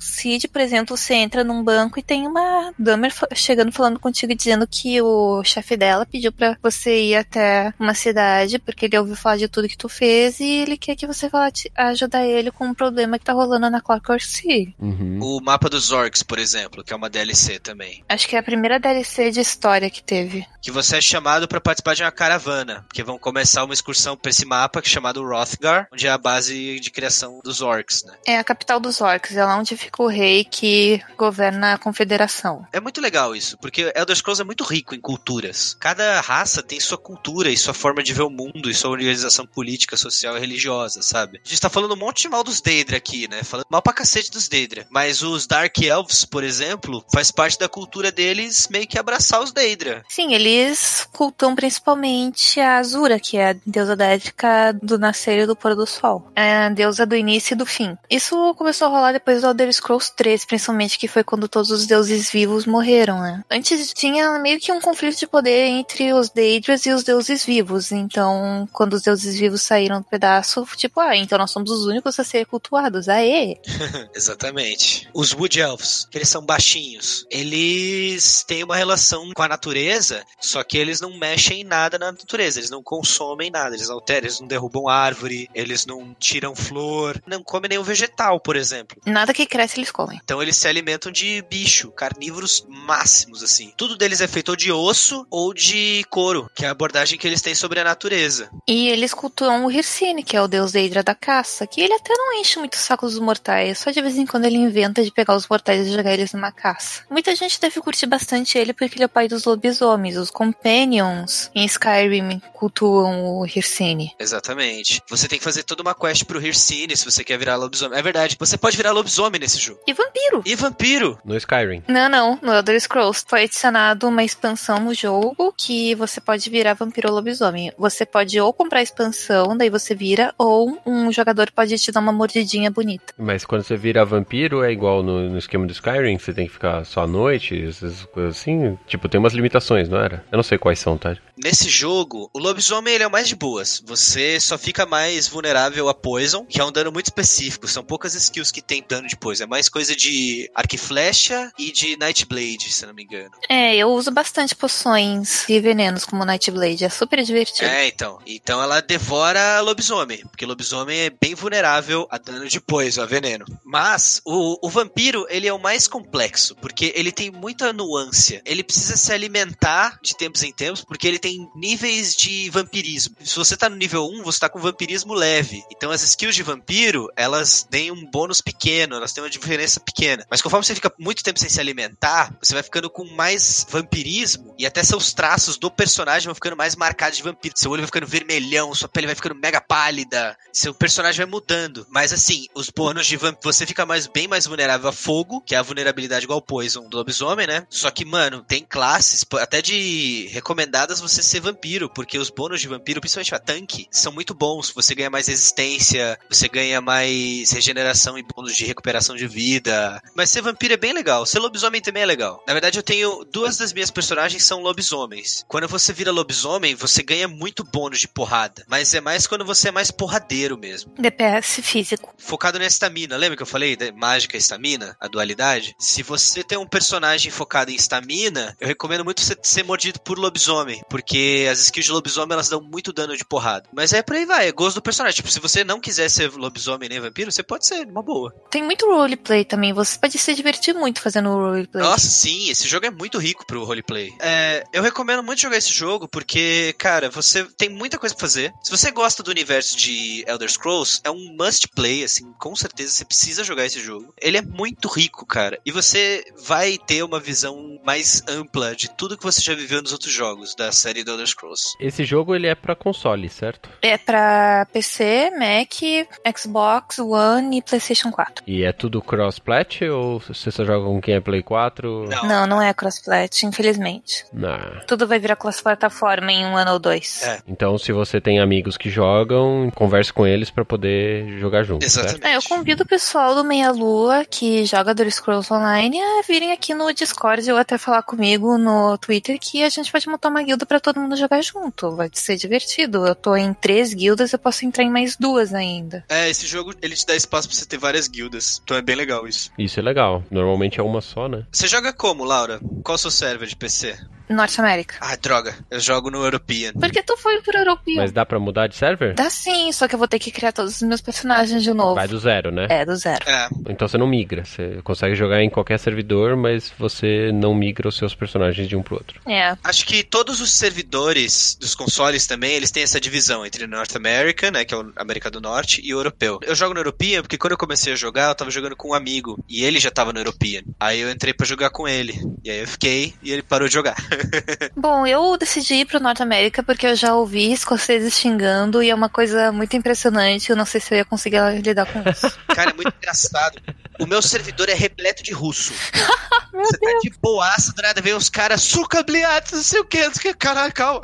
Seed, 0.00 0.46
por 0.46 0.60
exemplo, 0.60 0.96
você 0.96 1.14
entra 1.14 1.44
num 1.44 1.62
banco 1.62 1.98
e 1.98 2.02
tem 2.02 2.26
uma 2.26 2.72
Dummer 2.78 3.12
chegando 3.34 3.72
falando 3.72 3.98
contigo 3.98 4.32
e 4.32 4.36
dizendo 4.36 4.66
que 4.66 5.00
o 5.00 5.42
chefe 5.44 5.76
dela 5.76 6.06
pediu 6.06 6.32
para 6.32 6.56
você 6.62 7.00
ir 7.00 7.16
até 7.16 7.72
uma 7.78 7.94
cidade 7.94 8.58
porque 8.58 8.86
ele 8.86 8.98
ouviu 8.98 9.16
falar 9.16 9.36
de 9.36 9.48
tudo 9.48 9.68
que 9.68 9.76
tu 9.76 9.88
fez 9.88 10.40
e 10.40 10.44
ele 10.44 10.76
quer 10.76 10.96
que 10.96 11.06
você 11.06 11.28
vá 11.28 11.50
ajudar 11.76 12.24
ele 12.24 12.50
com 12.50 12.66
um 12.66 12.74
problema 12.74 13.18
que 13.18 13.24
tá 13.24 13.32
rolando 13.32 13.70
na 13.70 13.80
Clockwork 13.80 14.24
Seed. 14.24 14.72
Uhum. 14.78 15.18
O 15.20 15.40
mapa 15.40 15.68
dos 15.68 15.90
Orcs, 15.90 16.22
por 16.22 16.38
exemplo, 16.38 16.82
que 16.82 16.92
é 16.92 16.96
uma 16.96 17.10
DLC 17.10 17.58
também. 17.58 18.04
Acho 18.08 18.28
que 18.28 18.36
é 18.36 18.38
a 18.38 18.42
primeira 18.42 18.78
DLC 18.78 19.30
de 19.30 19.40
história 19.40 19.90
que 19.90 20.02
teve. 20.02 20.46
Que 20.62 20.70
você 20.70 20.96
é 20.96 21.00
chamado 21.00 21.46
para 21.46 21.60
participar 21.60 21.94
de 21.94 22.02
uma 22.02 22.10
caravana, 22.10 22.84
porque 22.88 23.02
vão 23.02 23.18
começar 23.18 23.64
uma 23.64 23.74
excursão 23.74 24.16
pra 24.16 24.30
esse 24.30 24.44
mapa 24.44 24.82
que 24.82 24.88
é 24.88 24.90
chamado 24.90 25.24
Rothgar, 25.24 25.88
onde 25.92 26.06
é 26.06 26.10
a 26.10 26.18
base 26.18 26.80
de 26.80 26.90
criação 26.90 27.40
dos 27.44 27.60
Orcs, 27.60 28.04
né? 28.04 28.14
É 28.26 28.38
a 28.38 28.44
capital 28.44 28.80
dos 28.80 29.00
Orcs, 29.00 29.36
é 29.36 29.44
lá 29.44 29.56
onde 29.56 29.65
onde 29.66 29.76
fica 29.76 30.00
o 30.00 30.06
rei 30.06 30.44
que 30.44 31.02
governa 31.18 31.72
a 31.72 31.78
confederação. 31.78 32.64
É 32.72 32.78
muito 32.78 33.00
legal 33.00 33.34
isso, 33.34 33.58
porque 33.58 33.92
Elder 33.96 34.16
Scrolls 34.16 34.40
é 34.40 34.44
muito 34.44 34.62
rico 34.62 34.94
em 34.94 35.00
culturas. 35.00 35.76
Cada 35.80 36.20
raça 36.20 36.62
tem 36.62 36.78
sua 36.78 36.96
cultura 36.96 37.50
e 37.50 37.56
sua 37.56 37.74
forma 37.74 38.00
de 38.00 38.12
ver 38.12 38.22
o 38.22 38.30
mundo 38.30 38.70
e 38.70 38.74
sua 38.74 38.90
organização 38.90 39.44
política, 39.44 39.96
social 39.96 40.36
e 40.36 40.40
religiosa, 40.40 41.02
sabe? 41.02 41.40
A 41.44 41.48
gente 41.48 41.60
tá 41.60 41.68
falando 41.68 41.94
um 41.94 41.98
monte 41.98 42.22
de 42.22 42.28
mal 42.28 42.44
dos 42.44 42.60
Daedra 42.60 42.96
aqui, 42.96 43.28
né? 43.28 43.42
Falando 43.42 43.66
mal 43.68 43.82
pra 43.82 43.92
cacete 43.92 44.30
dos 44.30 44.48
Daedra. 44.48 44.86
Mas 44.88 45.22
os 45.22 45.48
Dark 45.48 45.76
Elves, 45.78 46.24
por 46.24 46.44
exemplo, 46.44 47.04
faz 47.12 47.32
parte 47.32 47.58
da 47.58 47.68
cultura 47.68 48.12
deles 48.12 48.68
meio 48.70 48.86
que 48.86 48.98
abraçar 48.98 49.42
os 49.42 49.52
Daedra. 49.52 50.04
Sim, 50.08 50.32
eles 50.32 51.08
cultam 51.12 51.56
principalmente 51.56 52.60
a 52.60 52.76
Azura, 52.76 53.18
que 53.18 53.36
é 53.36 53.50
a 53.50 53.56
deusa 53.66 53.96
dédica 53.96 54.72
do 54.80 54.96
nascer 54.96 55.40
e 55.40 55.46
do 55.46 55.56
pôr 55.56 55.74
do 55.74 55.86
sol. 55.86 56.30
É 56.36 56.66
a 56.66 56.68
deusa 56.68 57.04
do 57.04 57.16
início 57.16 57.54
e 57.54 57.56
do 57.56 57.66
fim. 57.66 57.96
Isso 58.08 58.54
começou 58.54 58.86
a 58.86 58.90
rolar 58.90 59.12
depois 59.12 59.42
do 59.42 59.55
Elder 59.56 59.72
Scrolls 59.72 60.12
3, 60.14 60.44
principalmente, 60.44 60.98
que 60.98 61.08
foi 61.08 61.24
quando 61.24 61.48
todos 61.48 61.70
os 61.70 61.86
deuses 61.86 62.30
vivos 62.30 62.66
morreram, 62.66 63.20
né? 63.20 63.42
Antes 63.50 63.94
tinha 63.94 64.38
meio 64.38 64.60
que 64.60 64.70
um 64.70 64.80
conflito 64.80 65.18
de 65.18 65.26
poder 65.26 65.66
entre 65.68 66.12
os 66.12 66.28
Daedras 66.28 66.84
e 66.84 66.90
os 66.90 67.02
deuses 67.02 67.42
vivos. 67.42 67.90
Então, 67.90 68.68
quando 68.70 68.92
os 68.92 69.02
deuses 69.02 69.38
vivos 69.38 69.62
saíram 69.62 70.00
do 70.00 70.04
pedaço, 70.04 70.66
tipo, 70.76 71.00
ah, 71.00 71.16
então 71.16 71.38
nós 71.38 71.50
somos 71.50 71.70
os 71.70 71.86
únicos 71.86 72.20
a 72.20 72.24
ser 72.24 72.44
cultuados. 72.44 73.08
Aê! 73.08 73.56
Exatamente. 74.14 75.08
Os 75.14 75.32
Wood 75.32 75.58
Elves, 75.58 76.06
que 76.10 76.18
eles 76.18 76.28
são 76.28 76.44
baixinhos, 76.44 77.24
eles 77.30 78.44
têm 78.46 78.62
uma 78.62 78.76
relação 78.76 79.32
com 79.32 79.42
a 79.42 79.48
natureza, 79.48 80.22
só 80.38 80.62
que 80.62 80.76
eles 80.76 81.00
não 81.00 81.16
mexem 81.16 81.62
em 81.62 81.64
nada 81.64 81.98
na 81.98 82.12
natureza, 82.12 82.60
eles 82.60 82.70
não 82.70 82.82
consomem 82.82 83.50
nada, 83.50 83.74
eles 83.74 83.88
não 83.88 83.94
alteram, 83.94 84.26
eles 84.26 84.40
não 84.40 84.46
derrubam 84.46 84.86
árvore, 84.86 85.48
eles 85.54 85.86
não 85.86 86.14
tiram 86.18 86.54
flor, 86.54 87.18
não 87.26 87.42
comem 87.42 87.70
nenhum 87.70 87.82
vegetal, 87.82 88.38
por 88.38 88.54
exemplo. 88.54 89.00
Nada 89.06 89.32
que 89.32 89.45
cresce 89.46 89.78
eles 89.78 89.90
comem. 89.90 90.20
Então 90.22 90.42
eles 90.42 90.56
se 90.56 90.68
alimentam 90.68 91.10
de 91.10 91.42
bicho, 91.42 91.90
carnívoros 91.90 92.66
máximos, 92.68 93.42
assim. 93.42 93.72
Tudo 93.76 93.96
deles 93.96 94.20
é 94.20 94.28
feito 94.28 94.50
ou 94.50 94.56
de 94.56 94.72
osso 94.72 95.26
ou 95.30 95.52
de 95.52 96.04
couro, 96.10 96.50
que 96.54 96.64
é 96.64 96.68
a 96.68 96.72
abordagem 96.72 97.18
que 97.18 97.26
eles 97.26 97.42
têm 97.42 97.54
sobre 97.54 97.80
a 97.80 97.84
natureza. 97.84 98.50
E 98.66 98.88
eles 98.88 99.14
cultuam 99.14 99.64
o 99.64 99.70
Hircine, 99.70 100.22
que 100.22 100.36
é 100.36 100.42
o 100.42 100.48
deus 100.48 100.72
Deidra 100.72 101.02
da 101.02 101.14
caça, 101.14 101.66
que 101.66 101.80
ele 101.80 101.94
até 101.94 102.14
não 102.14 102.38
enche 102.40 102.58
muito 102.58 102.74
o 102.74 102.78
saco 102.78 103.06
dos 103.06 103.18
mortais, 103.18 103.78
só 103.78 103.90
de 103.90 104.00
vez 104.00 104.16
em 104.16 104.26
quando 104.26 104.44
ele 104.44 104.56
inventa 104.56 105.02
de 105.02 105.10
pegar 105.10 105.34
os 105.34 105.48
mortais 105.48 105.86
e 105.86 105.92
jogar 105.92 106.12
eles 106.12 106.32
numa 106.32 106.52
caça. 106.52 107.02
Muita 107.10 107.34
gente 107.34 107.60
deve 107.60 107.80
curtir 107.80 108.06
bastante 108.06 108.58
ele 108.58 108.72
porque 108.72 108.96
ele 108.96 109.04
é 109.04 109.06
o 109.06 109.10
pai 109.10 109.28
dos 109.28 109.44
lobisomens. 109.44 110.16
Os 110.16 110.30
Companions 110.30 111.50
em 111.54 111.64
Skyrim 111.64 112.40
cultuam 112.52 113.38
o 113.38 113.46
Hircine. 113.46 114.14
Exatamente. 114.18 115.02
Você 115.08 115.28
tem 115.28 115.38
que 115.38 115.44
fazer 115.44 115.62
toda 115.62 115.82
uma 115.82 115.94
quest 115.94 116.24
pro 116.24 116.44
Hircine 116.44 116.96
se 116.96 117.04
você 117.04 117.24
quer 117.24 117.38
virar 117.38 117.56
lobisomem. 117.56 117.98
É 117.98 118.02
verdade, 118.02 118.36
você 118.38 118.56
pode 118.56 118.76
virar 118.76 118.92
lobisomem 118.92 119.25
nesse 119.30 119.58
jogo. 119.58 119.80
E 119.86 119.92
vampiro. 119.92 120.42
E 120.44 120.54
vampiro. 120.54 121.18
No 121.24 121.36
Skyrim. 121.36 121.82
Não, 121.88 122.08
não. 122.08 122.38
No 122.42 122.52
Elder 122.52 122.80
Scrolls 122.80 123.24
foi 123.26 123.44
adicionado 123.44 124.08
uma 124.08 124.24
expansão 124.24 124.80
no 124.80 124.94
jogo 124.94 125.52
que 125.56 125.94
você 125.94 126.20
pode 126.20 126.48
virar 126.50 126.74
vampiro 126.74 127.08
ou 127.08 127.14
lobisomem. 127.14 127.72
Você 127.78 128.04
pode 128.04 128.40
ou 128.40 128.52
comprar 128.52 128.80
a 128.80 128.82
expansão, 128.82 129.56
daí 129.56 129.70
você 129.70 129.94
vira, 129.94 130.34
ou 130.38 130.78
um 130.86 131.12
jogador 131.12 131.50
pode 131.50 131.76
te 131.78 131.92
dar 131.92 132.00
uma 132.00 132.12
mordidinha 132.12 132.70
bonita. 132.70 133.12
Mas 133.18 133.44
quando 133.44 133.62
você 133.62 133.76
vira 133.76 134.04
vampiro, 134.04 134.62
é 134.62 134.72
igual 134.72 135.02
no, 135.02 135.28
no 135.28 135.38
esquema 135.38 135.66
do 135.66 135.72
Skyrim, 135.72 136.18
você 136.18 136.32
tem 136.32 136.46
que 136.46 136.52
ficar 136.52 136.84
só 136.84 137.02
à 137.02 137.06
noite, 137.06 137.66
essas 137.66 138.04
coisas 138.06 138.36
assim. 138.36 138.78
Tipo, 138.86 139.08
tem 139.08 139.18
umas 139.18 139.32
limitações, 139.32 139.88
não 139.88 139.98
era? 139.98 140.24
Eu 140.30 140.36
não 140.36 140.42
sei 140.42 140.58
quais 140.58 140.78
são, 140.78 140.96
tá? 140.96 141.16
Nesse 141.36 141.68
jogo, 141.68 142.30
o 142.32 142.38
lobisomem 142.38 142.94
ele 142.94 143.04
é 143.04 143.06
o 143.06 143.10
mais 143.10 143.28
de 143.28 143.36
boas. 143.36 143.82
Você 143.84 144.40
só 144.40 144.56
fica 144.56 144.86
mais 144.86 145.28
vulnerável 145.28 145.88
a 145.88 145.94
poison, 145.94 146.44
que 146.44 146.60
é 146.60 146.64
um 146.64 146.72
dano 146.72 146.90
muito 146.90 147.06
específico. 147.06 147.68
São 147.68 147.84
poucas 147.84 148.14
skills 148.14 148.50
que 148.50 148.62
tem 148.62 148.84
dano 148.86 149.06
de 149.06 149.16
poison. 149.16 149.44
É 149.44 149.46
mais 149.46 149.68
coisa 149.68 149.94
de 149.94 150.50
arco 150.54 150.74
e 150.74 150.78
flecha 150.78 151.52
e 151.58 151.70
de 151.70 151.96
Nightblade, 151.98 152.72
se 152.72 152.86
não 152.86 152.94
me 152.94 153.02
engano. 153.02 153.32
É, 153.48 153.76
eu 153.76 153.88
uso 153.88 154.10
bastante 154.10 154.54
poções 154.54 155.46
e 155.48 155.60
venenos 155.60 156.04
como 156.04 156.24
Nightblade. 156.24 156.84
É 156.84 156.88
super 156.88 157.22
divertido. 157.22 157.68
É, 157.68 157.86
então. 157.86 158.18
Então 158.26 158.62
ela 158.62 158.80
devora 158.80 159.60
lobisomem, 159.60 160.22
porque 160.28 160.46
lobisomem 160.46 161.00
é 161.00 161.10
bem 161.10 161.34
vulnerável 161.34 162.06
a 162.10 162.18
dano 162.18 162.48
de 162.48 162.60
poison, 162.60 163.02
a 163.02 163.06
veneno. 163.06 163.44
Mas 163.64 164.20
o, 164.24 164.66
o 164.66 164.70
vampiro, 164.70 165.26
ele 165.28 165.46
é 165.46 165.52
o 165.52 165.58
mais 165.58 165.86
complexo, 165.86 166.54
porque 166.56 166.92
ele 166.96 167.12
tem 167.12 167.30
muita 167.30 167.72
nuance. 167.72 168.40
Ele 168.44 168.64
precisa 168.64 168.96
se 168.96 169.12
alimentar 169.12 169.98
de 170.02 170.16
tempos 170.16 170.42
em 170.42 170.52
tempos, 170.52 170.82
porque 170.82 171.06
ele 171.06 171.18
tem 171.18 171.25
níveis 171.54 172.14
de 172.14 172.50
vampirismo. 172.50 173.16
Se 173.24 173.36
você 173.36 173.56
tá 173.56 173.68
no 173.68 173.76
nível 173.76 174.06
1, 174.06 174.22
você 174.22 174.40
tá 174.40 174.48
com 174.48 174.58
vampirismo 174.58 175.14
leve. 175.14 175.62
Então 175.70 175.90
as 175.90 176.02
skills 176.02 176.34
de 176.34 176.42
vampiro, 176.42 177.08
elas 177.16 177.66
têm 177.68 177.90
um 177.90 178.08
bônus 178.10 178.40
pequeno, 178.40 178.96
elas 178.96 179.12
têm 179.12 179.22
uma 179.22 179.30
diferença 179.30 179.80
pequena. 179.80 180.24
Mas 180.30 180.42
conforme 180.42 180.64
você 180.64 180.74
fica 180.74 180.92
muito 180.98 181.22
tempo 181.22 181.38
sem 181.38 181.48
se 181.48 181.60
alimentar, 181.60 182.34
você 182.40 182.54
vai 182.54 182.62
ficando 182.62 182.90
com 182.90 183.04
mais 183.04 183.66
vampirismo 183.68 184.54
e 184.58 184.66
até 184.66 184.82
seus 184.82 185.12
traços 185.12 185.56
do 185.56 185.70
personagem 185.70 186.26
vão 186.26 186.34
ficando 186.34 186.56
mais 186.56 186.76
marcados 186.76 187.16
de 187.16 187.22
vampiro. 187.22 187.54
Seu 187.56 187.70
olho 187.70 187.82
vai 187.82 187.86
ficando 187.86 188.06
vermelhão, 188.06 188.74
sua 188.74 188.88
pele 188.88 189.06
vai 189.06 189.16
ficando 189.16 189.34
mega 189.34 189.60
pálida, 189.60 190.36
seu 190.52 190.74
personagem 190.74 191.24
vai 191.24 191.30
mudando. 191.30 191.86
Mas 191.90 192.12
assim, 192.12 192.46
os 192.54 192.70
bônus 192.70 193.06
de 193.06 193.16
vampiro, 193.16 193.52
você 193.52 193.66
fica 193.66 193.86
mais 193.86 194.06
bem 194.06 194.28
mais 194.28 194.46
vulnerável 194.46 194.88
a 194.88 194.92
fogo, 194.92 195.40
que 195.40 195.54
é 195.54 195.58
a 195.58 195.62
vulnerabilidade 195.62 196.24
igual 196.24 196.40
poison 196.40 196.88
do 196.88 196.96
lobisomem, 196.96 197.46
né? 197.46 197.66
Só 197.68 197.90
que, 197.90 198.04
mano, 198.04 198.42
tem 198.42 198.64
classes, 198.64 199.24
até 199.34 199.60
de 199.60 200.28
recomendadas 200.28 201.00
você 201.00 201.15
ser 201.22 201.40
vampiro, 201.40 201.88
porque 201.88 202.18
os 202.18 202.30
bônus 202.30 202.60
de 202.60 202.68
vampiro, 202.68 203.00
principalmente 203.00 203.34
a 203.34 203.38
tanque, 203.38 203.86
são 203.90 204.12
muito 204.12 204.34
bons. 204.34 204.70
Você 204.70 204.94
ganha 204.94 205.10
mais 205.10 205.26
resistência, 205.26 206.18
você 206.28 206.48
ganha 206.48 206.80
mais 206.80 207.50
regeneração 207.50 208.18
e 208.18 208.22
bônus 208.22 208.54
de 208.56 208.64
recuperação 208.64 209.16
de 209.16 209.26
vida. 209.26 210.00
Mas 210.14 210.30
ser 210.30 210.42
vampiro 210.42 210.74
é 210.74 210.76
bem 210.76 210.92
legal. 210.92 211.26
Ser 211.26 211.38
lobisomem 211.38 211.80
também 211.80 212.02
é 212.02 212.06
legal. 212.06 212.42
Na 212.46 212.52
verdade, 212.52 212.78
eu 212.78 212.82
tenho 212.82 213.24
duas 213.24 213.56
das 213.56 213.72
minhas 213.72 213.90
personagens 213.90 214.44
são 214.44 214.60
lobisomens. 214.60 215.44
Quando 215.48 215.68
você 215.68 215.92
vira 215.92 216.10
lobisomem, 216.10 216.74
você 216.74 217.02
ganha 217.02 217.28
muito 217.28 217.64
bônus 217.64 218.00
de 218.00 218.08
porrada. 218.08 218.64
Mas 218.68 218.94
é 218.94 219.00
mais 219.00 219.26
quando 219.26 219.44
você 219.44 219.68
é 219.68 219.72
mais 219.72 219.90
porradeiro 219.90 220.58
mesmo. 220.58 220.92
DPS 220.98 221.60
físico. 221.62 222.12
Focado 222.18 222.58
na 222.58 222.66
estamina. 222.66 223.16
Lembra 223.16 223.36
que 223.36 223.42
eu 223.42 223.46
falei 223.46 223.76
da 223.76 223.90
mágica 223.92 224.36
estamina? 224.36 224.96
A 225.00 225.08
dualidade? 225.08 225.74
Se 225.78 226.02
você 226.02 226.42
tem 226.42 226.58
um 226.58 226.66
personagem 226.66 227.30
focado 227.30 227.70
em 227.70 227.74
estamina, 227.74 228.56
eu 228.60 228.68
recomendo 228.68 229.04
muito 229.04 229.20
você 229.20 229.36
ser 229.42 229.62
mordido 229.62 230.00
por 230.00 230.18
lobisomem. 230.18 230.82
Porque 230.88 231.05
as 231.50 231.60
skills 231.60 231.86
de 231.86 231.92
lobisomem 231.92 232.34
elas 232.34 232.48
dão 232.48 232.60
muito 232.60 232.92
dano 232.92 233.16
de 233.16 233.24
porrada. 233.24 233.68
Mas 233.72 233.92
é 233.92 234.02
por 234.02 234.16
aí 234.16 234.24
vai, 234.26 234.48
é 234.48 234.52
gosto 234.52 234.76
do 234.76 234.82
personagem. 234.82 235.16
Tipo, 235.16 235.30
se 235.30 235.40
você 235.40 235.64
não 235.64 235.80
quiser 235.80 236.08
ser 236.08 236.30
lobisomem 236.32 236.88
nem 236.88 237.00
vampiro, 237.00 237.30
você 237.30 237.42
pode 237.42 237.66
ser, 237.66 237.86
uma 237.86 238.02
boa. 238.02 238.32
Tem 238.50 238.62
muito 238.62 238.86
roleplay 238.86 239.44
também. 239.44 239.72
Você 239.72 239.98
pode 239.98 240.18
se 240.18 240.34
divertir 240.34 240.74
muito 240.74 241.00
fazendo 241.00 241.28
roleplay. 241.30 241.82
Nossa, 241.82 242.08
sim, 242.08 242.50
esse 242.50 242.66
jogo 242.66 242.86
é 242.86 242.90
muito 242.90 243.18
rico 243.18 243.46
pro 243.46 243.64
roleplay. 243.64 244.12
É, 244.20 244.64
eu 244.72 244.82
recomendo 244.82 245.22
muito 245.22 245.40
jogar 245.40 245.56
esse 245.56 245.72
jogo 245.72 246.08
porque, 246.08 246.74
cara, 246.78 247.10
você 247.10 247.44
tem 247.56 247.68
muita 247.68 247.98
coisa 247.98 248.14
pra 248.14 248.26
fazer. 248.26 248.52
Se 248.62 248.70
você 248.70 248.90
gosta 248.90 249.22
do 249.22 249.30
universo 249.30 249.76
de 249.76 250.24
Elder 250.26 250.50
Scrolls, 250.50 251.00
é 251.04 251.10
um 251.10 251.36
must 251.38 251.68
play, 251.68 252.04
assim, 252.04 252.32
com 252.38 252.54
certeza 252.56 252.92
você 252.92 253.04
precisa 253.04 253.44
jogar 253.44 253.66
esse 253.66 253.80
jogo. 253.80 254.12
Ele 254.20 254.36
é 254.36 254.42
muito 254.42 254.88
rico, 254.88 255.26
cara. 255.26 255.60
E 255.64 255.70
você 255.70 256.24
vai 256.36 256.78
ter 256.78 257.02
uma 257.02 257.20
visão 257.20 257.80
mais 257.84 258.22
ampla 258.28 258.74
de 258.74 258.88
tudo 258.96 259.16
que 259.16 259.24
você 259.24 259.40
já 259.40 259.54
viveu 259.54 259.82
nos 259.82 259.92
outros 259.92 260.12
jogos 260.12 260.54
da 260.54 260.72
série 260.72 260.95
do 261.04 261.12
Elder 261.12 261.26
Scrolls. 261.26 261.76
Esse 261.80 262.04
jogo 262.04 262.34
ele 262.34 262.46
é 262.46 262.54
para 262.54 262.74
console, 262.74 263.28
certo? 263.28 263.68
É 263.82 263.96
pra 263.98 264.66
PC, 264.72 265.30
Mac, 265.30 266.36
Xbox 266.36 266.98
One 266.98 267.58
e 267.58 267.62
PlayStation 267.62 268.10
4. 268.10 268.44
E 268.46 268.62
é 268.62 268.72
tudo 268.72 269.02
cross-plat 269.02 269.82
ou 269.84 270.18
você 270.20 270.50
só 270.50 270.64
joga 270.64 270.86
com 270.86 271.00
quem 271.00 271.14
é 271.14 271.20
Play 271.20 271.42
4? 271.42 272.08
Não. 272.08 272.24
Não, 272.26 272.46
não 272.46 272.62
é 272.62 272.72
crossplat, 272.74 273.42
infelizmente. 273.42 274.24
Não. 274.32 274.58
Tudo 274.86 275.06
vai 275.06 275.18
virar 275.18 275.36
cross-plataforma 275.36 276.32
em 276.32 276.44
um 276.44 276.56
ano 276.56 276.72
ou 276.72 276.78
dois. 276.78 277.22
É. 277.22 277.40
Então, 277.46 277.78
se 277.78 277.92
você 277.92 278.20
tem 278.20 278.40
amigos 278.40 278.76
que 278.76 278.90
jogam, 278.90 279.70
converse 279.74 280.12
com 280.12 280.26
eles 280.26 280.50
para 280.50 280.64
poder 280.64 281.38
jogar 281.38 281.62
junto. 281.64 281.84
Exatamente. 281.84 282.20
certo? 282.20 282.26
É, 282.26 282.36
eu 282.36 282.42
convido 282.42 282.82
o 282.82 282.86
pessoal 282.86 283.34
do 283.34 283.44
Meia 283.44 283.70
Lua 283.70 284.24
que 284.24 284.64
joga 284.64 284.90
Elder 284.90 285.10
Scrolls 285.10 285.52
Online 285.52 286.00
a 286.00 286.22
virem 286.26 286.52
aqui 286.52 286.74
no 286.74 286.92
Discord 286.92 287.50
ou 287.50 287.58
até 287.58 287.76
falar 287.78 288.02
comigo 288.02 288.56
no 288.58 288.96
Twitter 288.98 289.38
que 289.38 289.62
a 289.62 289.68
gente 289.68 289.90
pode 289.90 290.08
montar 290.08 290.28
uma 290.28 290.42
guilda 290.42 290.64
pra 290.64 290.80
todo 290.86 291.00
mundo 291.00 291.16
jogar 291.16 291.42
junto. 291.42 291.96
Vai 291.96 292.08
ser 292.12 292.36
divertido. 292.36 293.06
Eu 293.06 293.14
tô 293.14 293.34
em 293.34 293.52
três 293.52 293.92
guildas, 293.92 294.32
eu 294.32 294.38
posso 294.38 294.64
entrar 294.64 294.84
em 294.84 294.90
mais 294.90 295.16
duas 295.16 295.52
ainda. 295.52 296.04
É, 296.08 296.30
esse 296.30 296.46
jogo 296.46 296.72
ele 296.80 296.94
te 296.94 297.04
dá 297.04 297.16
espaço 297.16 297.48
pra 297.48 297.56
você 297.56 297.66
ter 297.66 297.78
várias 297.78 298.06
guildas. 298.06 298.60
Então 298.62 298.76
é 298.76 298.82
bem 298.82 298.94
legal 298.94 299.26
isso. 299.26 299.50
Isso 299.58 299.80
é 299.80 299.82
legal. 299.82 300.22
Normalmente 300.30 300.78
é 300.78 300.82
uma 300.82 301.00
só, 301.00 301.28
né? 301.28 301.44
Você 301.50 301.66
joga 301.66 301.92
como, 301.92 302.24
Laura? 302.24 302.60
Qual 302.84 302.94
é 302.94 302.96
o 302.96 302.98
seu 302.98 303.10
server 303.10 303.48
de 303.48 303.56
PC? 303.56 303.98
Norte 304.28 304.60
América. 304.60 304.96
Ah, 305.00 305.16
droga. 305.16 305.54
Eu 305.70 305.80
jogo 305.80 306.10
no 306.10 306.24
European. 306.24 306.72
Por 306.72 306.90
que 306.90 307.02
tu 307.02 307.16
foi 307.16 307.40
pro 307.42 307.58
Europeu? 307.58 307.96
Mas 307.96 308.12
dá 308.12 308.24
pra 308.26 308.38
mudar 308.38 308.66
de 308.66 308.76
server? 308.76 309.14
Dá 309.14 309.30
sim, 309.30 309.70
só 309.72 309.86
que 309.88 309.94
eu 309.94 309.98
vou 309.98 310.08
ter 310.08 310.18
que 310.18 310.30
criar 310.30 310.52
todos 310.52 310.76
os 310.76 310.82
meus 310.82 311.00
personagens 311.00 311.62
de 311.62 311.72
novo. 311.72 311.94
Vai 311.94 312.08
do 312.08 312.18
zero, 312.18 312.50
né? 312.50 312.66
É, 312.68 312.84
do 312.84 312.96
zero. 312.96 313.24
É, 313.28 313.48
Então 313.68 313.86
você 313.88 313.96
não 313.98 314.06
migra. 314.06 314.44
Você 314.44 314.80
consegue 314.82 315.14
jogar 315.14 315.42
em 315.42 315.50
qualquer 315.50 315.78
servidor, 315.78 316.36
mas 316.36 316.72
você 316.78 317.30
não 317.32 317.54
migra 317.54 317.88
os 317.88 317.96
seus 317.96 318.14
personagens 318.14 318.68
de 318.68 318.76
um 318.76 318.82
pro 318.82 318.96
outro. 318.96 319.20
É. 319.26 319.56
Acho 319.62 319.86
que 319.86 320.02
todos 320.02 320.40
os 320.40 320.52
servidores 320.52 321.56
dos 321.60 321.74
consoles 321.74 322.26
também, 322.26 322.52
eles 322.52 322.70
têm 322.70 322.82
essa 322.82 323.00
divisão 323.00 323.44
entre 323.44 323.66
North 323.66 323.94
America, 323.96 324.50
né, 324.50 324.64
que 324.64 324.74
é 324.74 324.78
a 324.78 325.02
América 325.02 325.30
do 325.30 325.40
Norte, 325.40 325.80
e 325.84 325.90
Europeu. 325.90 326.38
Eu 326.42 326.54
jogo 326.54 326.74
no 326.74 326.80
European 326.80 327.22
porque 327.22 327.38
quando 327.38 327.52
eu 327.52 327.58
comecei 327.58 327.92
a 327.92 327.96
jogar, 327.96 328.28
eu 328.28 328.34
tava 328.34 328.50
jogando 328.50 328.76
com 328.76 328.90
um 328.90 328.94
amigo, 328.94 329.42
e 329.48 329.64
ele 329.64 329.78
já 329.78 329.90
tava 329.90 330.12
no 330.12 330.18
European. 330.20 330.62
Aí 330.78 331.00
eu 331.00 331.10
entrei 331.10 331.32
pra 331.34 331.46
jogar 331.46 331.70
com 331.70 331.86
ele, 331.88 332.14
e 332.44 332.50
aí 332.50 332.60
eu 332.60 332.68
fiquei, 332.68 333.14
e 333.22 333.32
ele 333.32 333.42
parou 333.42 333.68
de 333.68 333.74
jogar. 333.74 333.96
Bom, 334.76 335.06
eu 335.06 335.36
decidi 335.36 335.74
ir 335.74 335.84
pro 335.86 336.00
Norte 336.00 336.22
América 336.22 336.62
porque 336.62 336.86
eu 336.86 336.96
já 336.96 337.14
ouvi 337.14 337.52
escoceses 337.52 338.14
xingando 338.14 338.82
e 338.82 338.90
é 338.90 338.94
uma 338.94 339.08
coisa 339.08 339.52
muito 339.52 339.76
impressionante. 339.76 340.50
Eu 340.50 340.56
não 340.56 340.66
sei 340.66 340.80
se 340.80 340.94
eu 340.94 340.98
ia 340.98 341.04
conseguir 341.04 341.38
lidar 341.62 341.86
com 341.86 342.02
isso. 342.08 342.38
Cara, 342.54 342.70
é 342.70 342.74
muito 342.74 342.92
engraçado. 342.96 343.60
O 343.98 344.06
meu 344.06 344.20
servidor 344.20 344.68
é 344.68 344.74
repleto 344.74 345.22
de 345.22 345.32
russo. 345.32 345.72
Meu 346.52 346.64
Você 346.64 346.78
tá 346.78 346.98
de 347.02 347.10
boaça, 347.20 347.70
do 347.74 347.82
nada 347.82 348.00
vem 348.00 348.14
uns 348.14 348.30
caras 348.30 348.62
sucabliados, 348.62 349.52
não 349.52 349.62
sei 349.62 349.80
o 349.80 349.84
que, 349.84 350.02
não 350.02 350.14
sei 350.14 350.30
o 350.30 350.34
que, 350.34 350.38
caralho, 350.38 350.72
calma. 350.72 351.02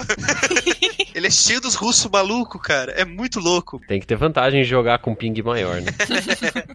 ele 1.14 1.26
é 1.26 1.30
cheio 1.30 1.60
dos 1.60 1.74
russos 1.74 2.10
maluco, 2.10 2.58
cara. 2.58 2.92
É 2.92 3.04
muito 3.04 3.38
louco. 3.38 3.78
Tem 3.86 4.00
que 4.00 4.06
ter 4.06 4.16
vantagem 4.16 4.62
de 4.62 4.68
jogar 4.68 5.00
com 5.00 5.14
ping 5.14 5.42
maior, 5.42 5.82
né? 5.82 5.92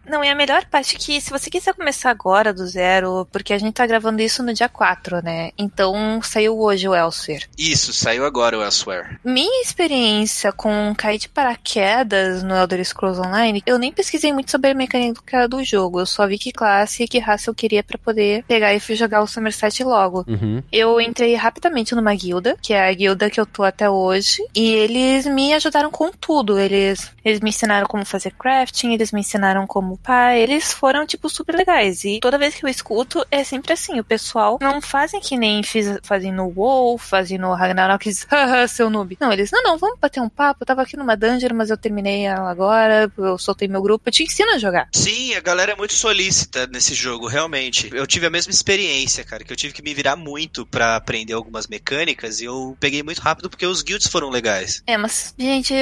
Não, 0.08 0.24
e 0.24 0.30
a 0.30 0.36
melhor 0.36 0.64
parte 0.66 0.96
é 0.96 1.00
que 1.00 1.20
se 1.20 1.32
você 1.32 1.50
quiser 1.50 1.74
começar 1.74 2.12
agora 2.12 2.54
do 2.54 2.68
zero, 2.68 3.28
porque 3.32 3.52
a 3.52 3.58
gente 3.58 3.74
tá 3.74 3.88
gravando 3.88 4.22
isso 4.22 4.44
no 4.44 4.54
dia 4.54 4.70
4, 4.70 5.24
né? 5.24 5.50
Então 5.58 6.22
saiu 6.28 6.60
hoje 6.60 6.88
o 6.88 6.96
Elsewhere. 6.96 7.46
Isso, 7.58 7.94
saiu 7.94 8.26
agora 8.26 8.58
o 8.58 8.64
Elsewhere. 8.64 9.18
Minha 9.24 9.62
experiência 9.62 10.52
com 10.52 10.94
cair 10.96 11.18
de 11.18 11.30
paraquedas 11.30 12.44
no 12.44 12.56
Elder 12.56 12.84
Scrolls 12.86 13.20
Online, 13.20 13.64
eu 13.66 13.78
nem 13.78 13.92
pesquisei 13.92 14.32
muito 14.34 14.52
sobre 14.52 14.72
a 14.72 14.76
mecânica 14.76 15.48
do 15.48 15.64
jogo. 15.64 16.00
Eu 16.00 16.06
só 16.06 16.28
vi 16.28 16.38
que 16.38 16.52
classe 16.52 17.04
e 17.04 17.08
que 17.08 17.20
raça 17.20 17.50
eu 17.50 17.56
queria 17.56 17.84
pra 17.84 17.98
poder 17.98 18.44
pegar 18.48 18.74
e 18.74 18.80
fui 18.80 18.96
jogar 18.96 19.22
o 19.22 19.28
Somerset 19.28 19.84
logo. 19.84 20.26
Uhum. 20.28 20.62
Eu 20.72 21.00
entrei 21.00 21.36
rapidamente 21.36 21.96
numa 21.96 22.14
guilda, 22.16 22.58
que 22.62 22.74
é 22.74 22.90
a 22.90 22.94
guilda 22.94 23.30
que 23.30 23.40
eu 23.40 23.46
tô 23.46 23.64
até 23.64 23.90
hoje, 23.90 24.44
e 24.56 24.70
eles 24.72 25.26
me 25.26 25.54
ajudaram 25.54 25.92
com 25.92 26.12
tudo. 26.12 26.60
Eles, 26.60 27.12
eles 27.24 27.40
me 27.40 27.50
ensinaram 27.50 27.88
como 27.88 28.06
fazer 28.06 28.32
crafting, 28.32 28.94
eles 28.94 29.12
me 29.12 29.22
ensinaram 29.22 29.66
como 29.66 29.94
upar, 29.94 30.36
eles 30.36 30.72
foram, 30.74 31.06
tipo, 31.06 31.30
super 31.30 31.56
legais. 31.56 32.04
E 32.04 32.20
toda 32.20 32.38
vez 32.38 32.56
que 32.56 32.66
eu 32.66 32.70
escuto, 32.70 33.26
é 33.32 33.44
sempre 33.44 33.74
assim, 33.74 34.00
o 34.00 34.04
pessoal 34.04 34.58
não 34.62 34.82
fazem 34.82 35.20
que 35.20 35.38
nem 35.38 35.64
fiz, 35.64 36.00
fazem 36.18 36.32
no 36.32 36.52
WoW, 36.56 36.98
fazem 36.98 37.38
no 37.38 37.54
Ragnarok, 37.54 38.10
diz, 38.10 38.26
haha, 38.30 38.68
seu 38.68 38.90
noob. 38.90 39.16
Não, 39.20 39.32
eles, 39.32 39.52
não, 39.52 39.62
não, 39.62 39.78
vamos 39.78 40.00
bater 40.00 40.20
um 40.20 40.30
papo, 40.30 40.64
eu 40.64 40.66
tava 40.66 40.82
aqui 40.82 40.98
numa 40.98 41.16
dungeon, 41.16 41.54
mas 41.54 41.70
eu 41.70 41.78
terminei 41.78 42.26
ela 42.26 42.50
agora, 42.50 43.12
eu 43.18 43.38
soltei 43.38 43.68
meu 43.68 43.82
grupo, 43.82 44.08
eu 44.08 44.12
te 44.12 44.24
ensino 44.24 44.52
a 44.52 44.58
jogar. 44.58 44.90
Sim, 44.94 45.36
a 45.36 45.40
galera 45.40 45.74
é 45.74 45.76
muito 45.76 45.94
solícita 45.94 46.66
nesse 46.68 46.96
jogo, 46.96 47.28
realmente. 47.28 47.90
Eu 47.94 48.08
tive 48.08 48.26
a 48.26 48.30
mesma 48.30 48.52
experiência, 48.52 49.24
cara, 49.24 49.44
que 49.44 49.54
eu 49.54 49.58
tive 49.58 49.74
que 49.74 49.84
me 49.84 49.94
virar 49.94 50.16
muito 50.16 50.66
pra 50.66 50.96
aprender 50.96 51.34
algumas 51.34 51.68
mecânicas 51.68 52.42
e 52.42 52.46
eu 52.46 52.76
peguei 52.80 53.04
muito 53.04 53.22
rápido 53.22 53.50
porque 53.50 53.66
os 53.66 53.84
guilds 53.84 54.08
foram 54.08 54.30
legais. 54.30 54.82
É, 54.88 54.98
mas, 54.98 55.36
gente, 55.38 55.74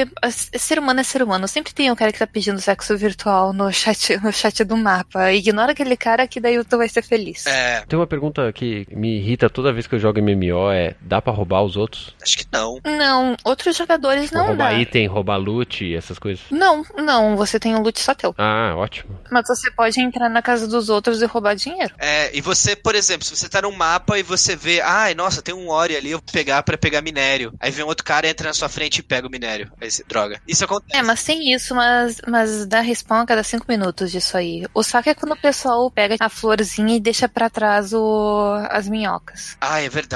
ser 0.58 0.78
humano 0.78 1.00
é 1.00 1.02
ser 1.02 1.22
humano. 1.22 1.48
Sempre 1.48 1.72
tem 1.72 1.90
um 1.90 1.96
cara 1.96 2.12
que 2.12 2.18
tá 2.18 2.26
pedindo 2.26 2.60
sexo 2.60 2.96
virtual 2.96 3.54
no 3.54 3.72
chat, 3.72 4.18
no 4.22 4.32
chat 4.32 4.64
do 4.64 4.76
mapa. 4.76 5.32
Ignora 5.32 5.72
aquele 5.72 5.96
cara 5.96 6.26
que 6.26 6.40
daí 6.40 6.62
tu 6.64 6.76
vai 6.76 6.88
ser 6.88 7.02
feliz. 7.02 7.46
É, 7.46 7.82
Tem 7.86 7.98
uma 7.98 8.06
pergunta 8.06 8.52
que 8.52 8.86
me 8.90 9.18
irrita 9.18 9.48
toda 9.48 9.72
vez 9.72 9.86
que 9.86 9.94
eu 9.94 9.98
jogo 9.98 10.18
MMO, 10.26 10.70
é 10.70 10.94
dá 11.00 11.20
pra 11.22 11.32
roubar 11.32 11.62
os 11.62 11.76
outros? 11.76 12.14
acho 12.22 12.38
que 12.38 12.46
não. 12.52 12.80
Não, 12.84 13.36
outros 13.44 13.76
jogadores 13.76 14.24
Tipo, 14.24 14.36
não 14.36 14.46
roubar 14.46 14.72
dá. 14.72 14.78
item, 14.80 15.06
roubar 15.06 15.36
loot, 15.36 15.94
essas 15.94 16.18
coisas. 16.18 16.44
Não, 16.50 16.84
não, 16.96 17.36
você 17.36 17.58
tem 17.60 17.74
um 17.74 17.80
loot 17.82 18.00
só 18.00 18.14
teu. 18.14 18.34
Ah, 18.38 18.74
ótimo. 18.76 19.18
Mas 19.30 19.46
você 19.46 19.70
pode 19.70 20.00
entrar 20.00 20.28
na 20.28 20.42
casa 20.42 20.66
dos 20.66 20.88
outros 20.88 21.22
e 21.22 21.26
roubar 21.26 21.54
dinheiro. 21.54 21.94
É, 21.98 22.36
e 22.36 22.40
você, 22.40 22.74
por 22.74 22.94
exemplo, 22.94 23.24
se 23.26 23.36
você 23.36 23.48
tá 23.48 23.62
num 23.62 23.72
mapa 23.72 24.18
e 24.18 24.22
você 24.22 24.56
vê, 24.56 24.80
ai, 24.80 25.14
nossa, 25.14 25.42
tem 25.42 25.54
um 25.54 25.68
Ori 25.68 25.96
ali, 25.96 26.10
eu 26.10 26.18
vou 26.18 26.32
pegar 26.32 26.62
pra 26.62 26.76
pegar 26.78 27.00
minério. 27.02 27.52
Aí 27.60 27.70
vem 27.70 27.84
um 27.84 27.88
outro 27.88 28.04
cara, 28.04 28.28
entra 28.28 28.48
na 28.48 28.54
sua 28.54 28.68
frente 28.68 28.98
e 28.98 29.02
pega 29.02 29.26
o 29.26 29.30
minério. 29.30 29.70
Aí 29.80 29.90
você, 29.90 30.02
droga. 30.04 30.40
Isso 30.46 30.64
acontece. 30.64 30.96
É, 30.96 31.02
mas 31.02 31.22
tem 31.22 31.52
isso, 31.52 31.74
mas, 31.74 32.20
mas 32.26 32.66
dá 32.66 32.80
respawn 32.80 33.20
a 33.22 33.26
cada 33.26 33.42
cinco 33.42 33.64
minutos 33.68 34.10
disso 34.10 34.36
aí. 34.36 34.64
O 34.74 34.82
saco 34.82 35.08
é 35.08 35.14
quando 35.14 35.32
o 35.32 35.36
pessoal 35.36 35.90
pega 35.90 36.16
a 36.18 36.28
florzinha 36.28 36.96
e 36.96 37.00
deixa 37.00 37.28
pra 37.28 37.48
trás 37.50 37.92
o, 37.92 38.54
as 38.70 38.88
minhocas. 38.88 39.56
Ah, 39.60 39.80
é 39.80 39.88
verdade. 39.88 40.15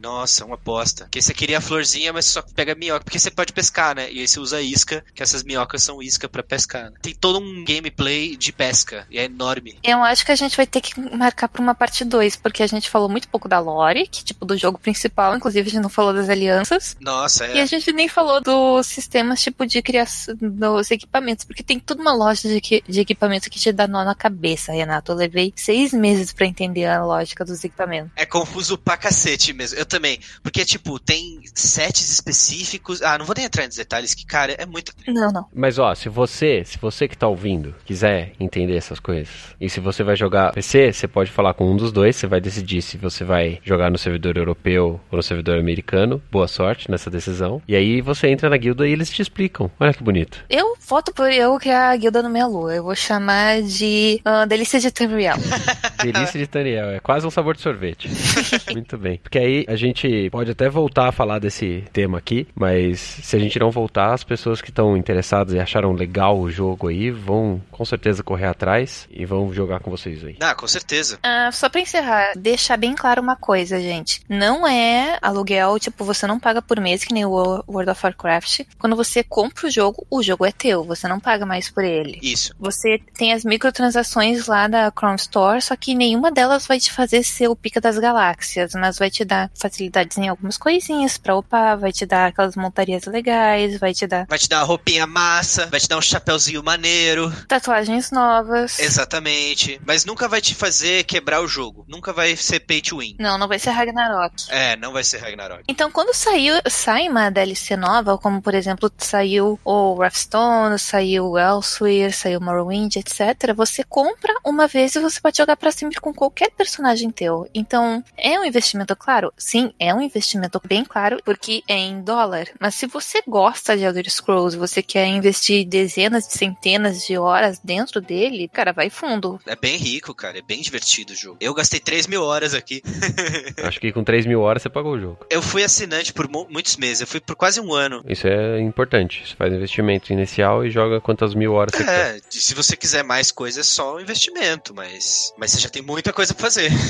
Nossa, 0.00 0.44
uma 0.44 0.56
bosta. 0.56 1.04
Porque 1.04 1.20
você 1.22 1.32
queria 1.34 1.58
a 1.58 1.60
florzinha, 1.60 2.12
mas 2.12 2.26
só 2.26 2.42
pega 2.42 2.74
minhoca. 2.74 3.04
Porque 3.04 3.18
você 3.18 3.30
pode 3.30 3.52
pescar, 3.52 3.94
né? 3.94 4.10
E 4.10 4.20
aí 4.20 4.28
você 4.28 4.40
usa 4.40 4.60
isca, 4.60 5.04
que 5.14 5.22
essas 5.22 5.42
minhocas 5.42 5.82
são 5.82 6.02
isca 6.02 6.28
pra 6.28 6.42
pescar. 6.42 6.90
né? 6.90 6.92
Tem 7.02 7.14
todo 7.14 7.38
um 7.38 7.64
gameplay 7.64 8.36
de 8.36 8.52
pesca. 8.52 9.06
E 9.10 9.18
é 9.18 9.24
enorme. 9.24 9.78
Eu 9.82 10.02
acho 10.02 10.24
que 10.24 10.32
a 10.32 10.36
gente 10.36 10.56
vai 10.56 10.66
ter 10.66 10.80
que 10.80 10.98
marcar 11.16 11.48
pra 11.48 11.62
uma 11.62 11.74
parte 11.74 12.04
2, 12.04 12.36
porque 12.36 12.62
a 12.62 12.66
gente 12.66 12.88
falou 12.90 13.08
muito 13.08 13.28
pouco 13.28 13.48
da 13.48 13.58
lore, 13.58 14.06
que 14.06 14.24
tipo 14.24 14.44
do 14.44 14.56
jogo 14.56 14.78
principal, 14.78 15.36
inclusive 15.36 15.68
a 15.68 15.72
gente 15.72 15.82
não 15.82 15.88
falou 15.90 16.12
das 16.12 16.28
alianças. 16.28 16.96
Nossa, 17.00 17.46
E 17.46 17.58
a 17.58 17.62
é. 17.62 17.66
gente 17.66 17.92
nem 17.92 18.08
falou 18.08 18.40
dos 18.40 18.86
sistemas, 18.86 19.42
tipo, 19.42 19.66
de 19.66 19.80
criação 19.82 20.34
dos 20.40 20.90
equipamentos, 20.90 21.44
porque 21.44 21.62
tem 21.62 21.78
toda 21.78 22.00
uma 22.00 22.12
loja 22.14 22.48
de, 22.48 22.56
equi- 22.56 22.82
de 22.88 23.00
equipamento 23.00 23.50
que 23.50 23.58
te 23.58 23.72
dá 23.72 23.86
nó 23.86 24.04
na 24.04 24.14
cabeça, 24.14 24.72
Renato. 24.72 25.12
Eu 25.12 25.16
levei 25.16 25.52
seis 25.56 25.92
meses 25.92 26.32
pra 26.32 26.46
entender 26.46 26.86
a 26.86 27.04
lógica 27.04 27.44
dos 27.44 27.62
equipamentos. 27.64 28.10
É 28.16 28.24
confuso 28.26 28.76
pra 28.78 28.96
cacete 28.96 29.35
mesmo. 29.52 29.78
Eu 29.78 29.86
também. 29.86 30.18
Porque, 30.42 30.64
tipo, 30.64 30.98
tem 30.98 31.40
sets 31.54 32.10
específicos. 32.10 33.02
Ah, 33.02 33.18
não 33.18 33.24
vou 33.24 33.34
nem 33.36 33.46
entrar 33.46 33.66
nos 33.66 33.76
detalhes, 33.76 34.14
que, 34.14 34.26
cara, 34.26 34.52
é 34.52 34.66
muito. 34.66 34.92
Não, 35.08 35.32
não. 35.32 35.46
Mas 35.54 35.78
ó, 35.78 35.94
se 35.94 36.08
você, 36.08 36.62
se 36.64 36.78
você 36.78 37.08
que 37.08 37.16
tá 37.16 37.28
ouvindo, 37.28 37.74
quiser 37.84 38.32
entender 38.38 38.76
essas 38.76 39.00
coisas, 39.00 39.28
e 39.60 39.68
se 39.68 39.80
você 39.80 40.02
vai 40.02 40.16
jogar 40.16 40.52
PC, 40.52 40.92
você 40.92 41.08
pode 41.08 41.30
falar 41.30 41.54
com 41.54 41.70
um 41.70 41.76
dos 41.76 41.92
dois, 41.92 42.16
você 42.16 42.26
vai 42.26 42.40
decidir 42.40 42.82
se 42.82 42.96
você 42.96 43.24
vai 43.24 43.60
jogar 43.62 43.90
no 43.90 43.98
servidor 43.98 44.36
europeu 44.36 45.00
ou 45.10 45.16
no 45.16 45.22
servidor 45.22 45.58
americano. 45.58 46.22
Boa 46.30 46.48
sorte 46.48 46.90
nessa 46.90 47.10
decisão. 47.10 47.62
E 47.66 47.74
aí 47.74 48.00
você 48.00 48.28
entra 48.28 48.48
na 48.48 48.56
guilda 48.56 48.86
e 48.86 48.92
eles 48.92 49.10
te 49.10 49.22
explicam. 49.22 49.70
Olha 49.78 49.92
que 49.92 50.02
bonito. 50.02 50.44
Eu 50.48 50.76
voto 50.86 51.12
por 51.12 51.30
eu 51.30 51.58
criar 51.58 51.90
a 51.90 51.96
guilda 51.96 52.22
no 52.22 52.30
Meia 52.30 52.46
Lua. 52.46 52.74
Eu 52.74 52.84
vou 52.84 52.94
chamar 52.94 53.62
de 53.62 54.20
ah, 54.24 54.44
Delícia 54.44 54.80
de 54.80 54.90
Tamriel. 54.90 55.36
Delícia 56.02 56.38
de 56.38 56.46
Daniel, 56.46 56.90
é 56.90 57.00
quase 57.00 57.26
um 57.26 57.30
sabor 57.30 57.54
de 57.54 57.62
sorvete. 57.62 58.08
Muito 58.72 58.96
bem. 58.96 59.20
Porque 59.26 59.38
aí 59.40 59.64
a 59.66 59.74
gente 59.74 60.30
pode 60.30 60.52
até 60.52 60.68
voltar 60.68 61.08
a 61.08 61.12
falar 61.12 61.40
desse 61.40 61.82
tema 61.92 62.16
aqui, 62.16 62.46
mas 62.54 63.00
se 63.00 63.34
a 63.34 63.40
gente 63.40 63.58
não 63.58 63.72
voltar, 63.72 64.14
as 64.14 64.22
pessoas 64.22 64.62
que 64.62 64.70
estão 64.70 64.96
interessadas 64.96 65.52
e 65.52 65.58
acharam 65.58 65.92
legal 65.92 66.38
o 66.38 66.48
jogo 66.48 66.86
aí 66.86 67.10
vão 67.10 67.60
com 67.72 67.84
certeza 67.84 68.22
correr 68.22 68.46
atrás 68.46 69.08
e 69.10 69.24
vão 69.24 69.52
jogar 69.52 69.80
com 69.80 69.90
vocês 69.90 70.24
aí. 70.24 70.36
Ah, 70.38 70.54
com 70.54 70.68
certeza. 70.68 71.18
Ah, 71.24 71.50
só 71.50 71.68
pra 71.68 71.80
encerrar, 71.80 72.34
deixar 72.36 72.76
bem 72.76 72.94
claro 72.94 73.20
uma 73.20 73.34
coisa, 73.34 73.80
gente. 73.80 74.20
Não 74.28 74.64
é 74.64 75.18
aluguel, 75.20 75.76
tipo, 75.80 76.04
você 76.04 76.24
não 76.24 76.38
paga 76.38 76.62
por 76.62 76.78
mês, 76.78 77.02
que 77.02 77.12
nem 77.12 77.24
o 77.24 77.64
World 77.66 77.90
of 77.90 78.06
Warcraft. 78.06 78.60
Quando 78.78 78.94
você 78.94 79.24
compra 79.24 79.66
o 79.66 79.70
jogo, 79.70 80.06
o 80.08 80.22
jogo 80.22 80.46
é 80.46 80.52
teu, 80.52 80.84
você 80.84 81.08
não 81.08 81.18
paga 81.18 81.44
mais 81.44 81.68
por 81.68 81.82
ele. 81.82 82.20
Isso. 82.22 82.54
Você 82.60 83.00
tem 83.18 83.32
as 83.32 83.44
microtransações 83.44 84.46
lá 84.46 84.68
da 84.68 84.92
Chrome 84.96 85.16
Store, 85.16 85.60
só 85.60 85.74
que 85.74 85.96
nenhuma 85.96 86.30
delas 86.30 86.64
vai 86.64 86.78
te 86.78 86.92
fazer 86.92 87.24
ser 87.24 87.48
o 87.48 87.56
pica 87.56 87.80
das 87.80 87.98
galáxias, 87.98 88.72
mas 88.74 88.98
vai 88.98 89.05
te 89.10 89.24
dar 89.24 89.50
facilidades 89.54 90.16
em 90.18 90.28
algumas 90.28 90.56
coisinhas 90.56 91.18
pra 91.18 91.36
upar, 91.36 91.78
vai 91.78 91.92
te 91.92 92.04
dar 92.06 92.26
aquelas 92.26 92.56
montarias 92.56 93.04
legais, 93.04 93.78
vai 93.78 93.92
te 93.94 94.06
dar 94.06 94.26
Vai 94.28 94.38
te 94.38 94.48
dar 94.48 94.58
uma 94.58 94.64
roupinha 94.66 95.06
massa, 95.06 95.66
vai 95.66 95.80
te 95.80 95.88
dar 95.88 95.98
um 95.98 96.02
chapéuzinho 96.02 96.62
maneiro. 96.62 97.30
tatuagens 97.48 98.10
novas. 98.10 98.78
Exatamente. 98.78 99.80
Mas 99.86 100.04
nunca 100.04 100.28
vai 100.28 100.40
te 100.40 100.54
fazer 100.54 101.04
quebrar 101.04 101.40
o 101.40 101.48
jogo. 101.48 101.84
Nunca 101.88 102.12
vai 102.12 102.36
ser 102.36 102.60
pay 102.60 102.80
to 102.80 102.98
win. 102.98 103.16
Não, 103.18 103.38
não 103.38 103.48
vai 103.48 103.58
ser 103.58 103.70
Ragnarok. 103.70 104.34
É, 104.48 104.76
não 104.76 104.92
vai 104.92 105.04
ser 105.04 105.18
Ragnarok. 105.18 105.62
Então, 105.68 105.90
quando 105.90 106.14
saiu, 106.14 106.54
sai 106.68 107.08
uma 107.08 107.30
DLC 107.30 107.76
nova, 107.76 108.18
como 108.18 108.40
por 108.42 108.54
exemplo, 108.54 108.90
saiu 108.98 109.58
o 109.64 110.02
Hearthstone, 110.02 110.78
saiu 110.78 111.30
o 111.30 111.38
Elsewhere, 111.38 112.12
saiu 112.12 112.40
Morrowind, 112.40 112.96
etc., 112.96 113.54
você 113.54 113.82
compra 113.84 114.32
uma 114.44 114.66
vez 114.66 114.94
e 114.94 115.00
você 115.00 115.20
pode 115.20 115.36
jogar 115.36 115.56
pra 115.56 115.70
sempre 115.70 116.00
com 116.00 116.12
qualquer 116.12 116.50
personagem 116.50 117.10
teu. 117.10 117.48
Então, 117.54 118.02
é 118.16 118.38
um 118.38 118.44
investimento 118.44 118.95
claro? 118.96 119.32
Sim, 119.36 119.72
é 119.78 119.94
um 119.94 120.00
investimento 120.00 120.60
bem 120.66 120.84
claro, 120.84 121.18
porque 121.24 121.62
é 121.68 121.76
em 121.76 122.00
dólar. 122.02 122.46
Mas 122.60 122.74
se 122.74 122.86
você 122.86 123.22
gosta 123.26 123.76
de 123.76 123.84
Elder 123.84 124.10
Scrolls, 124.10 124.56
você 124.56 124.82
quer 124.82 125.06
investir 125.06 125.66
dezenas 125.66 126.26
de 126.26 126.34
centenas 126.34 127.04
de 127.06 127.16
horas 127.18 127.58
dentro 127.62 128.00
dele, 128.00 128.48
cara, 128.48 128.72
vai 128.72 128.90
fundo. 128.90 129.38
É 129.46 129.54
bem 129.56 129.76
rico, 129.76 130.14
cara. 130.14 130.38
É 130.38 130.42
bem 130.42 130.60
divertido 130.60 131.12
o 131.12 131.16
jogo. 131.16 131.36
Eu 131.40 131.54
gastei 131.54 131.80
3 131.80 132.06
mil 132.06 132.22
horas 132.22 132.54
aqui. 132.54 132.82
Acho 133.64 133.80
que 133.80 133.92
com 133.92 134.02
3 134.04 134.26
mil 134.26 134.40
horas 134.40 134.62
você 134.62 134.68
pagou 134.68 134.92
o 134.94 135.00
jogo. 135.00 135.18
Eu 135.30 135.42
fui 135.42 135.62
assinante 135.62 136.12
por 136.12 136.28
mu- 136.28 136.46
muitos 136.50 136.76
meses. 136.76 137.00
Eu 137.02 137.06
fui 137.06 137.20
por 137.20 137.36
quase 137.36 137.60
um 137.60 137.72
ano. 137.72 138.02
Isso 138.08 138.26
é 138.26 138.60
importante. 138.60 139.22
Você 139.26 139.34
faz 139.34 139.52
investimento 139.52 140.12
inicial 140.12 140.64
e 140.64 140.70
joga 140.70 141.00
quantas 141.00 141.34
mil 141.34 141.52
horas 141.52 141.72
você 141.74 141.84
quiser. 141.84 142.16
É, 142.16 142.20
se 142.30 142.54
você 142.54 142.76
quiser 142.76 143.02
mais 143.04 143.30
coisa, 143.30 143.60
é 143.60 143.64
só 143.64 143.96
um 143.96 144.00
investimento, 144.00 144.74
mas, 144.74 145.32
mas 145.38 145.50
você 145.52 145.60
já 145.60 145.68
tem 145.68 145.82
muita 145.82 146.12
coisa 146.12 146.32
pra 146.34 146.44
fazer. 146.44 146.70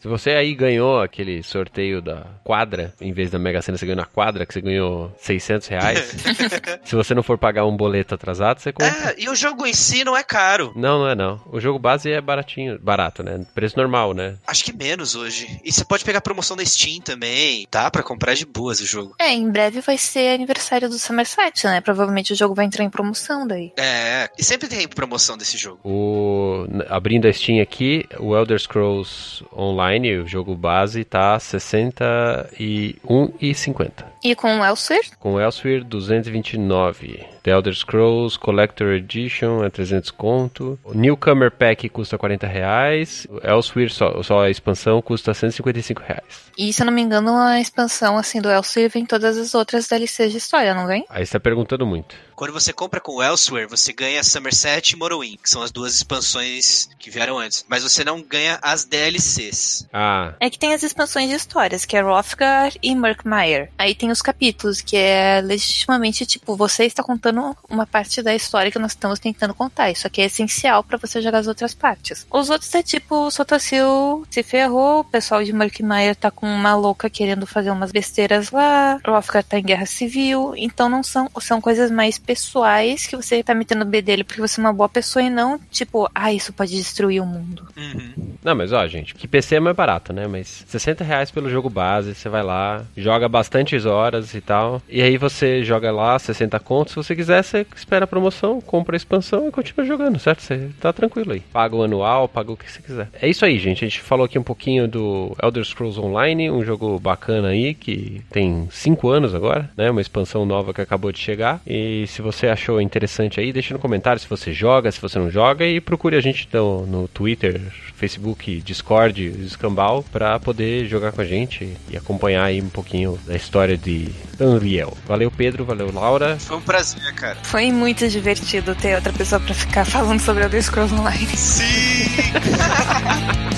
Se 0.00 0.06
você 0.06 0.30
aí 0.30 0.54
ganhou 0.54 1.00
aquele 1.00 1.42
sorteio 1.48 2.00
da 2.02 2.26
quadra, 2.44 2.94
em 3.00 3.12
vez 3.12 3.30
da 3.30 3.38
Mega 3.38 3.62
Sena 3.62 3.78
você 3.78 3.86
ganhou 3.86 3.96
na 3.96 4.04
quadra, 4.04 4.46
que 4.46 4.52
você 4.52 4.60
ganhou 4.60 5.12
600 5.20 5.68
reais. 5.68 6.14
se 6.84 6.94
você 6.94 7.14
não 7.14 7.22
for 7.22 7.38
pagar 7.38 7.66
um 7.66 7.76
boleto 7.76 8.14
atrasado, 8.14 8.60
você 8.60 8.72
compra. 8.72 9.10
É, 9.10 9.14
e 9.18 9.28
o 9.28 9.34
jogo 9.34 9.66
em 9.66 9.72
si 9.72 10.04
não 10.04 10.16
é 10.16 10.22
caro. 10.22 10.72
Não, 10.76 11.00
não 11.00 11.08
é 11.08 11.14
não. 11.14 11.40
O 11.50 11.60
jogo 11.60 11.78
base 11.78 12.10
é 12.10 12.20
baratinho, 12.20 12.78
barato, 12.80 13.22
né? 13.22 13.44
Preço 13.54 13.76
normal, 13.76 14.14
né? 14.14 14.36
Acho 14.46 14.64
que 14.64 14.72
menos 14.72 15.14
hoje. 15.14 15.60
E 15.64 15.72
você 15.72 15.84
pode 15.84 16.04
pegar 16.04 16.20
promoção 16.20 16.56
da 16.56 16.64
Steam 16.64 17.00
também. 17.00 17.66
Dá 17.70 17.90
pra 17.90 18.02
comprar 18.02 18.34
de 18.34 18.44
boas 18.44 18.80
o 18.80 18.86
jogo. 18.86 19.14
É, 19.18 19.32
em 19.32 19.50
breve 19.50 19.80
vai 19.80 19.96
ser 19.96 20.34
aniversário 20.34 20.88
do 20.88 20.98
Somerset, 20.98 21.66
né? 21.66 21.80
Provavelmente 21.80 22.32
o 22.32 22.36
jogo 22.36 22.54
vai 22.54 22.66
entrar 22.66 22.84
em 22.84 22.90
promoção 22.90 23.46
daí. 23.46 23.72
É, 23.76 24.28
e 24.38 24.44
sempre 24.44 24.68
tem 24.68 24.86
promoção 24.86 25.36
desse 25.36 25.56
jogo. 25.56 25.80
O... 25.84 26.66
Abrindo 26.88 27.26
a 27.26 27.32
Steam 27.32 27.62
aqui, 27.62 28.06
o 28.18 28.36
Elder 28.36 28.58
Scrolls 28.58 29.44
Online, 29.56 30.18
o 30.18 30.26
jogo 30.26 30.54
base, 30.54 31.04
tá 31.04 31.37
61,50. 31.38 34.04
E 34.22 34.34
com 34.34 34.60
o 34.60 34.64
Elsewhere? 34.64 35.08
Com 35.18 35.34
o 35.34 35.40
Elsewhere, 35.40 35.84
229. 35.84 37.38
The 37.42 37.52
Elder 37.52 37.74
Scrolls 37.74 38.38
Collector 38.38 38.88
Edition 38.88 39.64
é 39.64 39.70
300 39.70 40.10
conto. 40.10 40.78
O 40.84 40.92
Newcomer 40.92 41.50
Pack 41.50 41.88
custa 41.88 42.18
40 42.18 42.46
reais. 42.46 43.26
O 43.30 43.38
Elsewhere, 43.46 43.90
só, 43.90 44.22
só 44.22 44.40
a 44.40 44.50
expansão, 44.50 45.00
custa 45.00 45.32
155 45.32 46.02
reais. 46.02 46.48
E 46.58 46.72
se 46.72 46.82
eu 46.82 46.86
não 46.86 46.92
me 46.92 47.00
engano, 47.00 47.36
a 47.36 47.60
expansão 47.60 48.18
assim 48.18 48.40
do 48.40 48.50
Elsewhere 48.50 48.92
vem 48.92 49.06
todas 49.06 49.38
as 49.38 49.54
outras 49.54 49.86
DLCs 49.86 50.32
de 50.32 50.38
história, 50.38 50.74
não 50.74 50.86
vem? 50.86 51.06
Aí 51.08 51.24
você 51.24 51.32
tá 51.32 51.40
perguntando 51.40 51.86
muito. 51.86 52.16
Quando 52.34 52.52
você 52.52 52.72
compra 52.72 53.00
com 53.00 53.16
o 53.16 53.22
Elsewhere, 53.22 53.66
você 53.66 53.92
ganha 53.92 54.22
Somerset 54.22 54.92
e 54.92 54.96
Morrowind, 54.96 55.38
que 55.42 55.50
são 55.50 55.62
as 55.62 55.72
duas 55.72 55.94
expansões 55.94 56.88
que 56.98 57.10
vieram 57.10 57.38
antes. 57.38 57.64
Mas 57.68 57.82
você 57.82 58.04
não 58.04 58.22
ganha 58.22 58.58
as 58.62 58.84
DLCs. 58.84 59.88
Ah. 59.92 60.34
É 60.38 60.48
que 60.48 60.58
tem 60.58 60.72
as 60.72 60.82
expansões 60.82 61.30
de 61.30 61.34
histórias, 61.34 61.84
que 61.84 61.96
é 61.96 62.00
Rothgar 62.00 62.72
e 62.82 62.94
Murkmire. 62.94 63.70
Aí 63.76 63.94
tem 63.94 64.07
os 64.10 64.22
capítulos, 64.22 64.80
que 64.80 64.96
é 64.96 65.40
legitimamente 65.40 66.26
tipo, 66.26 66.56
você 66.56 66.84
está 66.84 67.02
contando 67.02 67.56
uma 67.68 67.86
parte 67.86 68.22
da 68.22 68.34
história 68.34 68.70
que 68.70 68.78
nós 68.78 68.92
estamos 68.92 69.18
tentando 69.18 69.54
contar. 69.54 69.90
Isso 69.90 70.06
aqui 70.06 70.20
é 70.20 70.26
essencial 70.26 70.82
para 70.82 70.98
você 70.98 71.20
jogar 71.20 71.38
as 71.38 71.46
outras 71.46 71.74
partes. 71.74 72.26
Os 72.30 72.50
outros 72.50 72.74
é 72.74 72.82
tipo, 72.82 73.30
Sotosil 73.30 74.26
se 74.30 74.42
ferrou, 74.42 75.00
o 75.00 75.04
pessoal 75.04 75.42
de 75.42 75.52
Murkmire 75.52 76.14
tá 76.14 76.30
com 76.30 76.46
uma 76.46 76.74
louca 76.74 77.10
querendo 77.10 77.46
fazer 77.46 77.70
umas 77.70 77.92
besteiras 77.92 78.50
lá, 78.50 79.00
Rothgar 79.06 79.44
tá 79.44 79.58
em 79.58 79.62
guerra 79.62 79.86
civil, 79.86 80.54
então 80.56 80.88
não 80.88 81.02
são, 81.02 81.28
são 81.40 81.60
coisas 81.60 81.90
mais 81.90 82.18
pessoais 82.18 83.06
que 83.06 83.16
você 83.16 83.42
tá 83.42 83.54
metendo 83.54 83.82
o 83.82 83.88
B 83.88 84.02
dele 84.02 84.24
porque 84.24 84.40
você 84.40 84.60
é 84.60 84.64
uma 84.64 84.72
boa 84.72 84.88
pessoa 84.88 85.22
e 85.22 85.30
não, 85.30 85.58
tipo, 85.70 86.08
ah, 86.14 86.32
isso 86.32 86.52
pode 86.52 86.76
destruir 86.76 87.20
o 87.22 87.26
mundo. 87.26 87.66
Uhum. 87.76 88.36
Não, 88.42 88.54
mas 88.54 88.72
ó, 88.72 88.86
gente, 88.86 89.14
que 89.14 89.28
PC 89.28 89.56
é 89.56 89.60
mais 89.60 89.76
barato, 89.76 90.12
né? 90.12 90.26
Mas 90.26 90.64
60 90.68 91.04
reais 91.04 91.30
pelo 91.30 91.50
jogo 91.50 91.68
base, 91.68 92.14
você 92.14 92.28
vai 92.28 92.42
lá, 92.42 92.84
joga 92.96 93.28
bastantes 93.28 93.84
horas 93.98 94.34
e 94.34 94.40
tal. 94.40 94.80
E 94.88 95.02
aí 95.02 95.16
você 95.16 95.62
joga 95.64 95.90
lá 95.90 96.18
60 96.18 96.58
contos. 96.60 96.92
Se 96.92 96.96
você 96.96 97.16
quiser, 97.16 97.42
você 97.42 97.66
espera 97.74 98.04
a 98.04 98.08
promoção, 98.08 98.60
compra 98.60 98.96
a 98.96 98.98
expansão 98.98 99.48
e 99.48 99.50
continua 99.50 99.86
jogando, 99.86 100.18
certo? 100.18 100.42
Você 100.42 100.70
tá 100.80 100.92
tranquilo 100.92 101.32
aí. 101.32 101.40
Paga 101.40 101.76
o 101.76 101.82
anual, 101.82 102.28
paga 102.28 102.52
o 102.52 102.56
que 102.56 102.70
você 102.70 102.80
quiser. 102.80 103.08
É 103.20 103.28
isso 103.28 103.44
aí, 103.44 103.58
gente. 103.58 103.84
A 103.84 103.88
gente 103.88 104.00
falou 104.00 104.24
aqui 104.24 104.38
um 104.38 104.42
pouquinho 104.42 104.86
do 104.86 105.36
Elder 105.42 105.64
Scrolls 105.64 106.00
Online, 106.00 106.50
um 106.50 106.64
jogo 106.64 106.98
bacana 106.98 107.48
aí 107.48 107.74
que 107.74 108.22
tem 108.30 108.68
5 108.70 109.08
anos 109.08 109.34
agora, 109.34 109.70
né? 109.76 109.90
Uma 109.90 110.00
expansão 110.00 110.44
nova 110.46 110.72
que 110.72 110.80
acabou 110.80 111.12
de 111.12 111.18
chegar. 111.18 111.60
E 111.66 112.06
se 112.06 112.22
você 112.22 112.46
achou 112.48 112.80
interessante 112.80 113.40
aí, 113.40 113.52
deixa 113.52 113.74
no 113.74 113.80
comentário 113.80 114.20
se 114.20 114.28
você 114.28 114.52
joga, 114.52 114.90
se 114.92 115.00
você 115.00 115.18
não 115.18 115.30
joga 115.30 115.66
e 115.66 115.80
procure 115.80 116.16
a 116.16 116.20
gente 116.20 116.48
no, 116.52 116.86
no 116.86 117.08
Twitter, 117.08 117.60
Facebook, 117.98 118.60
Discord, 118.62 119.26
Escambau 119.44 120.04
para 120.04 120.38
poder 120.38 120.86
jogar 120.86 121.10
com 121.12 121.20
a 121.20 121.24
gente 121.24 121.76
e 121.90 121.96
acompanhar 121.96 122.44
aí 122.44 122.62
um 122.62 122.68
pouquinho 122.68 123.18
da 123.26 123.34
história 123.34 123.76
de 123.76 124.08
Unreal. 124.40 124.96
Valeu, 125.06 125.30
Pedro, 125.30 125.64
valeu, 125.64 125.92
Laura. 125.92 126.38
Foi 126.38 126.56
um 126.56 126.60
prazer, 126.60 127.12
cara. 127.14 127.36
Foi 127.42 127.72
muito 127.72 128.08
divertido 128.08 128.74
ter 128.76 128.94
outra 128.94 129.12
pessoa 129.12 129.40
para 129.40 129.54
ficar 129.54 129.84
falando 129.84 130.20
sobre 130.20 130.44
Elder 130.44 130.62
Scrolls 130.62 130.94
Online. 130.94 131.26
Sim! 131.36 131.64